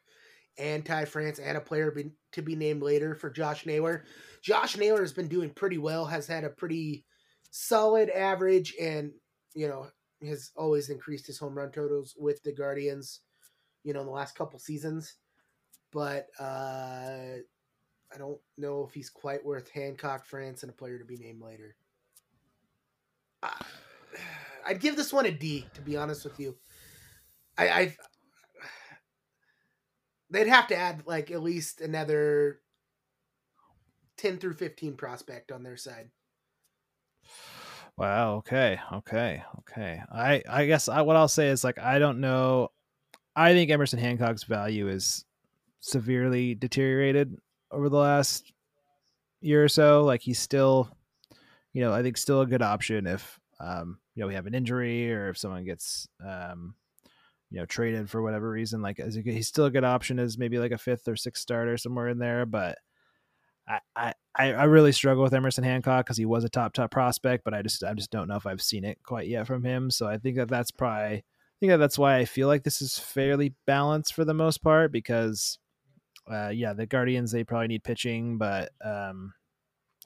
and 0.57 0.85
Ty 0.85 1.05
France 1.05 1.39
and 1.39 1.57
a 1.57 1.61
player 1.61 1.91
be, 1.91 2.11
to 2.33 2.41
be 2.41 2.55
named 2.55 2.81
later 2.81 3.15
for 3.15 3.29
Josh 3.29 3.65
Naylor. 3.65 4.05
Josh 4.41 4.77
Naylor 4.77 5.01
has 5.01 5.13
been 5.13 5.27
doing 5.27 5.49
pretty 5.49 5.77
well, 5.77 6.05
has 6.05 6.27
had 6.27 6.43
a 6.43 6.49
pretty 6.49 7.05
solid 7.51 8.09
average, 8.09 8.75
and 8.79 9.11
you 9.53 9.67
know 9.67 9.87
has 10.27 10.51
always 10.55 10.89
increased 10.89 11.27
his 11.27 11.37
home 11.37 11.57
run 11.57 11.71
totals 11.71 12.15
with 12.17 12.41
the 12.43 12.53
Guardians. 12.53 13.21
You 13.83 13.93
know, 13.93 13.99
in 13.99 14.05
the 14.05 14.11
last 14.11 14.35
couple 14.35 14.59
seasons, 14.59 15.15
but 15.91 16.27
uh, 16.39 17.39
I 18.13 18.17
don't 18.17 18.39
know 18.57 18.85
if 18.87 18.93
he's 18.93 19.09
quite 19.09 19.43
worth 19.43 19.69
Hancock, 19.71 20.25
France, 20.25 20.63
and 20.63 20.69
a 20.69 20.73
player 20.73 20.99
to 20.99 21.05
be 21.05 21.17
named 21.17 21.41
later. 21.41 21.75
I'd 24.65 24.79
give 24.79 24.95
this 24.95 25.11
one 25.11 25.25
a 25.25 25.31
D, 25.31 25.65
to 25.73 25.81
be 25.81 25.97
honest 25.97 26.23
with 26.23 26.39
you. 26.39 26.55
I, 27.57 27.67
I 27.67 27.95
they'd 30.29 30.47
have 30.47 30.67
to 30.67 30.75
add 30.75 31.03
like 31.05 31.31
at 31.31 31.43
least 31.43 31.81
another 31.81 32.59
10 34.17 34.37
through 34.37 34.53
15 34.53 34.95
prospect 34.95 35.51
on 35.51 35.63
their 35.63 35.77
side. 35.77 36.09
Wow. 37.97 38.37
Okay. 38.37 38.79
Okay. 38.91 39.43
Okay. 39.59 40.01
I 40.11 40.41
I 40.49 40.65
guess 40.65 40.87
I, 40.87 41.01
what 41.01 41.15
I'll 41.15 41.27
say 41.27 41.49
is 41.49 41.63
like 41.63 41.77
I 41.77 41.99
don't 41.99 42.19
know. 42.19 42.69
I 43.35 43.53
think 43.53 43.69
Emerson 43.69 43.99
Hancock's 43.99 44.43
value 44.43 44.87
is 44.87 45.25
severely 45.79 46.55
deteriorated 46.55 47.37
over 47.73 47.89
the 47.89 47.97
last 47.97 48.51
year 49.41 49.63
or 49.63 49.69
so. 49.69 50.03
Like 50.03 50.21
he's 50.21 50.39
still, 50.39 50.89
you 51.73 51.81
know, 51.81 51.93
I 51.93 52.01
think 52.01 52.17
still 52.17 52.41
a 52.41 52.47
good 52.47 52.61
option 52.61 53.07
if 53.07 53.39
um, 53.59 53.99
you 54.15 54.21
know 54.21 54.27
we 54.27 54.35
have 54.35 54.47
an 54.47 54.55
injury 54.55 55.11
or 55.13 55.29
if 55.29 55.37
someone 55.37 55.65
gets 55.65 56.07
um, 56.25 56.75
you 57.49 57.59
know 57.59 57.65
traded 57.65 58.09
for 58.09 58.21
whatever 58.21 58.49
reason. 58.49 58.81
Like 58.81 58.99
as 58.99 59.15
he's 59.15 59.47
still 59.47 59.65
a 59.65 59.71
good 59.71 59.83
option 59.83 60.19
as 60.19 60.37
maybe 60.37 60.59
like 60.59 60.71
a 60.71 60.77
fifth 60.77 61.07
or 61.07 61.15
sixth 61.15 61.41
starter 61.41 61.77
somewhere 61.77 62.09
in 62.09 62.19
there, 62.19 62.45
but 62.45 62.77
I, 63.67 63.79
I, 63.95 64.13
I 64.35 64.63
really 64.65 64.91
struggle 64.91 65.23
with 65.23 65.33
Emerson 65.33 65.63
Hancock 65.63 66.05
because 66.05 66.17
he 66.17 66.25
was 66.25 66.43
a 66.43 66.49
top 66.49 66.73
top 66.73 66.91
prospect, 66.91 67.43
but 67.43 67.53
I 67.53 67.61
just 67.61 67.83
I 67.83 67.93
just 67.93 68.11
don't 68.11 68.27
know 68.27 68.35
if 68.35 68.45
I've 68.45 68.61
seen 68.61 68.83
it 68.83 68.97
quite 69.03 69.27
yet 69.27 69.47
from 69.47 69.63
him. 69.63 69.89
So 69.89 70.07
I 70.07 70.17
think 70.17 70.37
that 70.37 70.49
that's 70.49 70.71
probably 70.71 71.17
I 71.17 71.23
think 71.59 71.71
that 71.71 71.77
that's 71.77 71.97
why 71.97 72.17
I 72.17 72.25
feel 72.25 72.47
like 72.47 72.63
this 72.63 72.81
is 72.81 72.99
fairly 72.99 73.55
balanced 73.65 74.13
for 74.13 74.25
the 74.25 74.33
most 74.33 74.61
part 74.61 74.91
because 74.91 75.59
uh, 76.31 76.49
yeah 76.49 76.73
the 76.73 76.85
Guardians 76.85 77.31
they 77.31 77.43
probably 77.43 77.67
need 77.67 77.83
pitching, 77.83 78.37
but 78.37 78.71
um, 78.83 79.33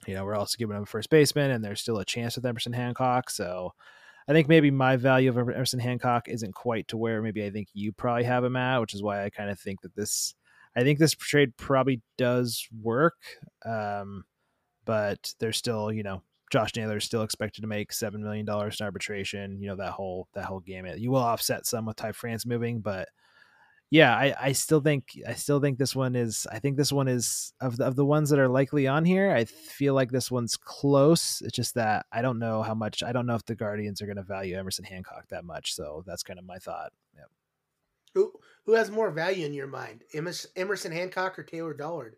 you 0.06 0.14
know 0.14 0.24
we're 0.24 0.36
also 0.36 0.56
giving 0.58 0.74
them 0.74 0.84
a 0.84 0.86
first 0.86 1.10
baseman 1.10 1.50
and 1.50 1.64
there's 1.64 1.80
still 1.80 1.98
a 1.98 2.04
chance 2.04 2.36
with 2.36 2.46
Emerson 2.46 2.72
Hancock. 2.72 3.30
So 3.30 3.72
I 4.28 4.32
think 4.32 4.48
maybe 4.48 4.70
my 4.70 4.96
value 4.96 5.30
of 5.30 5.38
Emerson 5.38 5.80
Hancock 5.80 6.28
isn't 6.28 6.54
quite 6.54 6.86
to 6.88 6.96
where 6.96 7.22
maybe 7.22 7.44
I 7.44 7.50
think 7.50 7.68
you 7.72 7.92
probably 7.92 8.24
have 8.24 8.44
him 8.44 8.56
at, 8.56 8.80
which 8.80 8.94
is 8.94 9.02
why 9.02 9.24
I 9.24 9.30
kind 9.30 9.50
of 9.50 9.58
think 9.58 9.80
that 9.82 9.94
this 9.94 10.34
I 10.76 10.82
think 10.82 10.98
this 10.98 11.14
trade 11.14 11.56
probably 11.56 12.02
does 12.18 12.68
work, 12.82 13.16
um, 13.64 14.24
but 14.84 15.34
there's 15.40 15.56
still, 15.56 15.90
you 15.90 16.02
know, 16.02 16.22
Josh 16.52 16.76
Naylor 16.76 16.98
is 16.98 17.04
still 17.04 17.22
expected 17.22 17.62
to 17.62 17.66
make 17.66 17.92
seven 17.92 18.22
million 18.22 18.46
dollars 18.46 18.80
in 18.80 18.84
arbitration. 18.84 19.60
You 19.60 19.68
know 19.68 19.76
that 19.76 19.92
whole 19.92 20.28
that 20.34 20.44
whole 20.44 20.60
gamut. 20.60 20.98
You 20.98 21.10
will 21.10 21.18
offset 21.18 21.66
some 21.66 21.86
with 21.86 21.96
Ty 21.96 22.12
France 22.12 22.46
moving, 22.46 22.80
but 22.80 23.08
yeah, 23.90 24.14
I, 24.14 24.34
I 24.38 24.52
still 24.52 24.80
think 24.80 25.18
I 25.26 25.32
still 25.32 25.60
think 25.60 25.78
this 25.78 25.96
one 25.96 26.14
is 26.14 26.46
I 26.52 26.58
think 26.58 26.76
this 26.76 26.92
one 26.92 27.08
is 27.08 27.54
of 27.60 27.78
the, 27.78 27.86
of 27.86 27.96
the 27.96 28.04
ones 28.04 28.28
that 28.30 28.38
are 28.38 28.48
likely 28.48 28.86
on 28.86 29.04
here. 29.04 29.30
I 29.30 29.46
feel 29.46 29.94
like 29.94 30.10
this 30.10 30.30
one's 30.30 30.56
close. 30.58 31.40
It's 31.40 31.56
just 31.56 31.74
that 31.74 32.04
I 32.12 32.20
don't 32.20 32.38
know 32.38 32.62
how 32.62 32.74
much 32.74 33.02
I 33.02 33.12
don't 33.12 33.26
know 33.26 33.34
if 33.34 33.46
the 33.46 33.54
Guardians 33.54 34.02
are 34.02 34.06
going 34.06 34.16
to 34.16 34.22
value 34.22 34.56
Emerson 34.56 34.84
Hancock 34.84 35.28
that 35.30 35.44
much. 35.44 35.74
So 35.74 36.04
that's 36.06 36.22
kind 36.22 36.38
of 36.38 36.44
my 36.44 36.58
thought. 36.58 36.92
Yep. 37.16 37.30
Who 38.14 38.32
who 38.66 38.72
has 38.72 38.90
more 38.90 39.10
value 39.10 39.46
in 39.46 39.54
your 39.54 39.66
mind, 39.66 40.04
Emerson 40.12 40.92
Hancock 40.92 41.38
or 41.38 41.42
Taylor 41.42 41.72
Dollard? 41.72 42.16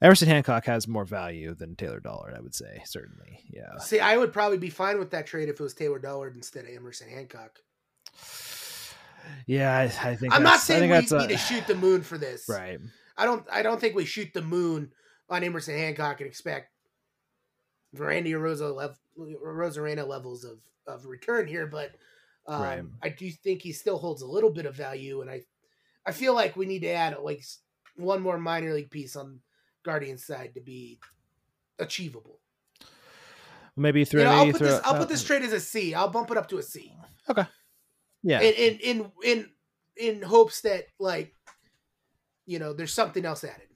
Emerson 0.00 0.26
Hancock 0.26 0.64
has 0.66 0.88
more 0.88 1.04
value 1.04 1.54
than 1.54 1.76
Taylor 1.76 2.00
Dollard, 2.00 2.34
I 2.36 2.40
would 2.40 2.56
say. 2.56 2.82
Certainly, 2.84 3.44
yeah. 3.48 3.78
See, 3.78 4.00
I 4.00 4.16
would 4.16 4.32
probably 4.32 4.58
be 4.58 4.70
fine 4.70 4.98
with 4.98 5.12
that 5.12 5.26
trade 5.26 5.48
if 5.48 5.60
it 5.60 5.62
was 5.62 5.74
Taylor 5.74 6.00
Dollard 6.00 6.34
instead 6.34 6.64
of 6.64 6.74
Emerson 6.74 7.08
Hancock. 7.08 7.60
Yeah, 9.46 9.76
I, 9.76 9.82
I 10.10 10.16
think. 10.16 10.34
I'm 10.34 10.42
not 10.42 10.60
saying 10.60 10.90
we 10.90 10.98
need 10.98 11.12
a... 11.12 11.28
to 11.28 11.36
shoot 11.36 11.66
the 11.66 11.74
moon 11.74 12.02
for 12.02 12.18
this. 12.18 12.48
Right. 12.48 12.78
I 13.16 13.24
don't. 13.24 13.44
I 13.50 13.62
don't 13.62 13.80
think 13.80 13.94
we 13.94 14.04
shoot 14.04 14.32
the 14.32 14.42
moon 14.42 14.92
on 15.28 15.42
Emerson 15.42 15.76
Hancock 15.76 16.20
and 16.20 16.28
expect 16.28 16.70
Randy 17.94 18.34
Rosa 18.34 18.68
level, 18.68 18.96
Arozarena 19.18 20.06
levels 20.06 20.44
of 20.44 20.58
of 20.86 21.06
return 21.06 21.46
here, 21.46 21.66
but 21.66 21.92
um, 22.46 22.62
right. 22.62 22.82
I 23.02 23.08
do 23.10 23.30
think 23.30 23.62
he 23.62 23.72
still 23.72 23.98
holds 23.98 24.22
a 24.22 24.26
little 24.26 24.50
bit 24.50 24.66
of 24.66 24.74
value, 24.74 25.20
and 25.20 25.30
I 25.30 25.42
I 26.06 26.12
feel 26.12 26.34
like 26.34 26.56
we 26.56 26.66
need 26.66 26.80
to 26.80 26.90
add 26.90 27.16
like 27.22 27.44
one 27.96 28.22
more 28.22 28.38
minor 28.38 28.72
league 28.72 28.90
piece 28.90 29.16
on 29.16 29.40
Guardians 29.84 30.24
side 30.24 30.54
to 30.54 30.60
be 30.60 30.98
achievable. 31.78 32.40
Maybe 33.76 34.04
through. 34.04 34.20
You 34.20 34.26
know, 34.26 34.32
I'll 34.32 34.52
put 34.52 34.60
this. 34.60 34.80
I'll 34.84 34.94
uh, 34.94 34.98
put 34.98 35.08
this 35.08 35.24
trade 35.24 35.42
as 35.42 35.52
a 35.52 35.60
C. 35.60 35.94
I'll 35.94 36.08
bump 36.08 36.30
it 36.30 36.36
up 36.36 36.48
to 36.48 36.58
a 36.58 36.62
C. 36.62 36.94
Okay. 37.28 37.44
Yeah. 38.22 38.40
In 38.40 38.54
in 38.54 38.78
in 38.80 39.12
in, 39.24 39.48
in 39.96 40.22
hopes 40.22 40.62
that 40.62 40.84
like, 40.98 41.34
you 42.46 42.58
know, 42.58 42.72
there's 42.72 42.94
something 42.94 43.24
else 43.24 43.44
added. 43.44 43.68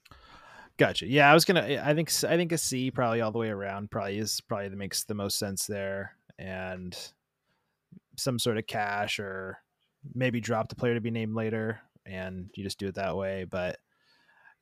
Gotcha. 0.79 1.07
Yeah, 1.07 1.31
I 1.31 1.35
was 1.35 1.45
gonna. 1.45 1.81
I 1.83 1.95
think 1.95 2.11
I 2.25 2.37
think 2.37 2.53
a 2.53 2.59
C 2.59 2.91
probably 2.91 3.21
all 3.21 3.33
the 3.33 3.39
way 3.39 3.49
around 3.49 3.91
probably 3.91 4.19
is 4.19 4.41
probably 4.43 4.69
that 4.69 4.77
makes 4.77 5.05
the 5.05 5.15
most 5.15 5.39
sense 5.39 5.67
there, 5.67 6.17
and 6.39 6.97
some 8.17 8.39
sort 8.39 8.59
of 8.59 8.67
cash 8.67 9.19
or 9.19 9.59
maybe 10.15 10.41
drop 10.41 10.69
the 10.69 10.77
player 10.77 10.95
to 10.95 11.01
be 11.01 11.11
named 11.11 11.35
later 11.35 11.81
and 12.05 12.51
you 12.55 12.65
just 12.65 12.79
do 12.79 12.87
it 12.87 12.95
that 12.95 13.17
way 13.17 13.45
but 13.45 13.79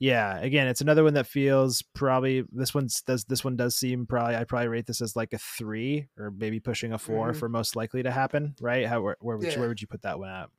yeah 0.04 0.38
again 0.40 0.66
it's 0.66 0.82
another 0.82 1.02
one 1.02 1.14
that 1.14 1.26
feels 1.26 1.80
probably 1.94 2.44
this 2.52 2.74
one's 2.74 3.00
does 3.02 3.24
this 3.24 3.42
one 3.42 3.56
does 3.56 3.74
seem 3.74 4.06
probably 4.06 4.36
i 4.36 4.44
probably 4.44 4.68
rate 4.68 4.86
this 4.86 5.00
as 5.00 5.16
like 5.16 5.32
a 5.32 5.38
three 5.38 6.06
or 6.18 6.30
maybe 6.30 6.60
pushing 6.60 6.92
a 6.92 6.98
4 6.98 7.28
mm-hmm. 7.28 7.38
for 7.38 7.48
most 7.48 7.74
likely 7.74 8.02
to 8.02 8.10
happen 8.10 8.54
right 8.60 8.86
how 8.86 9.00
where, 9.00 9.16
where 9.20 9.38
would 9.38 9.46
yeah. 9.46 9.54
you, 9.54 9.60
where 9.60 9.68
would 9.68 9.80
you 9.80 9.86
put 9.86 10.02
that 10.02 10.18
one 10.18 10.28
at 10.28 10.50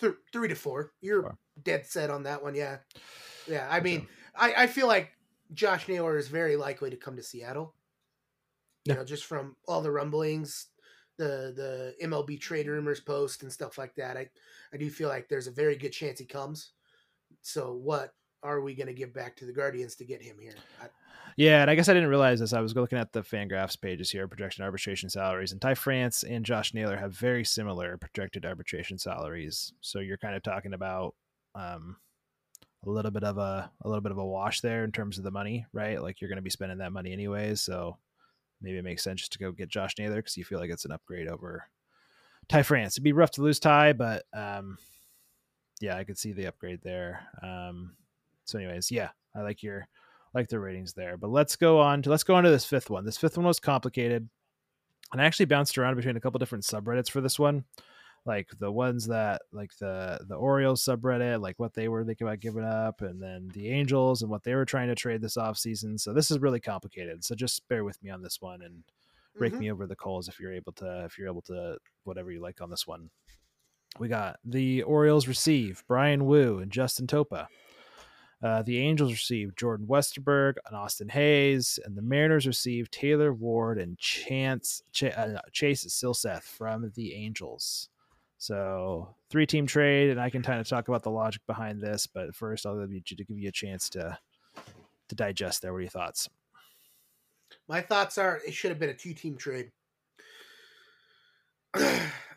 Th- 0.00 0.14
three 0.32 0.48
to 0.48 0.54
four 0.54 0.92
you're 1.02 1.22
four. 1.22 1.38
dead 1.62 1.84
set 1.84 2.08
on 2.08 2.22
that 2.22 2.42
one 2.42 2.54
yeah 2.54 2.78
yeah 3.46 3.68
i 3.70 3.80
mean 3.80 4.06
I, 4.34 4.54
I 4.56 4.66
feel 4.66 4.86
like 4.86 5.10
josh 5.52 5.86
naylor 5.86 6.16
is 6.16 6.28
very 6.28 6.56
likely 6.56 6.88
to 6.88 6.96
come 6.96 7.16
to 7.16 7.22
seattle 7.22 7.74
you 8.86 8.92
yeah. 8.92 9.00
know 9.00 9.04
just 9.04 9.26
from 9.26 9.54
all 9.66 9.82
the 9.82 9.90
rumblings 9.90 10.68
the 11.18 11.52
the 12.00 12.06
MLB 12.06 12.40
trade 12.40 12.68
rumors 12.68 13.00
post 13.00 13.42
and 13.42 13.52
stuff 13.52 13.76
like 13.76 13.92
that. 13.96 14.16
I 14.16 14.28
I 14.72 14.76
do 14.76 14.88
feel 14.88 15.08
like 15.08 15.28
there's 15.28 15.48
a 15.48 15.50
very 15.50 15.74
good 15.76 15.90
chance 15.90 16.20
he 16.20 16.24
comes. 16.24 16.70
So 17.42 17.72
what 17.72 18.12
are 18.42 18.60
we 18.60 18.74
going 18.74 18.86
to 18.86 18.92
give 18.92 19.12
back 19.12 19.36
to 19.36 19.46
the 19.46 19.52
Guardians 19.52 19.94
to 19.96 20.04
get 20.04 20.22
him 20.22 20.36
here? 20.40 20.54
I, 20.80 20.86
yeah, 21.36 21.62
and 21.62 21.70
I 21.70 21.74
guess 21.74 21.88
I 21.88 21.94
didn't 21.94 22.08
realize 22.08 22.40
this. 22.40 22.52
I 22.52 22.60
was 22.60 22.74
looking 22.74 22.98
at 22.98 23.12
the 23.12 23.22
Fangraphs 23.22 23.80
pages 23.80 24.10
here, 24.10 24.26
projection 24.26 24.64
arbitration 24.64 25.08
salaries, 25.08 25.52
and 25.52 25.60
Ty 25.60 25.74
France 25.74 26.24
and 26.24 26.44
Josh 26.44 26.74
Naylor 26.74 26.96
have 26.96 27.12
very 27.12 27.44
similar 27.44 27.96
projected 27.96 28.44
arbitration 28.44 28.98
salaries. 28.98 29.72
So 29.80 30.00
you're 30.00 30.18
kind 30.18 30.34
of 30.34 30.42
talking 30.42 30.74
about 30.74 31.14
um, 31.54 31.96
a 32.84 32.90
little 32.90 33.10
bit 33.10 33.24
of 33.24 33.38
a 33.38 33.70
a 33.82 33.88
little 33.88 34.00
bit 34.00 34.12
of 34.12 34.18
a 34.18 34.26
wash 34.26 34.60
there 34.60 34.84
in 34.84 34.92
terms 34.92 35.18
of 35.18 35.24
the 35.24 35.30
money, 35.30 35.66
right? 35.72 36.02
Like 36.02 36.20
you're 36.20 36.28
going 36.28 36.36
to 36.36 36.42
be 36.42 36.50
spending 36.50 36.78
that 36.78 36.92
money 36.92 37.12
anyways. 37.12 37.60
So 37.60 37.98
maybe 38.60 38.78
it 38.78 38.84
makes 38.84 39.04
sense 39.04 39.20
just 39.20 39.32
to 39.32 39.38
go 39.38 39.52
get 39.52 39.68
Josh 39.68 39.94
Naylor 39.98 40.16
because 40.16 40.36
you 40.36 40.44
feel 40.44 40.58
like 40.58 40.70
it's 40.70 40.84
an 40.84 40.92
upgrade 40.92 41.28
over 41.28 41.68
Ty 42.48 42.62
France. 42.62 42.94
It'd 42.94 43.04
be 43.04 43.12
rough 43.12 43.32
to 43.32 43.42
lose 43.42 43.60
Ty, 43.60 43.92
but 43.92 44.24
um, 44.34 44.78
yeah, 45.80 45.96
I 45.96 46.04
could 46.04 46.18
see 46.18 46.32
the 46.32 46.46
upgrade 46.46 46.80
there. 46.82 47.20
Um, 47.42 47.92
so, 48.48 48.58
anyways, 48.58 48.90
yeah, 48.90 49.10
I 49.36 49.42
like 49.42 49.62
your 49.62 49.86
like 50.34 50.48
the 50.48 50.58
ratings 50.60 50.92
there. 50.94 51.16
But 51.16 51.30
let's 51.30 51.56
go 51.56 51.80
on 51.80 52.02
to 52.02 52.10
let's 52.10 52.24
go 52.24 52.34
on 52.34 52.44
to 52.44 52.50
this 52.50 52.64
fifth 52.64 52.90
one. 52.90 53.04
This 53.04 53.16
fifth 53.18 53.36
one 53.36 53.46
was 53.46 53.60
complicated, 53.60 54.28
and 55.12 55.20
I 55.20 55.24
actually 55.24 55.46
bounced 55.46 55.76
around 55.78 55.96
between 55.96 56.16
a 56.16 56.20
couple 56.20 56.38
different 56.38 56.64
subreddits 56.64 57.10
for 57.10 57.20
this 57.20 57.38
one. 57.38 57.64
like 58.26 58.48
the 58.58 58.70
ones 58.70 59.06
that 59.06 59.40
like 59.52 59.70
the 59.80 60.18
the 60.28 60.34
Orioles 60.34 60.84
subreddit, 60.84 61.40
like 61.40 61.58
what 61.58 61.72
they 61.74 61.88
were 61.88 62.04
thinking 62.04 62.26
about 62.26 62.40
giving 62.40 62.64
up, 62.64 63.00
and 63.00 63.22
then 63.22 63.48
the 63.54 63.68
Angels 63.70 64.22
and 64.22 64.30
what 64.30 64.42
they 64.44 64.54
were 64.54 64.66
trying 64.66 64.88
to 64.88 64.94
trade 64.94 65.22
this 65.22 65.36
off 65.36 65.56
season. 65.56 65.96
So 65.96 66.12
this 66.12 66.30
is 66.30 66.38
really 66.40 66.60
complicated. 66.60 67.24
So 67.24 67.34
just 67.34 67.66
bear 67.68 67.84
with 67.84 68.02
me 68.02 68.10
on 68.10 68.20
this 68.22 68.40
one 68.40 68.60
and 68.62 68.82
rake 69.34 69.54
Mhm. 69.54 69.58
me 69.60 69.70
over 69.72 69.86
the 69.86 69.96
coals 69.96 70.28
if 70.28 70.40
you're 70.40 70.52
able 70.52 70.72
to 70.72 71.04
if 71.04 71.16
you're 71.16 71.28
able 71.28 71.42
to 71.42 71.78
whatever 72.04 72.30
you 72.30 72.40
like 72.40 72.60
on 72.60 72.70
this 72.70 72.86
one. 72.86 73.08
We 73.98 74.08
got 74.08 74.38
the 74.44 74.82
Orioles 74.82 75.26
receive 75.26 75.82
Bryan 75.86 76.26
Woo 76.26 76.58
and 76.58 76.70
Justin 76.70 77.06
Topa. 77.06 77.46
Uh, 78.40 78.62
the 78.62 78.78
Angels 78.78 79.10
receive 79.10 79.56
Jordan 79.56 79.86
Westerberg 79.86 80.54
and 80.66 80.76
Austin 80.76 81.08
Hays, 81.08 81.78
and 81.84 81.96
the 81.96 82.02
Mariners 82.02 82.46
receive 82.46 82.90
Taylor 82.90 83.32
Ward 83.32 83.78
and 83.78 83.98
Chance 83.98 84.82
Ch- 84.92 85.04
uh, 85.04 85.40
Chase 85.50 85.84
Silseth 85.84 86.44
from 86.44 86.92
the 86.94 87.14
Angels. 87.14 87.88
So 88.38 89.16
three 89.28 89.46
team 89.46 89.66
trade, 89.66 90.10
and 90.10 90.20
I 90.20 90.30
can 90.30 90.42
kind 90.42 90.60
of 90.60 90.68
talk 90.68 90.86
about 90.86 91.02
the 91.02 91.10
logic 91.10 91.42
behind 91.48 91.80
this, 91.80 92.06
but 92.06 92.36
first 92.36 92.64
I'll 92.64 92.78
give 92.78 92.92
you 92.92 93.00
to 93.00 93.24
give 93.24 93.38
you 93.38 93.48
a 93.48 93.52
chance 93.52 93.88
to 93.90 94.16
to 95.08 95.14
digest 95.14 95.62
there. 95.62 95.72
What 95.72 95.78
are 95.78 95.82
your 95.82 95.90
thoughts? 95.90 96.28
My 97.66 97.80
thoughts 97.80 98.18
are 98.18 98.40
it 98.46 98.54
should 98.54 98.70
have 98.70 98.78
been 98.78 98.90
a 98.90 98.94
two 98.94 99.14
team 99.14 99.36
trade. 99.36 99.72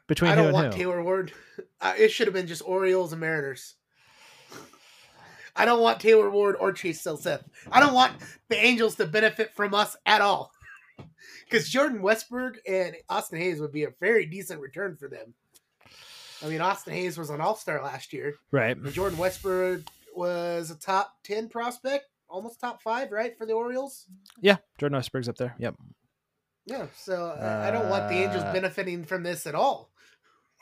Between 0.07 0.31
I 0.31 0.35
don't 0.35 0.51
want 0.51 0.73
who? 0.73 0.79
Taylor 0.79 1.03
Ward. 1.03 1.31
Uh, 1.79 1.93
it 1.97 2.09
should 2.09 2.27
have 2.27 2.33
been 2.33 2.47
just 2.47 2.63
Orioles 2.65 3.13
and 3.13 3.21
Mariners. 3.21 3.75
I 5.55 5.65
don't 5.65 5.81
want 5.81 5.99
Taylor 5.99 6.29
Ward 6.29 6.55
or 6.59 6.71
Chase 6.71 7.01
Seth. 7.01 7.43
I 7.71 7.79
don't 7.79 7.93
want 7.93 8.13
the 8.49 8.57
Angels 8.57 8.95
to 8.95 9.05
benefit 9.05 9.53
from 9.55 9.73
us 9.73 9.95
at 10.05 10.21
all. 10.21 10.51
Because 11.49 11.67
Jordan 11.67 12.01
Westburg 12.01 12.55
and 12.65 12.95
Austin 13.09 13.37
Hays 13.37 13.59
would 13.59 13.73
be 13.73 13.83
a 13.83 13.89
very 13.99 14.25
decent 14.25 14.61
return 14.61 14.95
for 14.95 15.09
them. 15.09 15.33
I 16.41 16.47
mean, 16.47 16.61
Austin 16.61 16.93
Hays 16.93 17.17
was 17.17 17.29
an 17.29 17.41
All 17.41 17.55
Star 17.55 17.83
last 17.83 18.13
year. 18.13 18.35
Right. 18.51 18.75
And 18.77 18.91
Jordan 18.93 19.17
Westburg 19.19 19.85
was 20.15 20.71
a 20.71 20.75
top 20.75 21.13
ten 21.25 21.49
prospect, 21.49 22.05
almost 22.29 22.61
top 22.61 22.81
five, 22.81 23.11
right, 23.11 23.37
for 23.37 23.45
the 23.45 23.51
Orioles. 23.53 24.05
Yeah, 24.39 24.57
Jordan 24.77 24.95
Westburg's 24.95 25.27
up 25.27 25.35
there. 25.37 25.53
Yep. 25.59 25.75
Yeah, 26.65 26.85
so 26.95 27.25
uh, 27.37 27.63
I 27.67 27.69
don't 27.71 27.89
want 27.89 28.07
the 28.07 28.15
Angels 28.15 28.43
Uh, 28.43 28.53
benefiting 28.53 29.03
from 29.03 29.23
this 29.23 29.45
at 29.45 29.53
all. 29.55 29.91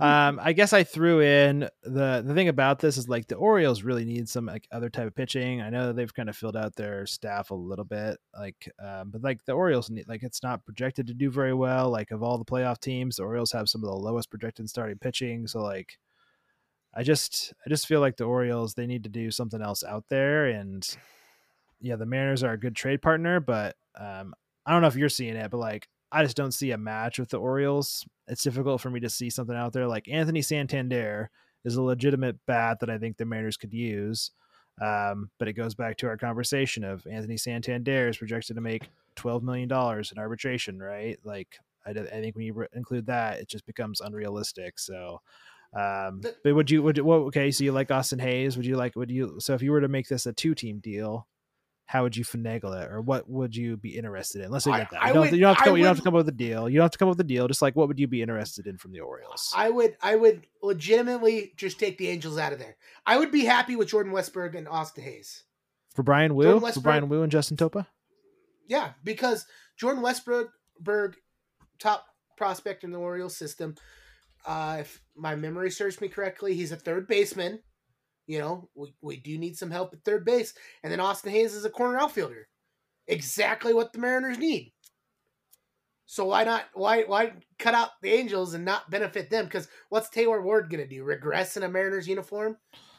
um, 0.00 0.40
I 0.42 0.52
guess 0.52 0.72
I 0.72 0.84
threw 0.84 1.20
in 1.20 1.68
the 1.82 2.22
the 2.24 2.34
thing 2.34 2.48
about 2.48 2.78
this 2.78 2.96
is 2.96 3.08
like 3.08 3.26
the 3.26 3.36
Orioles 3.36 3.82
really 3.82 4.04
need 4.04 4.28
some 4.28 4.46
like 4.46 4.66
other 4.72 4.90
type 4.90 5.06
of 5.06 5.14
pitching. 5.14 5.60
I 5.60 5.70
know 5.70 5.92
they've 5.92 6.12
kind 6.12 6.28
of 6.28 6.36
filled 6.36 6.56
out 6.56 6.76
their 6.76 7.06
staff 7.06 7.50
a 7.50 7.54
little 7.54 7.84
bit, 7.84 8.18
like, 8.38 8.70
um, 8.82 9.10
but 9.10 9.22
like 9.22 9.44
the 9.44 9.52
Orioles 9.52 9.90
need 9.90 10.08
like 10.08 10.22
it's 10.22 10.42
not 10.42 10.64
projected 10.64 11.06
to 11.08 11.14
do 11.14 11.30
very 11.30 11.54
well. 11.54 11.90
Like 11.90 12.10
of 12.10 12.22
all 12.22 12.38
the 12.38 12.44
playoff 12.44 12.80
teams, 12.80 13.16
the 13.16 13.24
Orioles 13.24 13.52
have 13.52 13.68
some 13.68 13.82
of 13.82 13.88
the 13.88 13.96
lowest 13.96 14.30
projected 14.30 14.68
starting 14.68 14.98
pitching. 14.98 15.46
So 15.46 15.60
like, 15.60 15.98
I 16.94 17.02
just 17.02 17.52
I 17.64 17.68
just 17.68 17.86
feel 17.86 18.00
like 18.00 18.16
the 18.16 18.24
Orioles 18.24 18.74
they 18.74 18.86
need 18.86 19.04
to 19.04 19.10
do 19.10 19.30
something 19.30 19.62
else 19.62 19.84
out 19.84 20.04
there. 20.08 20.46
And 20.46 20.86
yeah, 21.80 21.96
the 21.96 22.06
Mariners 22.06 22.42
are 22.42 22.52
a 22.52 22.60
good 22.60 22.76
trade 22.76 23.02
partner, 23.02 23.40
but 23.40 23.76
um, 23.98 24.34
I 24.66 24.72
don't 24.72 24.82
know 24.82 24.88
if 24.88 24.96
you're 24.96 25.08
seeing 25.08 25.36
it, 25.36 25.50
but 25.50 25.58
like 25.58 25.88
I 26.10 26.22
just 26.22 26.36
don't 26.36 26.52
see 26.52 26.70
a 26.70 26.78
match 26.78 27.18
with 27.18 27.28
the 27.30 27.38
Orioles. 27.38 28.06
It's 28.26 28.42
difficult 28.42 28.80
for 28.80 28.90
me 28.90 29.00
to 29.00 29.10
see 29.10 29.30
something 29.30 29.56
out 29.56 29.72
there 29.72 29.86
like 29.86 30.08
Anthony 30.08 30.42
Santander 30.42 31.30
is 31.64 31.76
a 31.76 31.82
legitimate 31.82 32.36
bat 32.46 32.80
that 32.80 32.90
I 32.90 32.98
think 32.98 33.16
the 33.16 33.24
Mariners 33.24 33.56
could 33.56 33.72
use. 33.72 34.30
Um, 34.80 35.30
but 35.38 35.48
it 35.48 35.54
goes 35.54 35.74
back 35.74 35.96
to 35.98 36.06
our 36.06 36.16
conversation 36.16 36.84
of 36.84 37.06
Anthony 37.06 37.36
Santander 37.36 38.08
is 38.08 38.16
projected 38.16 38.56
to 38.56 38.62
make 38.62 38.88
twelve 39.16 39.42
million 39.42 39.68
dollars 39.68 40.12
in 40.12 40.18
arbitration, 40.18 40.78
right? 40.78 41.18
Like 41.24 41.58
I 41.84 41.92
think 41.92 42.36
when 42.36 42.44
you 42.44 42.52
re- 42.52 42.66
include 42.74 43.06
that, 43.06 43.40
it 43.40 43.48
just 43.48 43.66
becomes 43.66 44.00
unrealistic. 44.00 44.78
So, 44.78 45.20
um, 45.74 46.20
but 46.44 46.54
would 46.54 46.70
you 46.70 46.82
would 46.82 46.98
what? 46.98 47.16
Okay, 47.16 47.50
so 47.50 47.64
you 47.64 47.72
like 47.72 47.90
Austin 47.90 48.18
Hayes? 48.18 48.56
Would 48.56 48.66
you 48.66 48.76
like? 48.76 48.94
Would 48.96 49.10
you? 49.10 49.36
So 49.40 49.54
if 49.54 49.62
you 49.62 49.72
were 49.72 49.80
to 49.80 49.88
make 49.88 50.08
this 50.08 50.26
a 50.26 50.32
two 50.32 50.54
team 50.54 50.78
deal, 50.78 51.26
how 51.90 52.02
would 52.02 52.14
you 52.16 52.22
finagle 52.24 52.78
it, 52.80 52.92
or 52.92 53.00
what 53.00 53.30
would 53.30 53.56
you 53.56 53.78
be 53.78 53.96
interested 53.96 54.42
in? 54.42 54.50
Let's 54.50 54.66
say 54.66 54.70
like 54.70 54.90
that. 54.90 55.02
I 55.02 55.08
You 55.08 55.14
don't, 55.14 55.22
would- 55.22 55.32
you 55.32 55.40
don't 55.40 55.54
have 55.54 55.58
to 55.58 55.64
come, 55.70 55.76
you 55.78 55.82
don't 55.84 55.88
have 55.88 55.96
to 55.96 56.02
come 56.02 56.14
up 56.14 56.18
with 56.18 56.28
a 56.28 56.32
deal. 56.36 56.68
You 56.68 56.76
don't 56.76 56.84
have 56.84 56.90
to 56.90 56.98
come 56.98 57.08
up 57.08 57.16
with 57.16 57.20
a 57.24 57.28
deal. 57.28 57.48
Just 57.48 57.62
like 57.62 57.74
what 57.76 57.88
would 57.88 57.98
you 57.98 58.06
be 58.06 58.20
interested 58.20 58.66
in 58.66 58.76
from 58.76 58.92
the 58.92 59.00
Orioles? 59.00 59.52
I 59.56 59.70
would 59.70 59.96
I 60.02 60.14
would 60.14 60.46
legitimately 60.62 61.52
just 61.56 61.78
take 61.80 61.96
the 61.98 62.08
Angels 62.08 62.36
out 62.38 62.52
of 62.52 62.58
there. 62.58 62.76
I 63.06 63.16
would 63.18 63.32
be 63.32 63.44
happy 63.46 63.74
with 63.74 63.88
Jordan 63.88 64.12
Westburg 64.12 64.54
and 64.54 64.68
Austin 64.68 65.02
Hays. 65.04 65.44
for 65.94 66.02
Bryan 66.02 66.34
Woo, 66.34 66.60
for 66.60 66.80
Bryan 66.80 67.08
Woo 67.08 67.22
and 67.22 67.32
Justin 67.32 67.56
Topa. 67.56 67.86
Yeah, 68.68 68.92
because 69.02 69.46
Jordan 69.78 70.02
Westburg, 70.02 70.48
Berg, 70.78 71.16
top 71.78 72.04
prospect 72.36 72.84
in 72.84 72.90
the 72.92 72.98
Orioles 72.98 73.34
system. 73.36 73.74
Uh, 74.46 74.78
if 74.80 75.00
my 75.16 75.34
memory 75.36 75.70
serves 75.70 76.00
me 76.00 76.08
correctly, 76.08 76.54
he's 76.54 76.70
a 76.72 76.76
third 76.76 77.08
baseman. 77.08 77.60
You 78.28 78.38
know, 78.38 78.68
we, 78.74 78.94
we 79.00 79.16
do 79.16 79.38
need 79.38 79.56
some 79.56 79.70
help 79.70 79.94
at 79.94 80.04
third 80.04 80.24
base. 80.24 80.52
And 80.82 80.92
then 80.92 81.00
Austin 81.00 81.32
Hays 81.32 81.54
is 81.54 81.64
a 81.64 81.70
corner 81.70 81.98
outfielder. 81.98 82.46
Exactly 83.08 83.72
what 83.72 83.92
the 83.92 83.98
Mariners 83.98 84.38
need. 84.38 84.70
So 86.04 86.26
why 86.26 86.44
not 86.44 86.66
why 86.74 87.02
why 87.02 87.32
cut 87.58 87.74
out 87.74 87.90
the 88.02 88.12
Angels 88.12 88.52
and 88.52 88.64
not 88.64 88.90
benefit 88.90 89.30
them? 89.30 89.46
Because 89.46 89.68
what's 89.88 90.10
Taylor 90.10 90.42
Ward 90.42 90.70
gonna 90.70 90.86
do? 90.86 91.04
Regress 91.04 91.56
in 91.56 91.62
a 91.62 91.68
Mariners 91.68 92.06
uniform? 92.06 92.58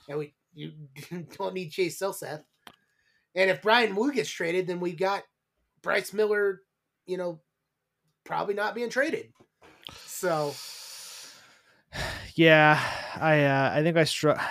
And 0.10 0.18
we 0.18 0.34
you 0.54 0.74
don't 1.38 1.54
need 1.54 1.70
Chase 1.70 2.00
Silseth. 2.00 2.44
And 3.36 3.50
if 3.52 3.62
Bryan 3.62 3.96
Woo 3.96 4.12
gets 4.12 4.30
traded, 4.30 4.66
then 4.66 4.80
we've 4.80 4.98
got 4.98 5.24
Bryce 5.84 6.12
Miller, 6.12 6.62
you 7.06 7.18
know, 7.18 7.40
probably 8.26 8.56
not 8.56 8.74
being 8.74 8.90
traded. 8.90 9.32
So 10.06 10.54
Yeah, 12.36 12.80
I 13.16 13.44
uh, 13.44 13.72
I 13.76 13.84
think 13.84 13.96
I 13.96 14.06
struck. 14.06 14.42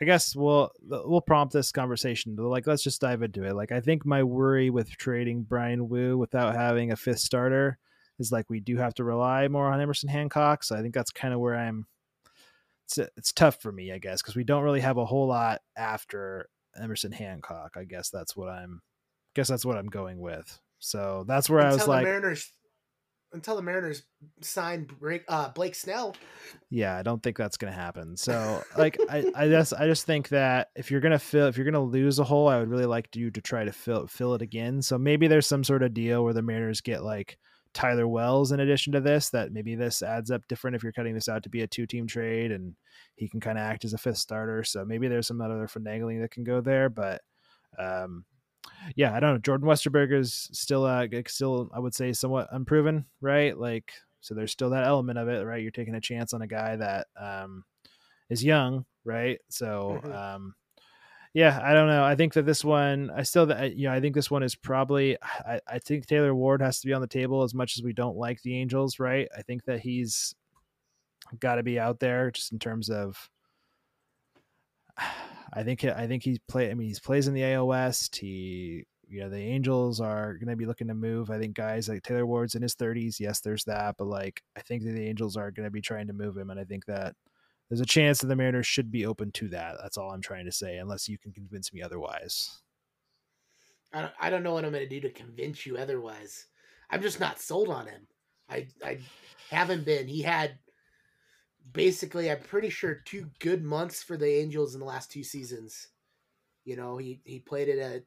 I 0.00 0.04
guess 0.04 0.36
we'll 0.36 0.70
we'll 0.82 1.22
prompt 1.22 1.52
this 1.52 1.72
conversation. 1.72 2.36
Like, 2.36 2.66
let's 2.66 2.82
just 2.82 3.00
dive 3.00 3.22
into 3.22 3.44
it. 3.44 3.54
Like, 3.54 3.72
I 3.72 3.80
think 3.80 4.04
my 4.04 4.22
worry 4.22 4.68
with 4.68 4.90
trading 4.90 5.42
Bryan 5.42 5.88
Woo 5.88 6.18
without 6.18 6.54
having 6.54 6.92
a 6.92 6.96
fifth 6.96 7.20
starter 7.20 7.78
is 8.18 8.30
like 8.30 8.50
we 8.50 8.60
do 8.60 8.76
have 8.76 8.94
to 8.94 9.04
rely 9.04 9.48
more 9.48 9.72
on 9.72 9.80
Emerson 9.80 10.08
Hancock. 10.08 10.64
So 10.64 10.76
I 10.76 10.82
think 10.82 10.94
that's 10.94 11.10
kind 11.10 11.32
of 11.32 11.40
where 11.40 11.56
I'm. 11.56 11.86
It's 12.84 12.98
it's 13.16 13.32
tough 13.32 13.60
for 13.60 13.72
me, 13.72 13.90
I 13.90 13.98
guess, 13.98 14.22
because 14.22 14.36
we 14.36 14.44
don't 14.44 14.62
really 14.62 14.80
have 14.80 14.98
a 14.98 15.06
whole 15.06 15.26
lot 15.26 15.62
after 15.76 16.48
Emerson 16.80 17.12
Hancock. 17.12 17.76
I 17.76 17.84
guess 17.84 18.10
that's 18.10 18.36
what 18.36 18.48
I'm. 18.48 18.82
Guess 19.34 19.48
that's 19.48 19.64
what 19.64 19.76
I'm 19.76 19.88
going 19.88 20.18
with. 20.18 20.60
So 20.78 21.24
that's 21.26 21.48
where 21.48 21.60
I 21.60 21.72
was 21.72 21.88
like, 21.88 22.04
Mariners 22.04 22.52
until 23.32 23.56
the 23.56 23.62
Mariners 23.62 24.02
sign 24.40 24.88
uh, 25.28 25.50
Blake 25.50 25.74
Snell, 25.74 26.16
yeah 26.70 26.96
i 26.96 27.02
don't 27.02 27.22
think 27.22 27.36
that's 27.36 27.56
gonna 27.56 27.72
happen. 27.72 28.16
So 28.16 28.62
like 28.76 28.98
i 29.10 29.24
i 29.34 29.48
just 29.48 29.72
i 29.74 29.86
just 29.86 30.06
think 30.06 30.28
that 30.30 30.68
if 30.76 30.90
you're 30.90 31.00
gonna 31.00 31.18
fill 31.18 31.46
if 31.46 31.56
you're 31.56 31.64
gonna 31.64 31.82
lose 31.82 32.18
a 32.18 32.24
hole 32.24 32.48
i 32.48 32.58
would 32.58 32.68
really 32.68 32.86
like 32.86 33.14
you 33.14 33.30
to 33.30 33.40
try 33.40 33.64
to 33.64 33.72
fill 33.72 34.06
fill 34.06 34.34
it 34.34 34.42
again. 34.42 34.82
So 34.82 34.98
maybe 34.98 35.28
there's 35.28 35.46
some 35.46 35.64
sort 35.64 35.82
of 35.82 35.94
deal 35.94 36.24
where 36.24 36.34
the 36.34 36.42
mariners 36.42 36.80
get 36.80 37.02
like 37.02 37.38
tyler 37.74 38.08
wells 38.08 38.52
in 38.52 38.60
addition 38.60 38.92
to 38.94 39.00
this 39.00 39.28
that 39.30 39.52
maybe 39.52 39.74
this 39.74 40.02
adds 40.02 40.30
up 40.30 40.40
different 40.48 40.74
if 40.74 40.82
you're 40.82 40.92
cutting 40.92 41.14
this 41.14 41.28
out 41.28 41.42
to 41.42 41.50
be 41.50 41.60
a 41.60 41.66
two 41.66 41.86
team 41.86 42.06
trade 42.06 42.50
and 42.50 42.74
he 43.16 43.28
can 43.28 43.38
kind 43.38 43.58
of 43.58 43.64
act 43.64 43.84
as 43.84 43.92
a 43.92 43.98
fifth 43.98 44.16
starter. 44.16 44.64
So 44.64 44.84
maybe 44.84 45.08
there's 45.08 45.26
some 45.26 45.40
other 45.40 45.66
finagling 45.66 46.22
that 46.22 46.30
can 46.30 46.44
go 46.44 46.60
there 46.60 46.88
but 46.88 47.20
um 47.78 48.24
yeah, 48.94 49.14
I 49.14 49.20
don't 49.20 49.32
know. 49.34 49.38
Jordan 49.38 49.66
Westerberg 49.66 50.12
is 50.12 50.48
still, 50.52 50.84
uh, 50.84 51.06
still, 51.26 51.70
I 51.74 51.78
would 51.78 51.94
say, 51.94 52.12
somewhat 52.12 52.48
unproven, 52.52 53.04
right? 53.20 53.56
Like, 53.58 53.92
so 54.20 54.34
there's 54.34 54.52
still 54.52 54.70
that 54.70 54.86
element 54.86 55.18
of 55.18 55.28
it, 55.28 55.44
right? 55.44 55.62
You're 55.62 55.70
taking 55.70 55.94
a 55.94 56.00
chance 56.00 56.32
on 56.32 56.42
a 56.42 56.46
guy 56.46 56.76
that 56.76 57.06
um, 57.20 57.64
is 58.30 58.44
young, 58.44 58.84
right? 59.04 59.40
So, 59.48 60.00
Mhm. 60.04 60.14
um, 60.14 60.54
yeah, 61.34 61.60
I 61.62 61.74
don't 61.74 61.88
know. 61.88 62.02
I 62.02 62.14
think 62.14 62.32
that 62.34 62.46
this 62.46 62.64
one, 62.64 63.10
I 63.10 63.22
still, 63.22 63.46
you 63.66 63.88
know, 63.88 63.92
I 63.92 64.00
think 64.00 64.14
this 64.14 64.30
one 64.30 64.42
is 64.42 64.54
probably, 64.54 65.18
I, 65.22 65.60
I 65.68 65.78
think 65.78 66.06
Taylor 66.06 66.34
Ward 66.34 66.62
has 66.62 66.80
to 66.80 66.86
be 66.86 66.94
on 66.94 67.02
the 67.02 67.06
table 67.06 67.42
as 67.42 67.54
much 67.54 67.76
as 67.76 67.82
we 67.82 67.92
don't 67.92 68.16
like 68.16 68.40
the 68.42 68.56
Angels, 68.56 68.98
right? 68.98 69.28
I 69.36 69.42
think 69.42 69.64
that 69.64 69.80
he's 69.80 70.34
got 71.38 71.56
to 71.56 71.62
be 71.62 71.78
out 71.78 72.00
there 72.00 72.30
just 72.30 72.52
in 72.52 72.58
terms 72.58 72.88
of 72.88 73.28
I 75.56 75.62
think 75.62 75.82
I 75.84 76.06
think 76.06 76.22
he's 76.22 76.38
play. 76.48 76.70
I 76.70 76.74
mean, 76.74 76.86
he's 76.86 77.00
plays 77.00 77.28
in 77.28 77.34
the 77.34 77.42
AL 77.54 77.66
West. 77.66 78.14
He, 78.14 78.84
you 79.08 79.20
know, 79.20 79.30
the 79.30 79.38
Angels 79.38 80.02
are 80.02 80.34
going 80.34 80.50
to 80.50 80.56
be 80.56 80.66
looking 80.66 80.88
to 80.88 80.94
move. 80.94 81.30
I 81.30 81.38
think 81.38 81.56
guys 81.56 81.88
like 81.88 82.02
Taylor 82.02 82.26
Ward's 82.26 82.54
in 82.54 82.62
his 82.62 82.74
thirties. 82.74 83.18
Yes, 83.18 83.40
there's 83.40 83.64
that, 83.64 83.96
but 83.96 84.06
like 84.06 84.42
I 84.54 84.60
think 84.60 84.84
that 84.84 84.92
the 84.92 85.08
Angels 85.08 85.34
are 85.36 85.50
going 85.50 85.64
to 85.64 85.70
be 85.70 85.80
trying 85.80 86.08
to 86.08 86.12
move 86.12 86.36
him, 86.36 86.50
and 86.50 86.60
I 86.60 86.64
think 86.64 86.84
that 86.84 87.14
there's 87.70 87.80
a 87.80 87.86
chance 87.86 88.20
that 88.20 88.26
the 88.26 88.36
Mariners 88.36 88.66
should 88.66 88.92
be 88.92 89.06
open 89.06 89.32
to 89.32 89.48
that. 89.48 89.76
That's 89.80 89.96
all 89.96 90.12
I'm 90.12 90.20
trying 90.20 90.44
to 90.44 90.52
say, 90.52 90.76
unless 90.76 91.08
you 91.08 91.16
can 91.16 91.32
convince 91.32 91.72
me 91.72 91.80
otherwise. 91.80 92.60
I 93.94 94.02
don't, 94.02 94.12
I 94.20 94.28
don't 94.28 94.42
know 94.42 94.52
what 94.52 94.64
I'm 94.66 94.72
going 94.72 94.86
to 94.86 94.88
do 94.88 95.00
to 95.08 95.10
convince 95.10 95.64
you 95.64 95.78
otherwise. 95.78 96.46
I'm 96.90 97.00
just 97.00 97.18
not 97.18 97.40
sold 97.40 97.70
on 97.70 97.86
him. 97.86 98.06
I 98.50 98.66
I 98.84 98.98
haven't 99.50 99.86
been. 99.86 100.06
He 100.06 100.20
had 100.20 100.58
basically, 101.72 102.30
I'm 102.30 102.40
pretty 102.40 102.70
sure, 102.70 103.02
two 103.04 103.30
good 103.40 103.62
months 103.62 104.02
for 104.02 104.16
the 104.16 104.28
Angels 104.28 104.74
in 104.74 104.80
the 104.80 104.86
last 104.86 105.10
two 105.10 105.24
seasons. 105.24 105.88
You 106.64 106.76
know, 106.76 106.96
he 106.96 107.20
he 107.24 107.38
played 107.40 107.68
at 107.68 108.02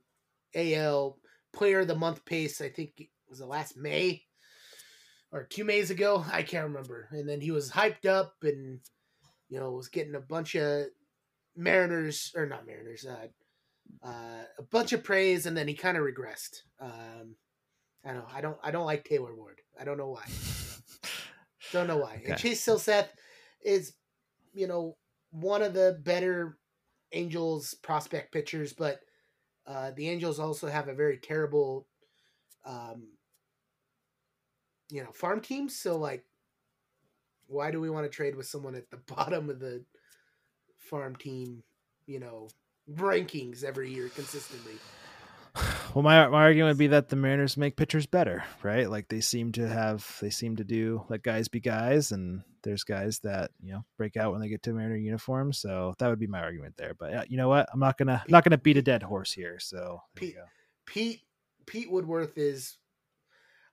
a 0.56 0.76
AL 0.76 1.18
Player 1.54 1.80
of 1.82 1.88
the 1.88 1.96
Month 1.96 2.26
pace. 2.26 2.62
I 2.62 2.70
think 2.70 2.94
it 2.98 3.08
was 3.30 3.40
the 3.40 3.46
last 3.46 3.78
May. 3.78 4.24
or 5.32 5.44
two 5.44 5.64
Mays 5.64 5.92
ago. 5.92 6.26
I 6.32 6.42
can't 6.44 6.68
remember. 6.68 7.08
And 7.12 7.28
then 7.28 7.42
he 7.42 7.52
was 7.52 7.72
hyped 7.72 8.06
up 8.06 8.34
and 8.44 8.80
you 9.50 9.60
know 9.60 9.72
was 9.72 9.88
getting 9.88 10.16
a 10.16 10.20
bunch 10.20 10.56
of 10.56 10.86
Mariners 11.56 12.32
or 12.36 12.46
not 12.46 12.66
Mariners, 12.66 13.06
uh, 13.06 13.28
uh, 14.08 14.44
a 14.58 14.64
bunch 14.64 14.94
of 14.94 15.04
praise, 15.04 15.46
and 15.46 15.56
then 15.56 15.68
he 15.68 15.74
kind 15.74 15.98
of 15.98 16.04
regressed. 16.04 16.62
Um, 16.80 17.36
I 18.06 18.14
don't, 18.14 18.26
I 18.34 18.42
don't, 18.42 18.58
I 18.64 18.72
don't 18.72 18.86
like 18.86 19.04
Taylor 19.04 19.36
Ward. 19.36 19.60
I 19.80 19.84
don't 19.84 19.98
know 19.98 20.10
why. 20.10 20.24
don't 21.74 21.88
know 21.88 21.98
why. 21.98 22.16
Okay. 22.22 22.32
And 22.32 22.40
Chase 22.40 22.66
Silseth 22.66 23.10
is, 23.64 23.94
you 24.54 24.68
know, 24.68 24.98
one 25.32 25.62
of 25.62 25.74
the 25.74 26.00
better 26.04 26.58
Angels 27.12 27.74
prospect 27.76 28.32
pitchers, 28.32 28.74
but 28.74 29.00
uh, 29.66 29.92
the 29.96 30.10
Angels 30.10 30.40
also 30.40 30.68
have 30.68 30.88
a 30.88 30.94
very 30.94 31.18
terrible, 31.18 31.88
um, 32.66 33.08
you 34.90 35.04
know, 35.04 35.12
farm 35.12 35.42
team. 35.42 35.70
So 35.70 35.98
like, 35.98 36.26
why 37.48 37.72
do 37.72 37.80
we 37.82 37.90
want 37.90 38.06
to 38.06 38.16
trade 38.16 38.36
with 38.36 38.48
someone 38.48 38.76
at 38.76 38.90
the 38.92 38.98
bottom 39.16 39.50
of 39.50 39.60
the 39.60 39.84
farm 40.78 41.16
team? 41.16 41.64
You 42.06 42.20
know, 42.20 42.50
rankings 42.96 43.64
every 43.64 43.92
year 43.92 44.10
consistently. 44.10 44.76
Well, 45.94 46.04
my 46.04 46.28
my 46.28 46.44
argument 46.44 46.72
would 46.76 46.80
be 46.80 46.88
that 46.88 47.10
the 47.10 47.16
Mariners 47.16 47.58
make 47.58 47.76
pitchers 47.76 48.06
better, 48.06 48.44
right? 48.62 48.90
Like 48.90 49.08
they 49.08 49.22
seem 49.22 49.52
to 49.54 49.68
have, 49.68 50.18
they 50.22 50.30
seem 50.30 50.56
to 50.58 50.64
do 50.64 51.04
let 51.10 51.24
guys 51.24 51.48
be 51.48 51.60
guys, 51.60 52.12
and 52.12 52.44
there's 52.62 52.84
guys 52.84 53.20
that 53.20 53.52
you 53.64 53.74
know 53.74 53.84
break 53.98 54.16
out 54.16 54.32
when 54.32 54.40
they 54.42 54.50
get 54.50 54.62
to 54.64 54.74
Mariner 54.74 54.96
uniform. 54.98 55.52
So 55.52 55.96
that 55.98 56.08
would 56.08 56.20
be 56.20 56.28
my 56.28 56.42
argument 56.42 56.76
there. 56.78 56.94
But 56.94 57.14
uh, 57.14 57.24
you 57.28 57.38
know 57.38 57.50
what? 57.50 57.68
I'm 57.74 57.80
not 57.80 57.98
gonna 57.98 58.22
I'm 58.24 58.32
not 58.32 58.44
gonna 58.44 58.58
beat 58.58 58.78
a 58.78 58.82
dead 58.84 59.02
horse 59.02 59.32
here. 59.32 59.58
So 59.60 60.00
there 60.16 60.26
you 60.26 60.34
Pete- 60.34 60.36
go. 60.36 60.44
Pete 60.86 61.22
Pete 61.66 61.92
Woodworth 61.92 62.38
is, 62.38 62.78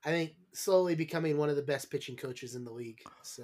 I 0.07 0.11
think, 0.11 0.35
slowly 0.53 0.95
becoming 0.95 1.37
one 1.37 1.51
of 1.51 1.57
the 1.57 1.63
best 1.63 1.91
pitching 1.91 2.17
coaches 2.17 2.55
in 2.55 2.65
the 2.65 2.71
league. 2.71 3.03
So 3.23 3.43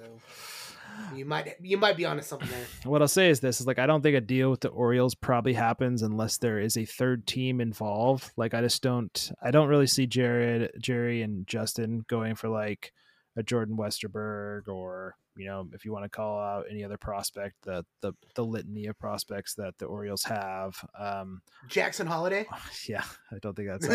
you 1.13 1.25
might 1.25 1.55
you 1.61 1.77
might 1.77 1.97
be 1.97 2.05
onto 2.05 2.23
something 2.23 2.49
there. 2.49 2.65
What 2.89 3.01
I'll 3.01 3.07
say 3.07 3.29
is 3.29 3.41
this: 3.41 3.59
is 3.59 3.67
like 3.67 3.79
I 3.79 3.85
don't 3.85 4.01
think 4.01 4.15
a 4.15 4.21
deal 4.21 4.49
with 4.49 4.61
the 4.61 4.69
Orioles 4.69 5.13
probably 5.13 5.53
happens 5.53 6.01
unless 6.01 6.37
there 6.37 6.59
is 6.59 6.77
a 6.77 6.85
third 6.85 7.27
team 7.27 7.61
involved. 7.61 8.31
Like 8.37 8.53
I 8.53 8.61
just 8.61 8.81
don't, 8.81 9.31
I 9.43 9.51
don't 9.51 9.67
really 9.67 9.87
see 9.87 10.07
Jared, 10.07 10.71
Jerry, 10.79 11.21
and 11.21 11.45
Justin 11.45 12.05
going 12.07 12.35
for 12.35 12.47
like 12.47 12.93
a 13.35 13.43
Jordan 13.43 13.77
Westerberg 13.77 14.67
or 14.67 15.15
you 15.35 15.45
know 15.45 15.67
if 15.73 15.85
you 15.85 15.91
want 15.91 16.03
to 16.05 16.09
call 16.09 16.39
out 16.39 16.65
any 16.69 16.83
other 16.83 16.97
prospect, 16.97 17.55
the 17.63 17.85
the 18.01 18.13
the 18.35 18.43
litany 18.43 18.87
of 18.87 18.97
prospects 18.99 19.55
that 19.55 19.77
the 19.77 19.85
Orioles 19.85 20.23
have. 20.23 20.75
Um, 20.97 21.41
Jackson 21.67 22.07
Holliday. 22.07 22.45
yeah, 22.87 23.03
I 23.31 23.37
don't 23.41 23.55
think 23.55 23.69
that's 23.69 23.87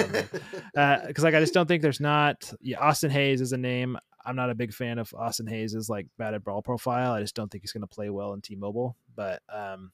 because 1.07 1.25
like 1.25 1.35
I 1.35 1.41
just 1.41 1.55
don't 1.55 1.67
think 1.67 1.83
there's 1.83 2.01
not. 2.01 2.53
Yeah, 2.61 2.81
Austin 2.81 3.11
Hays 3.11 3.41
is 3.41 3.53
a 3.53 3.59
name. 3.59 3.99
I'm 4.25 4.37
not 4.37 4.51
a 4.51 4.55
big 4.55 4.75
fan 4.75 4.99
of 4.99 5.15
Austin 5.15 5.47
Hays' 5.47 5.89
like 5.89 6.07
batted 6.19 6.45
ball 6.45 6.63
profile. 6.63 7.13
I 7.13 7.21
just 7.21 7.35
don't 7.35 7.51
think 7.51 7.63
he's 7.63 7.73
going 7.73 7.83
to 7.83 7.87
play 7.87 8.11
well 8.11 8.35
in 8.35 8.43
T-Mobile. 8.43 8.95
But 9.15 9.43
um, 9.49 9.93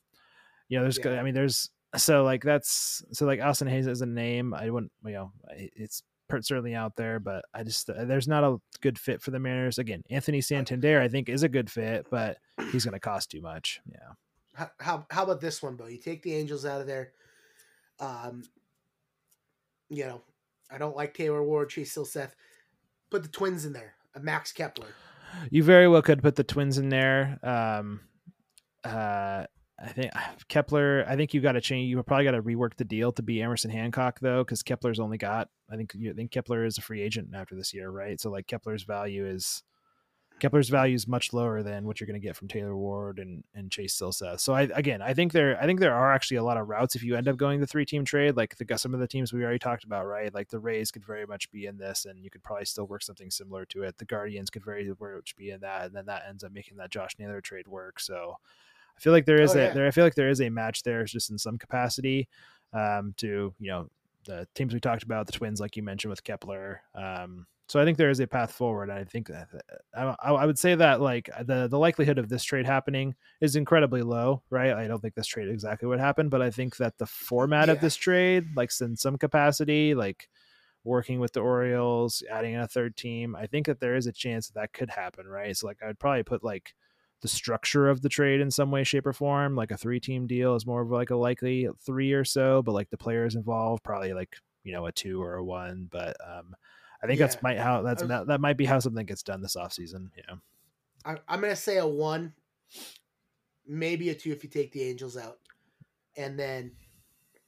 you 0.69 0.79
know, 0.79 0.83
there's 0.83 0.99
Yeah. 0.99 1.21
I 1.21 1.23
mean, 1.23 1.35
there's 1.35 1.71
so 1.97 2.25
like 2.25 2.43
that's 2.43 3.05
so 3.13 3.27
like 3.27 3.41
Austin 3.41 3.69
Hays 3.69 3.87
is 3.87 4.01
a 4.01 4.07
name. 4.07 4.55
I 4.55 4.71
wouldn't 4.71 4.93
you 5.05 5.13
know 5.13 5.33
it's 5.51 6.03
certainly 6.31 6.75
out 6.75 6.97
there, 6.97 7.21
but 7.21 7.45
I 7.55 7.63
just 7.63 7.89
uh, 7.91 8.05
there's 8.05 8.29
not 8.29 8.45
a 8.45 8.59
good 8.81 8.99
fit 8.99 9.23
for 9.23 9.31
the 9.31 9.39
Mariners. 9.39 9.79
Again, 9.79 10.03
Anthony 10.11 10.41
Santander 10.41 11.01
I 11.01 11.09
think 11.09 11.29
is 11.29 11.43
a 11.43 11.49
good 11.49 11.71
fit, 11.71 12.07
but 12.11 12.39
he's 12.73 12.85
going 12.85 12.95
to 12.95 13.01
cost 13.01 13.31
too 13.31 13.41
much. 13.41 13.81
Yeah. 13.91 14.13
How, 14.55 14.71
how 14.79 15.07
how 15.11 15.23
about 15.25 15.41
this 15.41 15.63
one, 15.63 15.77
Beau? 15.77 15.87
You 15.87 15.99
take 15.99 16.23
the 16.23 16.35
Angels 16.35 16.65
out 16.65 16.81
of 16.81 16.87
there. 16.87 17.13
Um, 18.01 18.43
you 19.89 20.05
know, 20.05 20.23
I 20.71 20.79
don't 20.79 20.97
like 20.97 21.15
Taylor 21.15 21.43
Ward, 21.43 21.71
Chase 21.71 21.95
Silseth. 21.95 22.33
Put 23.11 23.23
the 23.23 23.29
Twins 23.29 23.65
in 23.65 23.73
there. 23.73 23.95
A 24.15 24.21
Max 24.21 24.53
Kepler. 24.53 24.89
You 25.51 25.63
very 25.63 25.89
well 25.89 26.03
could 26.03 26.23
put 26.23 26.37
the 26.37 26.45
twins 26.45 26.79
in 26.79 26.89
there. 26.89 27.39
Um, 27.43 28.01
uh, 28.85 29.47
I 29.79 29.89
think 29.89 30.13
Kepler. 30.49 31.05
I 31.09 31.17
think 31.17 31.35
you 31.35 31.41
got 31.41 31.53
to 31.53 31.61
change. 31.61 31.89
You 31.89 32.03
probably 32.03 32.25
got 32.25 32.33
to 32.33 32.43
rework 32.43 32.77
the 32.77 32.85
deal 32.85 33.13
to 33.13 33.23
be 33.23 33.43
Emerson 33.43 33.71
Hancock 33.71 34.21
though, 34.21 34.45
because 34.45 34.63
Kepler's 34.63 35.01
only 35.01 35.19
got. 35.19 35.49
I 35.71 35.77
think 35.77 35.93
you 35.95 36.11
I 36.11 36.15
think 36.15 36.31
Kepler 36.31 36.65
is 36.65 36.79
a 36.79 36.83
free 36.83 37.03
agent 37.03 37.31
after 37.35 37.55
this 37.55 37.75
year, 37.75 37.91
right? 37.91 38.21
So 38.21 38.31
like 38.31 38.47
Kepler's 38.47 38.85
value 38.85 39.27
is 39.27 39.63
Kepler's 40.41 40.69
value 40.69 40.95
is 40.95 41.07
much 41.07 41.33
lower 41.33 41.63
than 41.63 41.87
what 41.87 42.01
you're 42.01 42.07
going 42.07 42.21
to 42.21 42.27
get 42.27 42.37
from 42.37 42.49
Taylor 42.49 42.77
Ward 42.77 43.19
and 43.19 43.45
and 43.55 43.71
Chase 43.71 43.99
Silseth. 43.99 44.41
So 44.41 44.53
I 44.53 44.63
again, 44.75 45.01
I 45.01 45.15
think 45.15 45.33
there 45.33 45.61
I 45.61 45.67
think 45.67 45.81
there 45.81 45.95
are 45.95 46.13
actually 46.13 46.39
a 46.39 46.45
lot 46.45 46.57
of 46.57 46.69
routes 46.69 46.97
if 46.97 47.03
you 47.03 47.17
end 47.17 47.29
up 47.29 47.37
going 47.37 47.61
the 47.61 47.67
three 47.67 47.85
team 47.85 48.05
trade, 48.05 48.37
like 48.37 48.57
the 48.57 48.79
some 48.79 48.95
of 48.95 49.01
the 49.01 49.09
teams 49.09 49.33
we 49.33 49.43
already 49.43 49.59
talked 49.59 49.85
about, 49.85 50.07
right? 50.07 50.35
Like 50.35 50.51
the 50.51 50.59
Rays 50.59 50.91
could 50.91 51.05
very 51.05 51.27
much 51.27 51.51
be 51.51 51.67
in 51.67 51.79
this, 51.79 52.05
and 52.05 52.23
you 52.23 52.31
could 52.31 52.43
probably 52.43 52.65
still 52.65 52.87
work 52.87 53.03
something 53.03 53.31
similar 53.31 53.65
to 53.67 53.83
it. 53.83 53.99
The 53.99 54.05
Guardians 54.05 54.51
could 54.51 54.65
very 54.65 54.93
much 55.01 55.37
be 55.37 55.51
in 55.51 55.61
that, 55.61 55.87
and 55.87 55.95
then 55.95 56.07
that 56.07 56.25
ends 56.29 56.45
up 56.45 56.53
making 56.53 56.79
that 56.79 56.91
Josh 56.91 57.13
Naylor 57.19 57.41
trade 57.41 57.69
work. 57.69 58.01
So 58.01 58.37
I 58.97 59.01
feel 59.01 59.13
like 59.13 59.27
there 59.27 59.43
is 59.43 59.55
Oh, 59.55 59.59
a 59.59 59.63
yeah. 59.65 59.73
there. 59.75 59.87
I 59.87 59.91
feel 59.91 60.05
like 60.05 60.15
there 60.15 60.29
is 60.31 60.41
a 60.41 60.49
match 60.51 60.83
there, 60.83 61.05
just 61.05 61.31
in 61.31 61.39
some 61.39 61.59
capacity, 61.59 62.29
um, 62.73 63.15
to 63.19 63.55
you 63.59 63.71
know 63.71 63.89
the 64.27 64.47
teams 64.55 64.73
we 64.73 64.81
talked 64.81 65.03
about, 65.03 65.27
the 65.27 65.33
Twins, 65.33 65.61
like 65.61 65.77
you 65.77 65.83
mentioned 65.83 66.11
with 66.11 66.25
Kepler. 66.25 66.81
Um, 66.95 67.47
so 67.67 67.81
I 67.81 67.85
think 67.85 67.97
there 67.97 68.11
is 68.11 68.21
a 68.21 68.27
path 68.27 68.53
forward. 68.53 68.91
I 68.91 69.05
think 69.05 69.29
that 69.29 69.49
I, 69.97 70.15
I 70.23 70.33
I 70.33 70.47
would 70.47 70.59
say 70.59 70.75
that 70.75 71.01
like 71.01 71.29
the 71.45 71.67
the 71.67 71.79
likelihood 71.79 72.19
of 72.19 72.29
this 72.29 72.45
trade 72.45 72.67
happening 72.67 73.15
is 73.41 73.57
incredibly 73.57 74.03
low, 74.03 74.43
right? 74.51 74.73
I 74.73 74.87
don't 74.87 75.01
think 75.01 75.15
this 75.15 75.27
trade 75.27 75.49
exactly 75.49 75.89
would 75.89 76.01
happen, 76.01 76.29
but 76.29 76.43
I 76.43 76.51
think 76.51 76.77
that 76.77 76.99
the 76.99 77.07
format 77.07 77.69
of 77.69 77.81
this 77.81 77.97
trade, 77.97 78.45
like 78.55 78.71
in 78.81 78.97
some 78.97 79.17
capacity, 79.19 79.95
like 79.95 80.29
working 80.85 81.19
with 81.21 81.33
the 81.33 81.41
Orioles, 81.41 82.23
adding 82.31 82.53
in 82.53 82.61
a 82.61 82.69
third 82.69 82.97
team, 82.97 83.35
I 83.35 83.47
think 83.47 83.65
that 83.67 83.81
there 83.81 83.97
is 83.97 84.07
a 84.07 84.13
chance 84.13 84.49
that 84.49 84.55
that 84.61 84.73
could 84.75 84.91
happen, 84.91 85.27
right? 85.27 85.57
So 85.57 85.67
like 85.67 85.83
I'd 85.83 85.99
probably 85.99 86.23
put 86.23 86.45
like 86.45 86.75
the 87.25 87.29
structure 87.29 87.89
of 87.89 88.03
the 88.03 88.09
trade 88.11 88.43
in 88.43 88.51
some 88.51 88.71
way, 88.71 88.85
shape, 88.85 89.07
or 89.07 89.15
form, 89.15 89.57
like 89.57 89.71
a 89.71 89.79
three 89.79 89.99
team 89.99 90.27
deal 90.27 90.55
is 90.57 90.67
more 90.67 90.83
of 90.83 90.91
like 90.91 91.09
a 91.09 91.17
likely 91.17 91.67
three 91.81 92.13
or 92.13 92.23
so, 92.23 92.63
but 92.63 92.73
like 92.73 92.91
the 92.91 92.99
players 92.99 93.35
involved, 93.35 93.83
probably 93.83 94.13
like 94.13 94.37
you 94.63 94.73
know 94.75 94.85
a 94.85 94.93
two 94.93 95.23
or 95.23 95.37
a 95.37 95.43
one. 95.45 95.89
But 95.91 96.17
um, 96.23 96.55
I 97.03 97.07
think 97.07 97.19
Yeah. 97.19 97.27
that's 97.29 97.43
might 97.43 97.59
how 97.59 97.81
that's 97.81 98.03
was- 98.03 98.11
that, 98.11 98.27
that 98.27 98.43
might 98.43 98.59
be 98.59 98.67
how 98.67 98.79
something 98.79 99.07
gets 99.07 99.23
done 99.23 99.41
this 99.41 99.57
offseason. 99.57 100.11
Yeah. 100.19 100.35
I, 101.07 101.17
I'm 101.27 101.41
gonna 101.41 101.57
say 101.57 101.79
a 101.79 101.87
one, 101.87 102.35
maybe 103.67 104.11
a 104.11 104.15
two 104.15 104.31
if 104.33 104.45
you 104.45 104.51
take 104.51 104.73
the 104.73 104.83
Angels 104.83 105.17
out, 105.17 105.39
and 106.19 106.39
then 106.39 106.73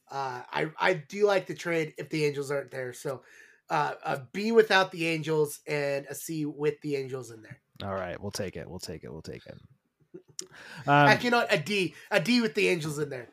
uh, 0.09 0.41
I 0.51 0.71
I 0.79 0.93
do 0.95 1.27
like 1.27 1.45
the 1.45 1.53
trade 1.53 1.93
if 1.99 2.09
the 2.09 2.25
Angels 2.25 2.49
aren't 2.49 2.71
there. 2.71 2.93
So 2.93 3.21
uh, 3.69 3.93
a 4.03 4.21
B 4.33 4.51
without 4.51 4.91
the 4.91 5.07
Angels 5.07 5.59
and 5.67 6.07
a 6.09 6.15
C 6.15 6.45
with 6.45 6.81
the 6.81 6.95
Angels 6.95 7.29
in 7.29 7.43
there. 7.43 7.59
All 7.83 7.93
right, 7.93 8.19
we'll 8.21 8.31
take 8.31 8.55
it. 8.55 8.69
We'll 8.69 8.79
take 8.79 9.03
it. 9.03 9.11
We'll 9.11 9.21
take 9.21 9.45
it. 9.45 9.57
Um, 10.85 11.09
Actually, 11.09 11.31
not 11.31 11.47
a 11.49 11.57
D. 11.57 11.95
A 12.11 12.19
D 12.19 12.41
with 12.41 12.53
the 12.53 12.67
Angels 12.67 12.99
in 12.99 13.09
there. 13.09 13.27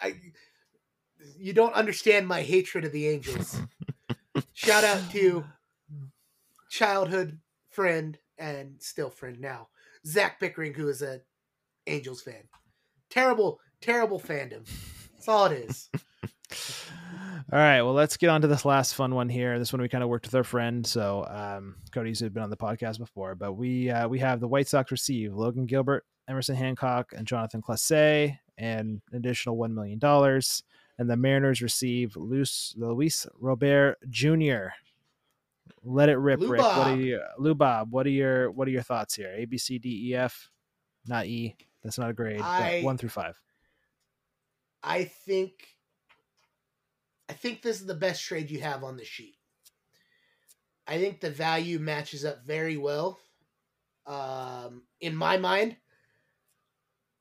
I. 0.00 0.14
You 1.36 1.52
don't 1.52 1.74
understand 1.74 2.28
my 2.28 2.42
hatred 2.42 2.84
of 2.84 2.92
the 2.92 3.08
Angels. 3.08 3.60
Shout 4.54 4.84
out 4.84 5.10
to 5.10 5.44
childhood 6.70 7.38
friend 7.70 8.18
and 8.38 8.76
still 8.80 9.10
friend 9.10 9.40
now, 9.40 9.68
Zach 10.06 10.38
Pickering, 10.40 10.74
who 10.74 10.88
is 10.88 11.02
a 11.02 11.20
Angels 11.86 12.22
fan. 12.22 12.44
Terrible, 13.10 13.60
terrible 13.80 14.20
fandom. 14.20 14.66
That's 15.14 15.28
all 15.28 15.46
it 15.46 15.52
is. 15.52 15.90
All 17.50 17.58
right, 17.58 17.82
well, 17.82 17.92
let's 17.94 18.16
get 18.16 18.28
on 18.30 18.40
to 18.42 18.46
this 18.46 18.64
last 18.64 18.94
fun 18.94 19.14
one 19.14 19.28
here. 19.28 19.58
This 19.58 19.72
one 19.72 19.82
we 19.82 19.88
kind 19.88 20.04
of 20.04 20.10
worked 20.10 20.26
with 20.26 20.34
our 20.34 20.44
friend, 20.44 20.86
so 20.86 21.26
um, 21.28 21.76
Cody's 21.90 22.20
had 22.20 22.32
been 22.32 22.42
on 22.42 22.50
the 22.50 22.56
podcast 22.56 22.98
before, 22.98 23.34
but 23.34 23.54
we 23.54 23.90
uh, 23.90 24.06
we 24.08 24.18
have 24.20 24.40
the 24.40 24.48
White 24.48 24.68
Sox 24.68 24.90
receive 24.90 25.34
Logan 25.34 25.66
Gilbert, 25.66 26.04
Emerson 26.28 26.54
Hancock, 26.56 27.12
and 27.16 27.26
Jonathan 27.26 27.60
Clase, 27.62 28.38
and 28.58 29.00
an 29.10 29.16
additional 29.16 29.56
one 29.56 29.74
million 29.74 29.98
dollars, 29.98 30.62
and 30.98 31.10
the 31.10 31.16
Mariners 31.16 31.62
receive 31.62 32.16
Luis, 32.16 32.74
Luis 32.76 33.26
Robert 33.40 33.96
Jr. 34.08 34.66
Let 35.84 36.08
it 36.10 36.16
rip, 36.18 36.40
Lou 36.40 36.48
Rick. 36.48 36.62
What 36.62 36.86
are 36.88 36.96
you, 36.96 37.20
Lou 37.38 37.54
Bob? 37.54 37.92
What 37.92 38.06
are 38.06 38.10
your 38.10 38.50
what 38.52 38.68
are 38.68 38.72
your 38.72 38.82
thoughts 38.82 39.14
here? 39.14 39.32
A 39.36 39.44
B 39.46 39.58
C 39.58 39.78
D 39.78 40.10
E 40.10 40.14
F, 40.14 40.48
not 41.06 41.26
E. 41.26 41.56
That's 41.82 41.98
not 41.98 42.10
a 42.10 42.12
grade. 42.14 42.40
I- 42.40 42.80
but 42.80 42.84
one 42.84 42.98
through 42.98 43.08
five. 43.08 43.38
I 44.84 45.04
think 45.04 45.71
I 47.32 47.34
think 47.34 47.62
this 47.62 47.80
is 47.80 47.86
the 47.86 47.94
best 47.94 48.22
trade 48.22 48.50
you 48.50 48.60
have 48.60 48.84
on 48.84 48.98
the 48.98 49.06
sheet. 49.06 49.36
I 50.86 50.98
think 50.98 51.18
the 51.18 51.30
value 51.30 51.78
matches 51.78 52.26
up 52.26 52.44
very 52.44 52.76
well. 52.76 53.18
Um, 54.04 54.82
in 55.00 55.16
my 55.16 55.38
mind, 55.38 55.78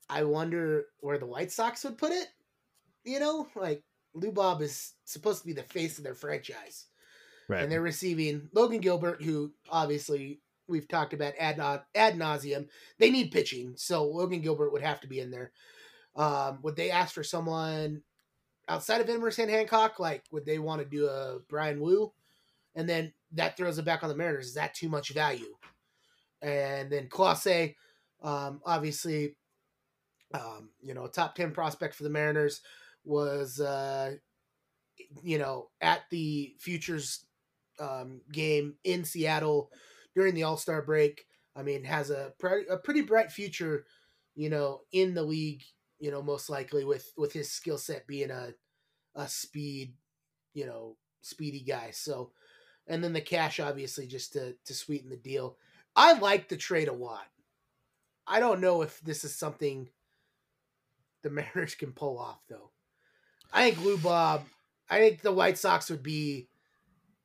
I 0.09 0.23
wonder 0.25 0.87
where 0.99 1.17
the 1.17 1.25
White 1.25 1.49
Sox 1.49 1.85
would 1.85 1.97
put 1.97 2.11
it. 2.11 2.27
You 3.05 3.21
know, 3.21 3.47
like 3.55 3.83
Lou 4.13 4.33
Bob 4.33 4.61
is 4.61 4.95
supposed 5.05 5.43
to 5.43 5.47
be 5.47 5.53
the 5.53 5.63
face 5.63 5.97
of 5.97 6.03
their 6.03 6.13
franchise, 6.13 6.87
Right. 7.47 7.63
and 7.63 7.71
they're 7.71 7.81
receiving 7.81 8.49
Logan 8.53 8.81
Gilbert, 8.81 9.23
who 9.23 9.53
obviously 9.69 10.41
we've 10.67 10.89
talked 10.89 11.13
about 11.13 11.35
ad, 11.39 11.57
ad 11.95 12.15
nauseum. 12.15 12.67
They 12.99 13.11
need 13.11 13.31
pitching, 13.31 13.75
so 13.77 14.03
Logan 14.03 14.41
Gilbert 14.41 14.73
would 14.73 14.81
have 14.83 14.99
to 15.01 15.07
be 15.07 15.21
in 15.21 15.31
there. 15.31 15.53
Um, 16.17 16.59
would 16.63 16.75
they 16.75 16.91
ask 16.91 17.13
for 17.13 17.23
someone 17.23 18.03
outside 18.67 19.01
of 19.01 19.09
Emerson 19.09 19.49
Hancock? 19.49 19.99
Like, 19.99 20.23
would 20.31 20.45
they 20.45 20.59
want 20.59 20.81
to 20.81 20.87
do 20.87 21.07
a 21.07 21.39
Bryan 21.49 21.79
Woo? 21.79 22.13
and 22.75 22.87
then 22.87 23.13
that 23.33 23.57
throws 23.57 23.77
it 23.77 23.85
back 23.85 24.03
on 24.03 24.09
the 24.09 24.15
Mariners. 24.15 24.47
Is 24.47 24.53
that 24.55 24.73
too 24.73 24.89
much 24.89 25.09
value? 25.09 25.55
And 26.41 26.91
then 26.91 27.07
Clase, 27.07 27.75
um, 28.23 28.61
obviously, 28.65 29.35
um, 30.33 30.69
you 30.81 30.93
know, 30.93 31.07
top 31.07 31.35
ten 31.35 31.51
prospect 31.51 31.95
for 31.95 32.03
the 32.03 32.09
Mariners 32.09 32.61
was, 33.03 33.59
uh, 33.59 34.15
you 35.23 35.37
know, 35.37 35.69
at 35.81 36.01
the 36.09 36.55
futures 36.59 37.25
um, 37.79 38.21
game 38.31 38.75
in 38.83 39.03
Seattle 39.03 39.71
during 40.15 40.33
the 40.33 40.43
All 40.43 40.57
Star 40.57 40.81
break. 40.81 41.25
I 41.55 41.63
mean, 41.63 41.83
has 41.83 42.09
a 42.09 42.33
a 42.69 42.77
pretty 42.77 43.01
bright 43.01 43.31
future, 43.31 43.85
you 44.35 44.49
know, 44.49 44.81
in 44.91 45.13
the 45.13 45.23
league. 45.23 45.63
You 46.01 46.11
know, 46.11 46.21
most 46.21 46.49
likely 46.49 46.83
with 46.83 47.13
with 47.15 47.31
his 47.31 47.49
skill 47.49 47.77
set 47.77 48.07
being 48.07 48.31
a 48.31 48.53
a 49.15 49.27
speed, 49.27 49.93
you 50.53 50.65
know, 50.65 50.97
speedy 51.21 51.61
guy. 51.61 51.91
So, 51.91 52.31
and 52.87 53.03
then 53.03 53.13
the 53.13 53.21
cash 53.21 53.59
obviously 53.59 54.07
just 54.07 54.33
to 54.33 54.55
to 54.65 54.73
sweeten 54.73 55.09
the 55.09 55.15
deal. 55.15 55.57
I 55.95 56.13
like 56.13 56.49
the 56.49 56.57
trade 56.57 56.87
a 56.87 56.93
lot. 56.93 57.27
I 58.27 58.39
don't 58.39 58.61
know 58.61 58.81
if 58.81 58.99
this 59.01 59.23
is 59.23 59.35
something 59.35 59.89
the 61.21 61.29
Mariners 61.55 61.75
can 61.75 61.91
pull 61.91 62.17
off 62.17 62.41
though. 62.49 62.71
I 63.53 63.69
think 63.69 63.85
Lou 63.85 63.97
Bob. 63.97 64.43
I 64.89 64.99
think 64.99 65.21
the 65.21 65.31
White 65.31 65.57
Sox 65.57 65.89
would 65.89 66.03
be 66.03 66.49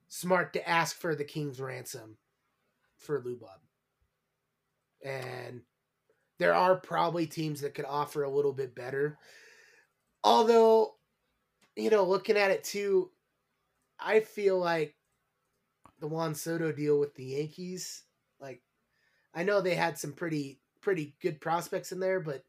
smart 0.09 0.53
to 0.53 0.69
ask 0.69 0.97
for 0.97 1.15
the 1.15 1.25
King's 1.25 1.61
ransom 1.61 2.17
for 2.99 3.23
Lou 3.25 3.37
Bob. 3.37 3.61
And 5.05 5.63
there 6.39 6.55
are 6.55 6.77
probably 6.77 7.27
teams 7.27 7.61
that 7.61 7.75
could 7.75 7.85
offer 7.85 8.23
a 8.23 8.31
little 8.31 8.53
bit 8.53 8.75
better. 8.75 9.19
Although, 10.23 10.95
you 11.77 11.91
know, 11.91 12.05
looking 12.05 12.37
at 12.37 12.51
it 12.51 12.65
too, 12.65 13.11
I 13.99 14.21
feel 14.21 14.59
like 14.59 14.95
the 16.01 16.09
Juan 16.09 16.35
Soto 16.35 16.73
deal 16.73 16.99
with 16.99 17.15
the 17.15 17.25
Yankees, 17.25 18.03
like 18.41 18.61
I 19.35 19.43
know 19.45 19.61
they 19.61 19.75
had 19.75 19.99
some 19.99 20.13
pretty 20.13 20.61
pretty 20.81 21.15
good 21.21 21.41
prospects 21.41 21.93
in 21.93 22.01
there, 22.01 22.21
but 22.21 22.45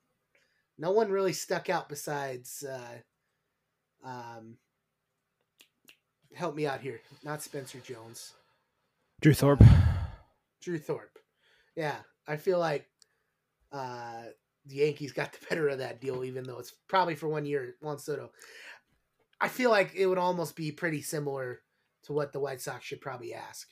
no 0.77 0.91
one 0.91 1.11
really 1.11 1.33
stuck 1.33 1.69
out 1.69 1.89
besides 1.89 2.63
uh 2.63 4.07
um 4.07 4.57
help 6.33 6.55
me 6.55 6.67
out 6.67 6.81
here. 6.81 6.99
Not 7.23 7.41
Spencer 7.41 7.79
Jones. 7.79 8.33
Drew 9.21 9.33
Thorpe. 9.33 9.63
Drew 10.61 10.77
Thorpe. 10.77 11.19
Yeah, 11.75 11.95
I 12.27 12.37
feel 12.37 12.59
like 12.59 12.87
uh, 13.71 14.23
the 14.65 14.75
Yankees 14.75 15.13
got 15.13 15.33
the 15.33 15.45
better 15.49 15.69
of 15.69 15.79
that 15.79 16.01
deal, 16.01 16.23
even 16.23 16.43
though 16.43 16.59
it's 16.59 16.73
probably 16.87 17.15
for 17.15 17.27
one 17.27 17.45
year. 17.45 17.75
Juan 17.81 17.99
Soto. 17.99 18.31
I 19.39 19.47
feel 19.47 19.69
like 19.69 19.93
it 19.95 20.07
would 20.07 20.17
almost 20.17 20.55
be 20.55 20.71
pretty 20.71 21.01
similar 21.01 21.61
to 22.03 22.13
what 22.13 22.33
the 22.33 22.39
White 22.39 22.61
Sox 22.61 22.85
should 22.85 23.01
probably 23.01 23.33
ask. 23.33 23.69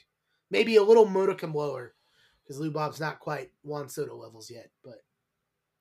Maybe 0.52 0.76
a 0.76 0.84
little 0.84 1.06
modicum 1.06 1.54
lower 1.54 1.96
because 2.44 2.60
Lou 2.60 2.72
Bob's 2.72 3.00
not 3.00 3.20
quite 3.20 3.52
Juan 3.64 3.90
Soto 3.90 4.16
levels 4.16 4.52
yet, 4.52 4.70
but 4.84 5.04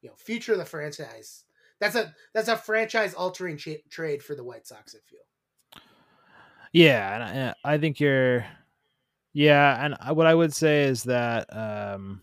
you 0.01 0.09
know, 0.09 0.17
future 0.17 0.53
of 0.53 0.59
the 0.59 0.65
franchise. 0.65 1.45
That's 1.81 1.97
a 1.97 2.15
that's 2.33 2.49
a 2.49 2.57
franchise 2.57 3.15
altering 3.15 3.57
cha- 3.57 3.83
trade 3.91 4.23
for 4.23 4.35
the 4.35 4.45
White 4.45 4.67
Sox. 4.67 4.95
I 4.95 5.01
feel. 5.09 5.83
Yeah, 6.73 7.15
and 7.15 7.55
I, 7.65 7.75
I 7.75 7.79
think 7.79 8.01
you're. 8.01 8.45
Yeah, 9.33 9.85
and 9.85 10.17
what 10.17 10.27
I 10.27 10.35
would 10.35 10.55
say 10.55 10.85
is 10.85 11.03
that 11.05 11.47
um, 11.55 12.23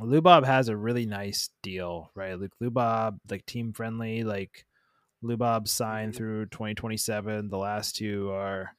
Lou 0.00 0.20
Bob 0.20 0.44
has 0.44 0.68
a 0.68 0.76
really 0.76 1.06
nice 1.06 1.50
deal, 1.62 2.10
right? 2.14 2.38
Like 2.38 2.50
Lou 2.60 2.70
Bob, 2.70 3.18
like 3.30 3.46
team 3.46 3.72
friendly, 3.72 4.24
like 4.24 4.66
Lou 5.22 5.36
Bob 5.36 5.68
signed 5.68 6.12
Mhm. 6.12 6.16
through 6.16 6.46
2027. 6.46 7.48
The 7.48 7.58
last 7.58 7.96
two 7.96 8.30
are 8.30 8.76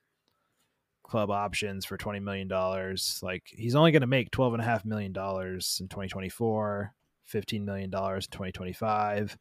club 1.04 1.30
options 1.30 1.86
for 1.86 1.98
20 1.98 2.20
million 2.20 2.48
dollars. 2.48 3.20
Like 3.24 3.44
he's 3.48 3.76
only 3.76 3.92
going 3.92 4.02
to 4.02 4.08
make 4.08 4.32
12 4.32 4.54
and 4.54 4.62
a 4.62 4.66
half 4.66 4.84
million 4.86 5.14
dollars 5.14 5.78
in 5.80 5.88
2024, 5.88 6.94
15 7.24 7.64
million 7.64 7.90
dollars 7.90 8.26
in 8.26 8.32
2025, 8.32 9.38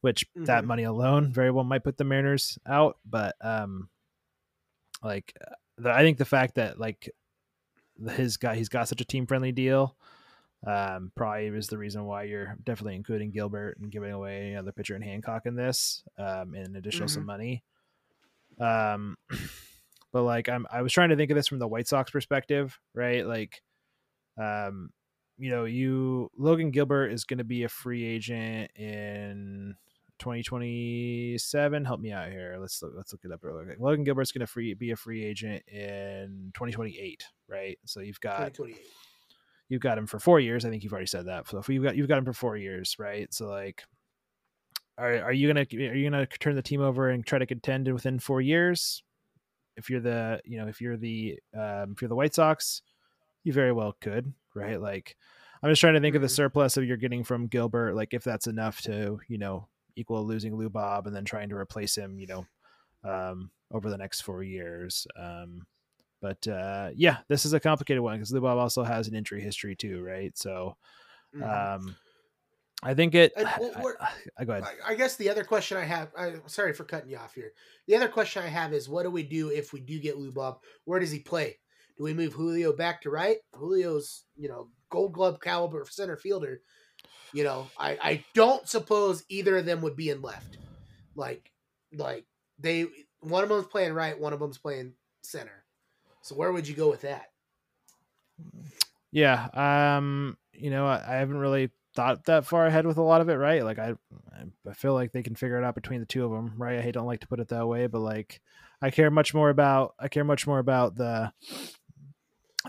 which 0.00 0.24
that 0.34 0.64
Mhm. 0.64 0.66
money 0.66 0.82
alone 0.84 1.30
very 1.32 1.50
well 1.50 1.64
might 1.64 1.84
put 1.84 1.96
the 1.98 2.04
Mariners 2.04 2.58
out, 2.66 2.98
but 3.04 3.36
um 3.40 3.88
like 5.02 5.36
the, 5.76 5.90
I 5.90 6.00
think 6.02 6.18
the 6.18 6.24
fact 6.24 6.54
that 6.54 6.78
like 6.80 7.10
his 8.16 8.36
guy 8.36 8.56
he's 8.56 8.68
got 8.68 8.88
such 8.88 9.00
a 9.00 9.04
team 9.04 9.26
friendly 9.26 9.52
deal 9.52 9.96
um, 10.66 11.12
probably 11.14 11.46
is 11.48 11.68
the 11.68 11.78
reason 11.78 12.04
why 12.04 12.24
you're 12.24 12.56
definitely 12.64 12.96
including 12.96 13.30
Gilbert 13.30 13.78
and 13.80 13.90
giving 13.90 14.12
away 14.12 14.52
another 14.52 14.72
pitcher 14.72 14.96
in 14.96 15.02
Hancock 15.02 15.42
in 15.46 15.56
this, 15.56 16.02
um, 16.18 16.54
in 16.54 16.76
additional 16.76 17.08
some 17.08 17.26
money. 17.26 17.62
Um, 18.58 19.16
but 20.12 20.22
like 20.22 20.48
I'm, 20.48 20.66
I 20.70 20.82
was 20.82 20.92
trying 20.92 21.10
to 21.10 21.16
think 21.16 21.30
of 21.30 21.36
this 21.36 21.48
from 21.48 21.58
the 21.58 21.68
White 21.68 21.88
Sox 21.88 22.10
perspective, 22.10 22.78
right? 22.94 23.26
Like, 23.26 23.62
um, 24.40 24.90
you 25.36 25.50
know, 25.50 25.64
you 25.64 26.30
Logan 26.38 26.70
Gilbert 26.70 27.08
is 27.08 27.24
going 27.24 27.38
to 27.38 27.44
be 27.44 27.64
a 27.64 27.68
free 27.68 28.04
agent 28.04 28.70
in 28.76 29.74
2027. 30.18 31.84
Help 31.84 32.00
me 32.00 32.12
out 32.12 32.30
here. 32.30 32.56
Let's 32.58 32.80
look, 32.82 32.92
let's 32.96 33.12
look 33.12 33.22
it 33.24 33.32
up 33.32 33.40
real 33.42 33.62
quick. 33.64 33.78
Logan 33.80 34.04
Gilbert's 34.04 34.32
going 34.32 34.40
to 34.40 34.46
free 34.46 34.72
be 34.74 34.92
a 34.92 34.96
free 34.96 35.24
agent 35.24 35.62
in 35.68 36.52
2028, 36.54 37.24
right? 37.48 37.78
So 37.84 38.00
you've 38.00 38.20
got 38.20 38.54
2028. 38.54 38.80
You've 39.68 39.80
got 39.82 39.98
him 39.98 40.06
for 40.06 40.18
four 40.18 40.40
years. 40.40 40.64
I 40.64 40.70
think 40.70 40.82
you've 40.84 40.92
already 40.92 41.06
said 41.06 41.26
that. 41.26 41.48
So 41.48 41.58
if 41.58 41.68
you've 41.68 41.82
got 41.84 41.96
you've 41.96 42.08
got 42.08 42.18
him 42.18 42.24
for 42.24 42.32
four 42.32 42.56
years, 42.56 42.96
right? 42.98 43.32
So 43.32 43.46
like, 43.48 43.82
are 44.96 45.22
are 45.22 45.32
you 45.32 45.48
gonna 45.48 45.66
are 45.72 45.94
you 45.94 46.08
gonna 46.08 46.26
turn 46.26 46.54
the 46.54 46.62
team 46.62 46.80
over 46.80 47.10
and 47.10 47.24
try 47.26 47.38
to 47.38 47.46
contend 47.46 47.92
within 47.92 48.18
four 48.18 48.40
years? 48.40 49.02
If 49.76 49.90
you're 49.90 50.00
the 50.00 50.40
you 50.44 50.58
know 50.58 50.68
if 50.68 50.80
you're 50.80 50.96
the 50.96 51.38
um, 51.56 51.92
if 51.92 52.02
you're 52.02 52.08
the 52.08 52.14
White 52.14 52.34
Sox, 52.34 52.82
you 53.42 53.52
very 53.52 53.72
well 53.72 53.96
could, 54.00 54.32
right? 54.54 54.80
Like, 54.80 55.16
I'm 55.62 55.70
just 55.70 55.80
trying 55.80 55.94
to 55.94 56.00
think 56.00 56.14
of 56.14 56.22
the 56.22 56.28
Mhm. 56.28 56.32
surplus 56.36 56.76
of 56.76 56.84
you're 56.84 56.96
getting 56.96 57.24
from 57.24 57.48
Gilbert, 57.48 57.94
like 57.94 58.14
if 58.14 58.22
that's 58.22 58.46
enough 58.46 58.80
to 58.82 59.18
you 59.28 59.38
know 59.38 59.68
equal 59.96 60.24
losing 60.26 60.56
Lou 60.56 60.68
Bob 60.68 61.06
and 61.06 61.14
then 61.14 61.24
trying 61.24 61.48
to 61.48 61.56
replace 61.56 61.96
him, 61.96 62.18
you 62.18 62.26
know, 62.26 62.46
um, 63.04 63.50
over 63.72 63.90
the 63.90 63.98
next 63.98 64.22
four 64.22 64.42
years. 64.42 65.06
Um, 65.16 65.66
but 66.24 66.48
uh, 66.48 66.88
yeah, 66.96 67.18
this 67.28 67.44
is 67.44 67.52
a 67.52 67.60
complicated 67.60 68.02
one 68.02 68.16
because 68.16 68.32
Lou 68.32 68.40
Bob 68.40 68.56
also 68.56 68.82
has 68.82 69.08
an 69.08 69.14
injury 69.14 69.42
history 69.42 69.76
too, 69.76 70.02
right? 70.02 70.36
So 70.38 70.74
Mhm. 71.36 71.76
um, 71.76 71.96
I 72.82 72.94
think 72.94 73.14
it. 73.14 73.32
I, 73.36 73.42
what- 73.80 74.00
I- 74.00 74.12
I- 74.38 74.44
go 74.46 74.52
ahead. 74.54 74.64
I, 74.86 74.94
guess 74.94 75.16
the 75.16 75.28
other 75.28 75.44
question 75.44 75.76
I 75.76 75.84
have, 75.84 76.08
I, 76.16 76.36
sorry 76.46 76.72
for 76.72 76.84
cutting 76.84 77.10
you 77.10 77.18
off 77.18 77.34
here. 77.34 77.52
The 77.86 77.96
other 77.96 78.08
question 78.08 78.42
I 78.42 78.46
have 78.48 78.72
is, 78.72 78.88
what 78.88 79.02
do 79.02 79.10
we 79.10 79.22
do 79.22 79.50
if 79.50 79.72
we 79.74 79.80
do 79.80 79.98
get 80.00 80.16
Lou 80.16 80.32
Bob? 80.32 80.60
Where 80.84 80.98
does 81.00 81.10
he 81.10 81.18
play? 81.18 81.58
Do 81.98 82.04
we 82.04 82.14
move 82.14 82.32
Julio 82.32 82.72
back 82.72 83.02
to 83.02 83.10
right? 83.10 83.36
Julio's, 83.58 84.24
you 84.36 84.48
know, 84.48 84.68
Gold 84.90 85.12
Glove 85.12 85.40
caliber 85.40 85.84
center 85.90 86.16
fielder. 86.16 86.62
You 87.34 87.44
know, 87.44 87.66
I, 87.78 87.98
I 88.02 88.24
don't 88.32 88.66
suppose 88.66 89.24
either 89.28 89.58
of 89.58 89.66
them 89.66 89.82
would 89.82 89.96
be 89.96 90.08
in 90.10 90.22
left. 90.22 90.56
Like, 91.16 91.50
like 91.92 92.24
they 92.58 92.86
one 93.20 93.42
of 93.42 93.48
them's 93.50 93.66
playing 93.66 93.92
right, 93.92 94.18
one 94.18 94.32
of 94.32 94.40
them's 94.40 94.58
playing 94.58 94.92
center. 95.22 95.63
So 96.24 96.34
where 96.34 96.52
would 96.52 96.66
you 96.66 96.74
go 96.74 96.88
with 96.88 97.02
that? 97.02 97.26
Yeah. 99.12 99.46
Um, 99.52 100.38
you 100.54 100.70
know, 100.70 100.86
I, 100.86 101.04
I 101.06 101.16
haven't 101.16 101.36
really 101.36 101.70
thought 101.94 102.24
that 102.24 102.46
far 102.46 102.66
ahead 102.66 102.86
with 102.86 102.96
a 102.96 103.02
lot 103.02 103.20
of 103.20 103.28
it, 103.28 103.34
right? 103.34 103.62
Like 103.62 103.78
I 103.78 103.92
I 104.66 104.72
feel 104.72 104.94
like 104.94 105.12
they 105.12 105.22
can 105.22 105.34
figure 105.34 105.58
it 105.58 105.64
out 105.64 105.74
between 105.74 106.00
the 106.00 106.06
two 106.06 106.24
of 106.24 106.30
them, 106.30 106.54
right? 106.56 106.78
I 106.78 106.82
hate 106.82 106.94
don't 106.94 107.06
like 107.06 107.20
to 107.20 107.28
put 107.28 107.40
it 107.40 107.48
that 107.48 107.66
way, 107.68 107.88
but 107.88 108.00
like 108.00 108.40
I 108.80 108.90
care 108.90 109.10
much 109.10 109.34
more 109.34 109.50
about 109.50 109.94
I 110.00 110.08
care 110.08 110.24
much 110.24 110.46
more 110.46 110.60
about 110.60 110.96
the 110.96 111.30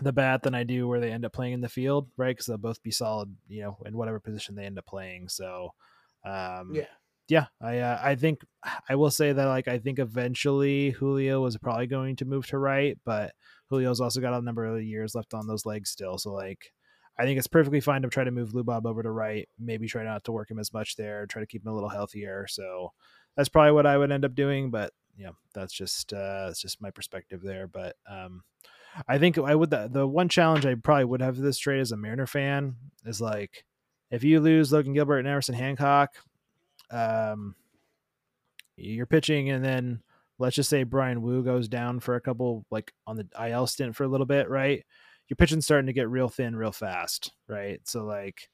the 0.02 0.12
bat 0.12 0.42
than 0.42 0.54
I 0.54 0.64
do 0.64 0.86
where 0.86 1.00
they 1.00 1.10
end 1.10 1.24
up 1.24 1.32
playing 1.32 1.54
in 1.54 1.62
the 1.62 1.68
field, 1.70 2.10
right? 2.18 2.36
Because 2.36 2.44
they'll 2.44 2.58
both 2.58 2.82
be 2.82 2.90
solid, 2.90 3.34
you 3.48 3.62
know, 3.62 3.78
in 3.86 3.96
whatever 3.96 4.20
position 4.20 4.54
they 4.54 4.66
end 4.66 4.78
up 4.78 4.84
playing. 4.84 5.30
So, 5.30 5.72
um, 6.26 6.72
Yeah. 6.74 6.84
Yeah, 7.28 7.46
I 7.60 7.78
uh, 7.78 8.00
I 8.02 8.14
think 8.14 8.42
I 8.88 8.94
will 8.94 9.10
say 9.10 9.32
that 9.32 9.46
like 9.46 9.68
I 9.68 9.78
think 9.78 9.98
eventually 9.98 10.90
Julio 10.90 11.42
was 11.42 11.56
probably 11.56 11.86
going 11.86 12.16
to 12.16 12.24
move 12.24 12.46
to 12.48 12.58
right, 12.58 12.96
but 13.04 13.32
Julio's 13.68 14.00
also 14.00 14.20
got 14.20 14.34
a 14.34 14.44
number 14.44 14.64
of 14.64 14.82
years 14.82 15.14
left 15.14 15.34
on 15.34 15.46
those 15.46 15.66
legs 15.66 15.90
still. 15.90 16.18
So 16.18 16.32
like 16.32 16.72
I 17.18 17.24
think 17.24 17.38
it's 17.38 17.48
perfectly 17.48 17.80
fine 17.80 18.02
to 18.02 18.08
try 18.08 18.24
to 18.24 18.30
move 18.30 18.50
Lubob 18.50 18.86
over 18.86 19.02
to 19.02 19.10
right, 19.10 19.48
maybe 19.58 19.88
try 19.88 20.04
not 20.04 20.24
to 20.24 20.32
work 20.32 20.50
him 20.50 20.58
as 20.58 20.72
much 20.72 20.96
there, 20.96 21.26
try 21.26 21.40
to 21.40 21.46
keep 21.46 21.64
him 21.64 21.72
a 21.72 21.74
little 21.74 21.88
healthier. 21.88 22.46
So 22.48 22.92
that's 23.36 23.48
probably 23.48 23.72
what 23.72 23.86
I 23.86 23.98
would 23.98 24.12
end 24.12 24.24
up 24.24 24.34
doing, 24.34 24.70
but 24.70 24.92
yeah, 25.16 25.30
that's 25.54 25.72
just 25.72 26.12
uh 26.12 26.46
that's 26.46 26.60
just 26.60 26.80
my 26.80 26.90
perspective 26.90 27.42
there. 27.42 27.66
But 27.66 27.96
um 28.08 28.42
I 29.08 29.18
think 29.18 29.36
I 29.36 29.54
would 29.54 29.70
the, 29.70 29.88
the 29.90 30.06
one 30.06 30.28
challenge 30.28 30.64
I 30.64 30.74
probably 30.76 31.04
would 31.06 31.22
have 31.22 31.36
this 31.36 31.58
trade 31.58 31.80
as 31.80 31.90
a 31.90 31.96
Mariner 31.96 32.26
fan 32.26 32.76
is 33.04 33.20
like 33.20 33.64
if 34.10 34.22
you 34.22 34.38
lose 34.38 34.72
Logan 34.72 34.92
Gilbert 34.92 35.18
and 35.18 35.28
Emerson 35.28 35.56
Hancock, 35.56 36.14
um, 36.90 37.54
you're 38.76 39.06
pitching, 39.06 39.50
and 39.50 39.64
then 39.64 40.02
let's 40.38 40.56
just 40.56 40.70
say 40.70 40.82
Bryan 40.82 41.22
Woo 41.22 41.42
goes 41.42 41.68
down 41.68 42.00
for 42.00 42.16
a 42.16 42.20
couple, 42.20 42.64
like 42.70 42.92
on 43.06 43.16
the 43.16 43.26
IL 43.48 43.66
stint 43.66 43.96
for 43.96 44.04
a 44.04 44.08
little 44.08 44.26
bit, 44.26 44.48
right? 44.48 44.84
Your 45.28 45.36
pitching's 45.36 45.64
starting 45.64 45.86
to 45.86 45.92
get 45.92 46.08
real 46.08 46.28
thin, 46.28 46.54
real 46.54 46.72
fast, 46.72 47.32
right? 47.48 47.80
So 47.84 48.04
like, 48.04 48.48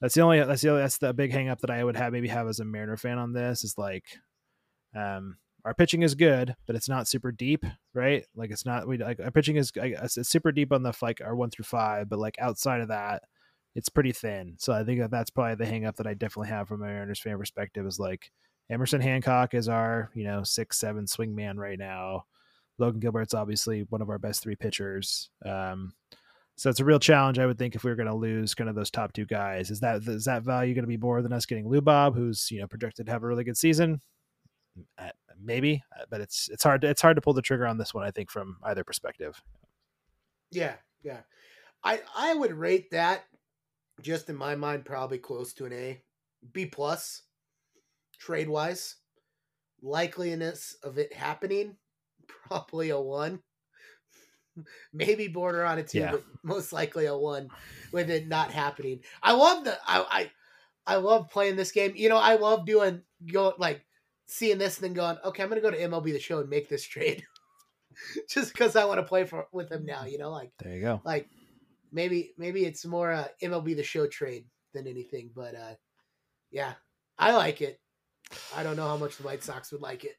that's 0.00 0.14
the 0.14 0.20
only 0.20 0.40
that's 0.40 0.62
the 0.62 0.70
only, 0.70 0.82
that's 0.82 0.98
the 0.98 1.12
big 1.14 1.32
hang 1.32 1.48
up 1.48 1.60
that 1.60 1.70
I 1.70 1.82
would 1.82 1.96
have 1.96 2.12
maybe 2.12 2.28
have 2.28 2.48
as 2.48 2.60
a 2.60 2.64
Mariner 2.64 2.96
fan 2.96 3.18
on 3.18 3.32
this 3.32 3.64
is 3.64 3.78
like, 3.78 4.04
um, 4.94 5.36
our 5.64 5.74
pitching 5.74 6.02
is 6.02 6.14
good, 6.14 6.54
but 6.66 6.76
it's 6.76 6.88
not 6.88 7.06
super 7.08 7.30
deep, 7.32 7.64
right? 7.94 8.24
Like 8.34 8.50
it's 8.50 8.66
not 8.66 8.86
we 8.86 8.98
like 8.98 9.20
our 9.20 9.30
pitching 9.30 9.56
is 9.56 9.72
it's 9.76 10.28
super 10.28 10.52
deep 10.52 10.72
on 10.72 10.82
the 10.82 10.92
like 11.00 11.20
our 11.20 11.34
one 11.36 11.50
through 11.50 11.64
five, 11.64 12.08
but 12.08 12.18
like 12.18 12.36
outside 12.38 12.80
of 12.80 12.88
that, 12.88 13.22
it's 13.74 13.88
pretty 13.88 14.12
thin. 14.12 14.56
So 14.58 14.72
I 14.72 14.84
think 14.84 15.00
that 15.00 15.10
that's 15.10 15.30
probably 15.30 15.54
the 15.54 15.66
hang 15.66 15.84
up 15.84 15.96
that 15.96 16.06
I 16.06 16.14
definitely 16.14 16.50
have 16.50 16.68
from 16.68 16.82
a 16.82 16.86
Mariners 16.86 17.20
fan 17.20 17.38
perspective 17.38 17.86
is 17.86 17.98
like 17.98 18.30
Emerson 18.70 19.00
Hancock 19.00 19.54
is 19.54 19.68
our 19.68 20.10
you 20.14 20.24
know 20.24 20.42
six 20.42 20.78
seven 20.78 21.06
swing 21.06 21.34
man 21.34 21.58
right 21.58 21.78
now. 21.78 22.24
Logan 22.78 23.00
Gilbert's 23.00 23.34
obviously 23.34 23.82
one 23.90 24.02
of 24.02 24.10
our 24.10 24.18
best 24.18 24.42
three 24.42 24.56
pitchers. 24.56 25.30
Um, 25.44 25.92
so 26.56 26.70
it's 26.70 26.80
a 26.80 26.84
real 26.84 26.98
challenge, 26.98 27.38
I 27.38 27.46
would 27.46 27.58
think, 27.58 27.74
if 27.74 27.84
we 27.84 27.90
were 27.90 27.96
going 27.96 28.08
to 28.08 28.14
lose 28.14 28.54
kind 28.54 28.68
of 28.68 28.76
those 28.76 28.90
top 28.90 29.12
two 29.12 29.24
guys. 29.24 29.70
Is 29.70 29.80
that 29.80 30.02
is 30.02 30.26
that 30.26 30.42
value 30.42 30.74
going 30.74 30.84
to 30.84 30.88
be 30.88 30.96
more 30.96 31.22
than 31.22 31.32
us 31.32 31.46
getting 31.46 31.68
Lou 31.68 31.80
Bob, 31.80 32.14
who's 32.14 32.50
you 32.50 32.60
know 32.60 32.66
projected 32.66 33.06
to 33.06 33.12
have 33.12 33.22
a 33.22 33.26
really 33.26 33.44
good 33.44 33.56
season? 33.56 34.00
Uh, 34.98 35.10
maybe, 35.42 35.82
uh, 35.98 36.04
but 36.10 36.20
it's 36.20 36.48
it's 36.50 36.62
hard 36.62 36.82
to, 36.82 36.88
it's 36.88 37.02
hard 37.02 37.16
to 37.16 37.22
pull 37.22 37.32
the 37.32 37.42
trigger 37.42 37.66
on 37.66 37.78
this 37.78 37.94
one. 37.94 38.04
I 38.04 38.10
think 38.10 38.30
from 38.30 38.58
either 38.64 38.84
perspective. 38.84 39.42
Yeah, 40.50 40.74
yeah, 41.02 41.20
I 41.82 42.00
I 42.16 42.34
would 42.34 42.52
rate 42.52 42.90
that 42.90 43.24
just 44.02 44.28
in 44.28 44.36
my 44.36 44.54
mind 44.54 44.84
probably 44.84 45.18
close 45.18 45.52
to 45.54 45.64
an 45.64 45.72
A, 45.72 46.02
B 46.52 46.66
plus, 46.66 47.22
trade 48.18 48.48
wise. 48.48 48.96
Likeliness 49.84 50.76
of 50.84 50.98
it 50.98 51.12
happening, 51.12 51.76
probably 52.46 52.90
a 52.90 53.00
one 53.00 53.40
maybe 54.92 55.28
border 55.28 55.64
on 55.64 55.78
a 55.78 55.82
two, 55.82 56.00
yeah. 56.00 56.12
but 56.12 56.24
most 56.42 56.72
likely 56.72 57.06
a 57.06 57.16
one 57.16 57.48
with 57.92 58.10
it 58.10 58.28
not 58.28 58.50
happening. 58.50 59.00
I 59.22 59.32
love 59.32 59.64
the 59.64 59.78
I, 59.86 60.04
I 60.10 60.30
I 60.86 60.96
love 60.96 61.30
playing 61.30 61.56
this 61.56 61.72
game. 61.72 61.92
You 61.96 62.08
know, 62.08 62.16
I 62.16 62.36
love 62.36 62.66
doing 62.66 63.02
go 63.30 63.54
like 63.58 63.84
seeing 64.26 64.58
this 64.58 64.78
and 64.78 64.84
then 64.84 64.94
going, 64.94 65.18
okay, 65.24 65.42
I'm 65.42 65.48
gonna 65.48 65.60
go 65.60 65.70
to 65.70 65.76
MLB 65.76 66.12
the 66.12 66.18
show 66.18 66.40
and 66.40 66.48
make 66.48 66.68
this 66.68 66.84
trade. 66.84 67.24
Just 68.28 68.52
because 68.52 68.74
I 68.74 68.86
want 68.86 68.98
to 68.98 69.04
play 69.04 69.24
for 69.24 69.46
with 69.52 69.70
him 69.70 69.84
now, 69.84 70.02
mm. 70.02 70.12
you 70.12 70.18
know, 70.18 70.30
like 70.30 70.52
there 70.58 70.74
you 70.74 70.80
go. 70.80 71.00
Like 71.04 71.28
maybe 71.92 72.32
maybe 72.38 72.64
it's 72.64 72.84
more 72.84 73.12
uh, 73.12 73.28
MLB 73.42 73.76
the 73.76 73.82
show 73.82 74.06
trade 74.06 74.46
than 74.74 74.86
anything, 74.86 75.30
but 75.34 75.54
uh 75.54 75.74
yeah, 76.50 76.74
I 77.18 77.32
like 77.32 77.62
it. 77.62 77.78
I 78.56 78.62
don't 78.62 78.76
know 78.76 78.86
how 78.86 78.96
much 78.96 79.16
the 79.16 79.24
White 79.24 79.42
Sox 79.42 79.72
would 79.72 79.80
like 79.80 80.04
it. 80.04 80.16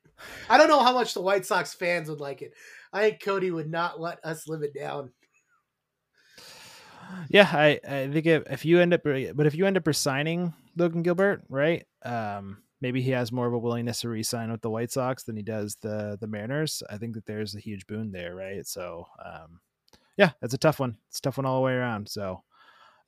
I 0.49 0.57
don't 0.57 0.67
know 0.67 0.83
how 0.83 0.93
much 0.93 1.13
the 1.13 1.21
White 1.21 1.45
Sox 1.45 1.73
fans 1.73 2.09
would 2.09 2.19
like 2.19 2.41
it. 2.41 2.53
I 2.91 3.01
think 3.01 3.23
Cody 3.23 3.51
would 3.51 3.69
not 3.69 3.99
let 3.99 4.23
us 4.23 4.47
live 4.47 4.61
it 4.61 4.73
down. 4.73 5.11
Yeah, 7.29 7.49
I, 7.51 7.79
I 7.87 8.07
think 8.07 8.25
if, 8.25 8.43
if 8.49 8.65
you 8.65 8.79
end 8.79 8.93
up, 8.93 9.03
but 9.03 9.45
if 9.45 9.55
you 9.55 9.65
end 9.65 9.77
up 9.77 9.87
resigning 9.87 10.53
Logan 10.75 11.03
Gilbert, 11.03 11.43
right? 11.49 11.85
Um, 12.03 12.63
maybe 12.81 13.01
he 13.01 13.11
has 13.11 13.31
more 13.31 13.47
of 13.47 13.53
a 13.53 13.57
willingness 13.57 14.01
to 14.01 14.09
resign 14.09 14.51
with 14.51 14.61
the 14.61 14.69
White 14.69 14.91
Sox 14.91 15.23
than 15.23 15.35
he 15.35 15.43
does 15.43 15.77
the 15.81 16.17
the 16.19 16.27
Mariners. 16.27 16.81
I 16.89 16.97
think 16.97 17.13
that 17.15 17.25
there's 17.25 17.55
a 17.55 17.59
huge 17.59 17.87
boon 17.87 18.11
there, 18.11 18.35
right? 18.35 18.65
So, 18.65 19.05
um, 19.23 19.59
yeah, 20.17 20.31
it's 20.41 20.53
a 20.53 20.57
tough 20.57 20.79
one. 20.79 20.97
It's 21.09 21.19
a 21.19 21.21
tough 21.21 21.37
one 21.37 21.45
all 21.45 21.55
the 21.55 21.65
way 21.65 21.73
around. 21.73 22.09
So, 22.09 22.43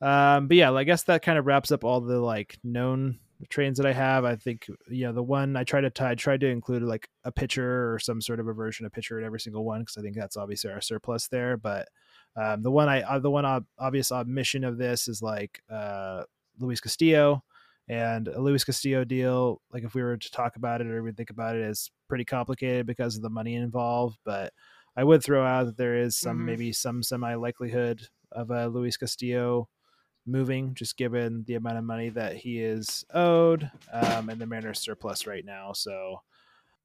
um, 0.02 0.48
but 0.48 0.58
yeah, 0.58 0.72
I 0.72 0.84
guess 0.84 1.04
that 1.04 1.22
kind 1.22 1.38
of 1.38 1.46
wraps 1.46 1.72
up 1.72 1.84
all 1.84 2.02
the 2.02 2.20
like 2.20 2.58
known 2.64 3.20
trains 3.50 3.78
that 3.78 3.86
I 3.86 3.94
have. 3.94 4.26
I 4.26 4.36
think 4.36 4.68
you 4.90 5.06
know 5.06 5.14
the 5.14 5.24
one 5.24 5.56
I 5.56 5.64
try 5.64 5.82
to 5.82 5.90
tie, 5.90 6.16
tried 6.16 6.42
to 6.42 6.48
include 6.48 6.84
like 6.84 7.10
a 7.24 7.32
pitcher 7.32 7.94
or 7.94 8.00
some 8.00 8.22
sort 8.22 8.40
of 8.40 8.48
a 8.48 8.54
version 8.54 8.86
of 8.86 8.92
pitcher 8.92 9.20
in 9.20 9.26
every 9.26 9.40
single 9.40 9.66
one 9.66 9.82
because 9.82 9.98
I 9.98 10.02
think 10.02 10.16
that's 10.16 10.38
obviously 10.38 10.72
our 10.72 10.82
surplus 10.82 11.28
there. 11.28 11.58
But 11.58 11.88
um, 12.36 12.62
the 12.62 12.72
one 12.72 12.90
I 12.90 13.02
uh, 13.02 13.20
the 13.20 13.32
one 13.32 13.46
ob- 13.46 13.68
obvious 13.78 14.12
omission 14.12 14.64
of 14.64 14.78
this 14.78 15.08
is 15.08 15.22
like 15.22 15.62
uh, 15.70 16.24
Luis 16.60 16.82
Castillo 16.82 17.44
and 17.88 18.28
a 18.28 18.42
Luis 18.42 18.64
Castillo 18.64 19.04
deal. 19.04 19.62
Like 19.72 19.84
if 19.84 19.94
we 19.94 20.04
were 20.04 20.18
to 20.18 20.32
talk 20.32 20.56
about 20.56 20.82
it 20.82 20.88
or 20.88 21.04
we 21.04 21.12
think 21.12 21.30
about 21.30 21.56
it, 21.56 21.62
is 21.62 21.92
pretty 22.08 22.26
complicated 22.26 22.86
because 22.86 23.16
of 23.16 23.22
the 23.22 23.30
money 23.30 23.56
involved. 23.56 24.18
But 24.26 24.54
I 24.98 25.04
would 25.04 25.24
throw 25.24 25.46
out 25.46 25.66
that 25.66 25.78
there 25.78 25.98
is 25.98 26.16
some 26.16 26.38
mm-hmm. 26.38 26.46
maybe 26.46 26.72
some 26.72 27.04
semi 27.04 27.36
likelihood 27.36 28.08
of 28.32 28.50
a 28.50 28.68
Luis 28.68 28.98
Castillo 28.98 29.70
moving, 30.26 30.74
just 30.74 30.98
given 30.98 31.44
the 31.48 31.56
amount 31.56 31.78
of 31.78 31.84
money 31.84 32.10
that 32.10 32.36
he 32.36 32.62
is 32.62 33.06
owed 33.14 33.70
um, 33.92 34.30
and 34.30 34.40
the 34.40 34.46
Mariners 34.46 34.80
surplus 34.80 35.28
right 35.28 35.46
now. 35.46 35.74
So, 35.74 36.22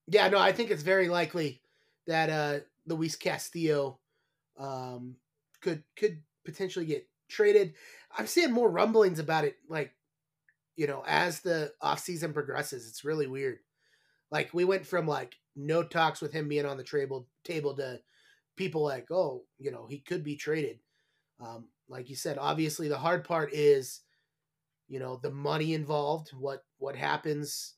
yeah, 0.06 0.28
no, 0.28 0.38
I 0.38 0.52
think 0.52 0.70
it's 0.70 0.82
very 0.82 1.08
likely 1.08 1.62
that 2.06 2.30
uh, 2.30 2.60
Luis 2.86 3.16
Castillo 3.16 3.98
um, 4.58 5.16
could 5.60 5.82
could 5.96 6.22
potentially 6.44 6.86
get 6.86 7.08
traded. 7.28 7.74
I'm 8.16 8.26
seeing 8.26 8.52
more 8.52 8.70
rumblings 8.70 9.18
about 9.18 9.44
it, 9.44 9.56
like 9.68 9.92
you 10.76 10.86
know, 10.86 11.02
as 11.06 11.40
the 11.40 11.72
offseason 11.82 12.34
progresses. 12.34 12.88
It's 12.88 13.04
really 13.04 13.26
weird. 13.26 13.58
Like 14.30 14.52
we 14.52 14.64
went 14.64 14.86
from 14.86 15.06
like 15.06 15.36
no 15.56 15.82
talks 15.82 16.20
with 16.20 16.32
him 16.32 16.48
being 16.48 16.66
on 16.66 16.76
the 16.76 16.84
table 16.84 17.26
table 17.44 17.74
to 17.76 18.00
people 18.56 18.82
like, 18.82 19.10
oh, 19.10 19.44
you 19.58 19.70
know, 19.70 19.86
he 19.86 19.98
could 19.98 20.22
be 20.22 20.36
traded. 20.36 20.78
Um, 21.40 21.68
like 21.88 22.10
you 22.10 22.16
said, 22.16 22.38
obviously 22.38 22.88
the 22.88 22.98
hard 22.98 23.24
part 23.24 23.52
is, 23.52 24.00
you 24.88 24.98
know, 24.98 25.18
the 25.22 25.30
money 25.30 25.74
involved. 25.74 26.30
What 26.30 26.64
what 26.78 26.96
happens? 26.96 27.74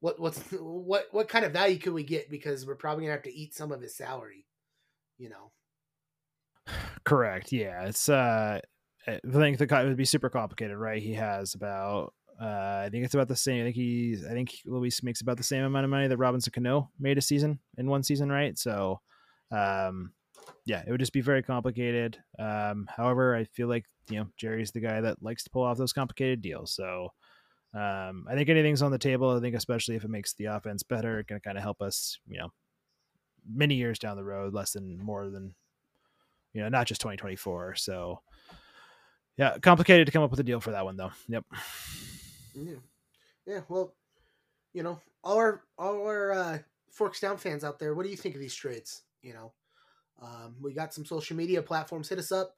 What 0.00 0.18
what's 0.18 0.38
what 0.52 1.06
what 1.12 1.28
kind 1.28 1.44
of 1.44 1.52
value 1.52 1.78
can 1.78 1.94
we 1.94 2.04
get? 2.04 2.30
Because 2.30 2.66
we're 2.66 2.74
probably 2.74 3.04
gonna 3.04 3.14
have 3.14 3.22
to 3.22 3.34
eat 3.34 3.54
some 3.54 3.72
of 3.72 3.80
his 3.80 3.96
salary. 3.96 4.46
You 5.18 5.30
know. 5.30 5.52
Correct. 7.04 7.52
Yeah, 7.52 7.84
it's. 7.84 8.08
uh 8.08 8.60
I 9.06 9.18
think 9.32 9.58
the 9.58 9.64
it 9.64 9.88
would 9.88 9.96
be 9.96 10.04
super 10.04 10.28
complicated, 10.28 10.76
right? 10.76 11.02
He 11.02 11.14
has 11.14 11.54
about 11.54 12.12
uh, 12.40 12.84
I 12.86 12.88
think 12.90 13.04
it's 13.04 13.14
about 13.14 13.28
the 13.28 13.36
same. 13.36 13.60
I 13.60 13.64
think 13.64 13.76
he's. 13.76 14.24
I 14.24 14.30
think 14.30 14.54
Luis 14.64 15.02
makes 15.02 15.20
about 15.20 15.36
the 15.36 15.42
same 15.42 15.64
amount 15.64 15.84
of 15.84 15.90
money 15.90 16.08
that 16.08 16.16
Robinson 16.16 16.52
Cano 16.52 16.90
made 16.98 17.18
a 17.18 17.22
season 17.22 17.58
in 17.76 17.88
one 17.88 18.02
season, 18.02 18.30
right? 18.30 18.56
So, 18.58 19.00
um, 19.52 20.12
yeah, 20.64 20.82
it 20.86 20.90
would 20.90 21.00
just 21.00 21.12
be 21.12 21.20
very 21.20 21.42
complicated. 21.42 22.18
Um, 22.38 22.88
however, 22.94 23.36
I 23.36 23.44
feel 23.44 23.68
like 23.68 23.84
you 24.08 24.20
know 24.20 24.26
Jerry's 24.38 24.70
the 24.70 24.80
guy 24.80 25.02
that 25.02 25.22
likes 25.22 25.44
to 25.44 25.50
pull 25.50 25.64
off 25.64 25.76
those 25.76 25.92
complicated 25.92 26.40
deals. 26.40 26.74
So 26.74 27.08
um, 27.74 28.26
I 28.28 28.34
think 28.34 28.48
anything's 28.48 28.82
on 28.82 28.92
the 28.92 28.98
table. 28.98 29.36
I 29.36 29.40
think 29.40 29.54
especially 29.54 29.96
if 29.96 30.04
it 30.04 30.10
makes 30.10 30.32
the 30.34 30.46
offense 30.46 30.82
better, 30.82 31.18
it 31.18 31.28
can 31.28 31.40
kind 31.40 31.58
of 31.58 31.62
help 31.62 31.82
us, 31.82 32.18
you 32.26 32.38
know, 32.38 32.52
many 33.46 33.74
years 33.74 33.98
down 33.98 34.16
the 34.16 34.24
road, 34.24 34.54
less 34.54 34.72
than 34.72 34.98
more 34.98 35.28
than 35.28 35.54
you 36.52 36.62
know, 36.62 36.68
not 36.68 36.86
just 36.86 37.00
2024. 37.00 37.76
So 37.76 38.20
yeah, 39.36 39.58
complicated 39.58 40.06
to 40.06 40.12
come 40.12 40.22
up 40.22 40.30
with 40.30 40.40
a 40.40 40.44
deal 40.44 40.60
for 40.60 40.72
that 40.72 40.84
one 40.84 40.96
though. 40.96 41.12
Yep. 41.28 41.44
Yeah. 42.54 42.74
Yeah. 43.46 43.60
Well, 43.68 43.94
you 44.72 44.82
know, 44.82 45.00
all 45.24 45.36
our 45.36 45.62
all 45.78 46.06
our 46.06 46.32
uh, 46.32 46.58
Forks 46.90 47.20
Down 47.20 47.36
fans 47.36 47.64
out 47.64 47.78
there, 47.78 47.94
what 47.94 48.04
do 48.04 48.10
you 48.10 48.16
think 48.16 48.34
of 48.34 48.40
these 48.40 48.54
trades? 48.54 49.02
You 49.22 49.34
know, 49.34 49.52
um, 50.22 50.56
we 50.60 50.72
got 50.72 50.94
some 50.94 51.04
social 51.04 51.36
media 51.36 51.62
platforms. 51.62 52.08
Hit 52.08 52.18
us 52.18 52.32
up. 52.32 52.54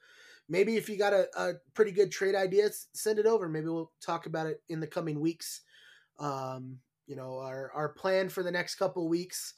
Maybe 0.49 0.76
if 0.76 0.88
you 0.88 0.99
got 0.99 1.12
a, 1.12 1.28
a, 1.36 1.53
pretty 1.74 1.93
good 1.93 2.11
trade 2.11 2.34
idea, 2.34 2.68
send 2.93 3.18
it 3.18 3.26
over. 3.26 3.49
Maybe 3.49 3.66
we'll 3.66 3.93
talk 4.01 4.26
about 4.26 4.47
it 4.47 4.61
in 4.68 4.80
the 4.80 4.86
coming 4.86 5.20
weeks. 5.20 5.62
Um, 6.18 6.78
you 7.07 7.16
know, 7.16 7.38
our, 7.38 7.70
our 7.74 7.88
plan 7.88 8.28
for 8.28 8.43
the 8.43 8.51
next 8.51 8.74
couple 8.74 9.09
weeks 9.09 9.55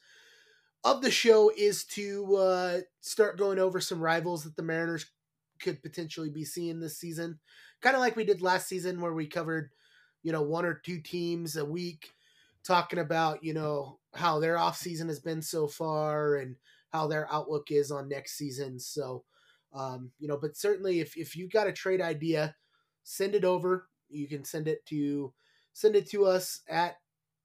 of 0.84 1.00
the 1.00 1.10
show 1.10 1.50
is 1.56 1.84
to 1.84 2.36
uh, 2.36 2.78
start 3.00 3.38
going 3.38 3.58
over 3.58 3.80
some 3.80 4.00
rivals 4.00 4.44
that 4.44 4.54
the 4.56 4.62
Mariners 4.62 5.06
could 5.60 5.82
potentially 5.82 6.30
be 6.30 6.44
seeing 6.44 6.78
this 6.78 6.98
season. 6.98 7.38
Kind 7.80 7.96
of 7.96 8.00
like 8.00 8.16
we 8.16 8.24
did 8.24 8.42
last 8.42 8.68
season, 8.68 9.00
where 9.00 9.12
we 9.12 9.26
covered, 9.26 9.70
you 10.24 10.32
know, 10.32 10.42
one 10.42 10.64
or 10.64 10.74
two 10.74 11.00
teams 11.00 11.56
a 11.56 11.64
week, 11.64 12.10
talking 12.64 12.98
about, 12.98 13.44
you 13.44 13.54
know, 13.54 14.00
how 14.14 14.40
their 14.40 14.58
off 14.58 14.76
season 14.76 15.06
has 15.06 15.20
been 15.20 15.42
so 15.42 15.68
far 15.68 16.36
and 16.36 16.56
how 16.92 17.06
their 17.06 17.32
outlook 17.32 17.70
is 17.70 17.92
on 17.92 18.08
next 18.08 18.36
season. 18.36 18.80
So, 18.80 19.22
um, 19.72 20.10
you 20.18 20.26
know, 20.26 20.38
but 20.40 20.56
certainly 20.56 21.00
if, 21.00 21.16
if 21.16 21.36
you've 21.36 21.52
got 21.52 21.66
a 21.66 21.72
trade 21.72 22.00
idea, 22.00 22.56
send 23.04 23.34
it 23.34 23.44
over. 23.44 23.86
You 24.08 24.26
can 24.26 24.44
send 24.44 24.66
it 24.66 24.84
to 24.86 25.32
send 25.72 25.96
it 25.96 26.08
to 26.10 26.24
us 26.24 26.60
at 26.68 26.96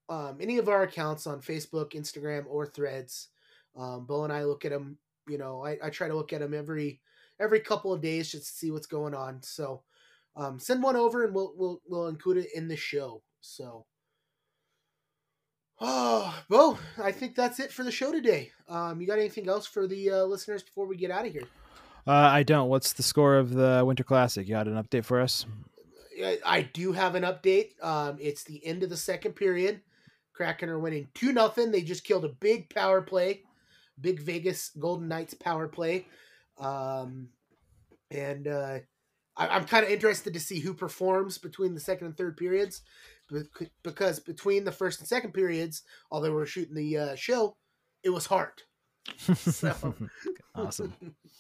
um, 0.07 0.38
any 0.39 0.57
of 0.57 0.69
our 0.69 0.84
accounts 0.84 1.27
on 1.27 1.41
Facebook, 1.41 1.91
Instagram, 1.93 2.45
or 2.47 2.65
Threads. 2.65 3.30
Um, 3.75 4.05
Beau 4.05 4.23
and 4.23 4.34
I 4.34 4.43
look 4.43 4.65
at 4.65 4.71
them. 4.71 4.97
You 5.27 5.38
know, 5.38 5.65
I, 5.65 5.77
I 5.84 5.89
try 5.89 6.07
to 6.07 6.15
look 6.15 6.34
at 6.34 6.39
them 6.39 6.53
every 6.53 7.01
every 7.39 7.59
couple 7.59 7.93
of 7.93 8.01
days 8.01 8.32
just 8.32 8.45
to 8.45 8.51
see 8.53 8.71
what's 8.71 8.88
going 8.88 9.13
on. 9.13 9.41
So, 9.41 9.84
um, 10.36 10.59
send 10.59 10.84
one 10.84 10.95
over 10.95 11.25
and 11.25 11.34
we'll 11.34 11.53
we'll 11.55 11.82
we'll 11.88 12.07
include 12.07 12.38
it 12.38 12.47
in 12.55 12.67
the 12.67 12.75
show. 12.75 13.21
So, 13.41 13.86
Oh, 15.82 16.38
well, 16.49 16.80
I 16.97 17.11
think 17.11 17.36
that's 17.36 17.59
it 17.59 17.71
for 17.71 17.84
the 17.84 17.91
show 17.91 18.11
today. 18.11 18.51
Um, 18.67 18.99
you 19.01 19.07
got 19.07 19.19
anything 19.19 19.49
else 19.49 19.65
for 19.65 19.88
the 19.88 20.11
uh, 20.11 20.23
listeners 20.23 20.63
before 20.63 20.88
we 20.88 20.97
get 20.97 21.11
out 21.11 21.25
of 21.25 21.32
here? 21.32 21.47
Uh, 22.07 22.11
I 22.11 22.43
don't. 22.43 22.69
What's 22.69 22.93
the 22.93 23.03
score 23.03 23.38
of 23.38 23.53
the 23.53 23.84
Winter 23.86 24.03
Classic? 24.03 24.47
You 24.47 24.55
got 24.55 24.67
an 24.67 24.82
update 24.82 25.05
for 25.05 25.19
us? 25.19 25.45
I 26.45 26.63
do 26.73 26.91
have 26.91 27.15
an 27.15 27.23
update. 27.23 27.82
Um, 27.82 28.17
it's 28.19 28.43
the 28.43 28.65
end 28.65 28.84
of 28.84 28.89
the 28.89 28.97
second 28.97 29.34
period. 29.34 29.82
Kraken 30.34 30.69
are 30.69 30.80
winning 30.80 31.07
two 31.13 31.32
nothing. 31.32 31.71
They 31.71 31.82
just 31.82 32.03
killed 32.03 32.25
a 32.25 32.30
big 32.30 32.73
power 32.73 33.01
play, 33.01 33.43
big 33.99 34.21
Vegas 34.21 34.71
Golden 34.77 35.07
Knights 35.07 35.34
power 35.34 35.67
play, 35.67 36.07
um, 36.57 37.30
and 38.11 38.47
uh, 38.47 38.80
I, 39.39 39.55
am 39.55 39.65
kind 39.65 39.85
of 39.85 39.89
interested 39.91 40.33
to 40.33 40.39
see 40.39 40.59
who 40.59 40.73
performs 40.73 41.37
between 41.37 41.73
the 41.73 41.79
second 41.79 42.07
and 42.07 42.17
third 42.17 42.37
periods 42.37 42.81
because 43.83 44.19
between 44.19 44.63
the 44.63 44.71
first 44.71 44.99
and 44.99 45.07
second 45.07 45.33
periods, 45.33 45.83
while 46.09 46.21
we're 46.21 46.45
shooting 46.45 46.75
the 46.75 46.97
uh, 46.97 47.15
show, 47.15 47.55
it 48.03 48.09
was 48.09 48.25
hard. 48.25 48.61
So- 49.35 49.95
awesome. 50.55 50.93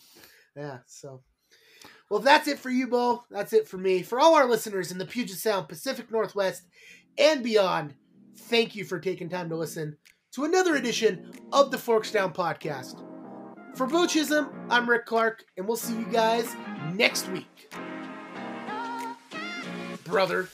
yeah. 0.55 0.79
So, 0.87 1.21
well, 2.09 2.19
that's 2.19 2.47
it 2.47 2.59
for 2.59 2.69
you, 2.69 2.87
Beau. 2.87 3.23
That's 3.29 3.53
it 3.53 3.67
for 3.67 3.77
me. 3.77 4.01
For 4.01 4.19
all 4.19 4.35
our 4.35 4.47
listeners 4.47 4.91
in 4.91 4.97
the 4.97 5.05
Puget 5.05 5.37
Sound, 5.37 5.67
Pacific 5.67 6.11
Northwest, 6.11 6.63
and 7.17 7.43
beyond, 7.43 7.95
thank 8.37 8.75
you 8.75 8.85
for 8.85 8.99
taking 8.99 9.29
time 9.29 9.49
to 9.49 9.55
listen 9.55 9.97
to 10.33 10.45
another 10.45 10.75
edition 10.75 11.31
of 11.51 11.71
the 11.71 11.77
Forks 11.77 12.11
Down 12.11 12.33
podcast. 12.33 13.03
For 13.75 13.87
Beau 13.87 14.07
Chisholm, 14.07 14.49
I'm 14.69 14.89
Rick 14.89 15.05
Clark, 15.05 15.43
and 15.57 15.67
we'll 15.67 15.77
see 15.77 15.93
you 15.93 16.07
guys 16.11 16.55
next 16.93 17.29
week. 17.29 17.71
Brother. 20.09 20.49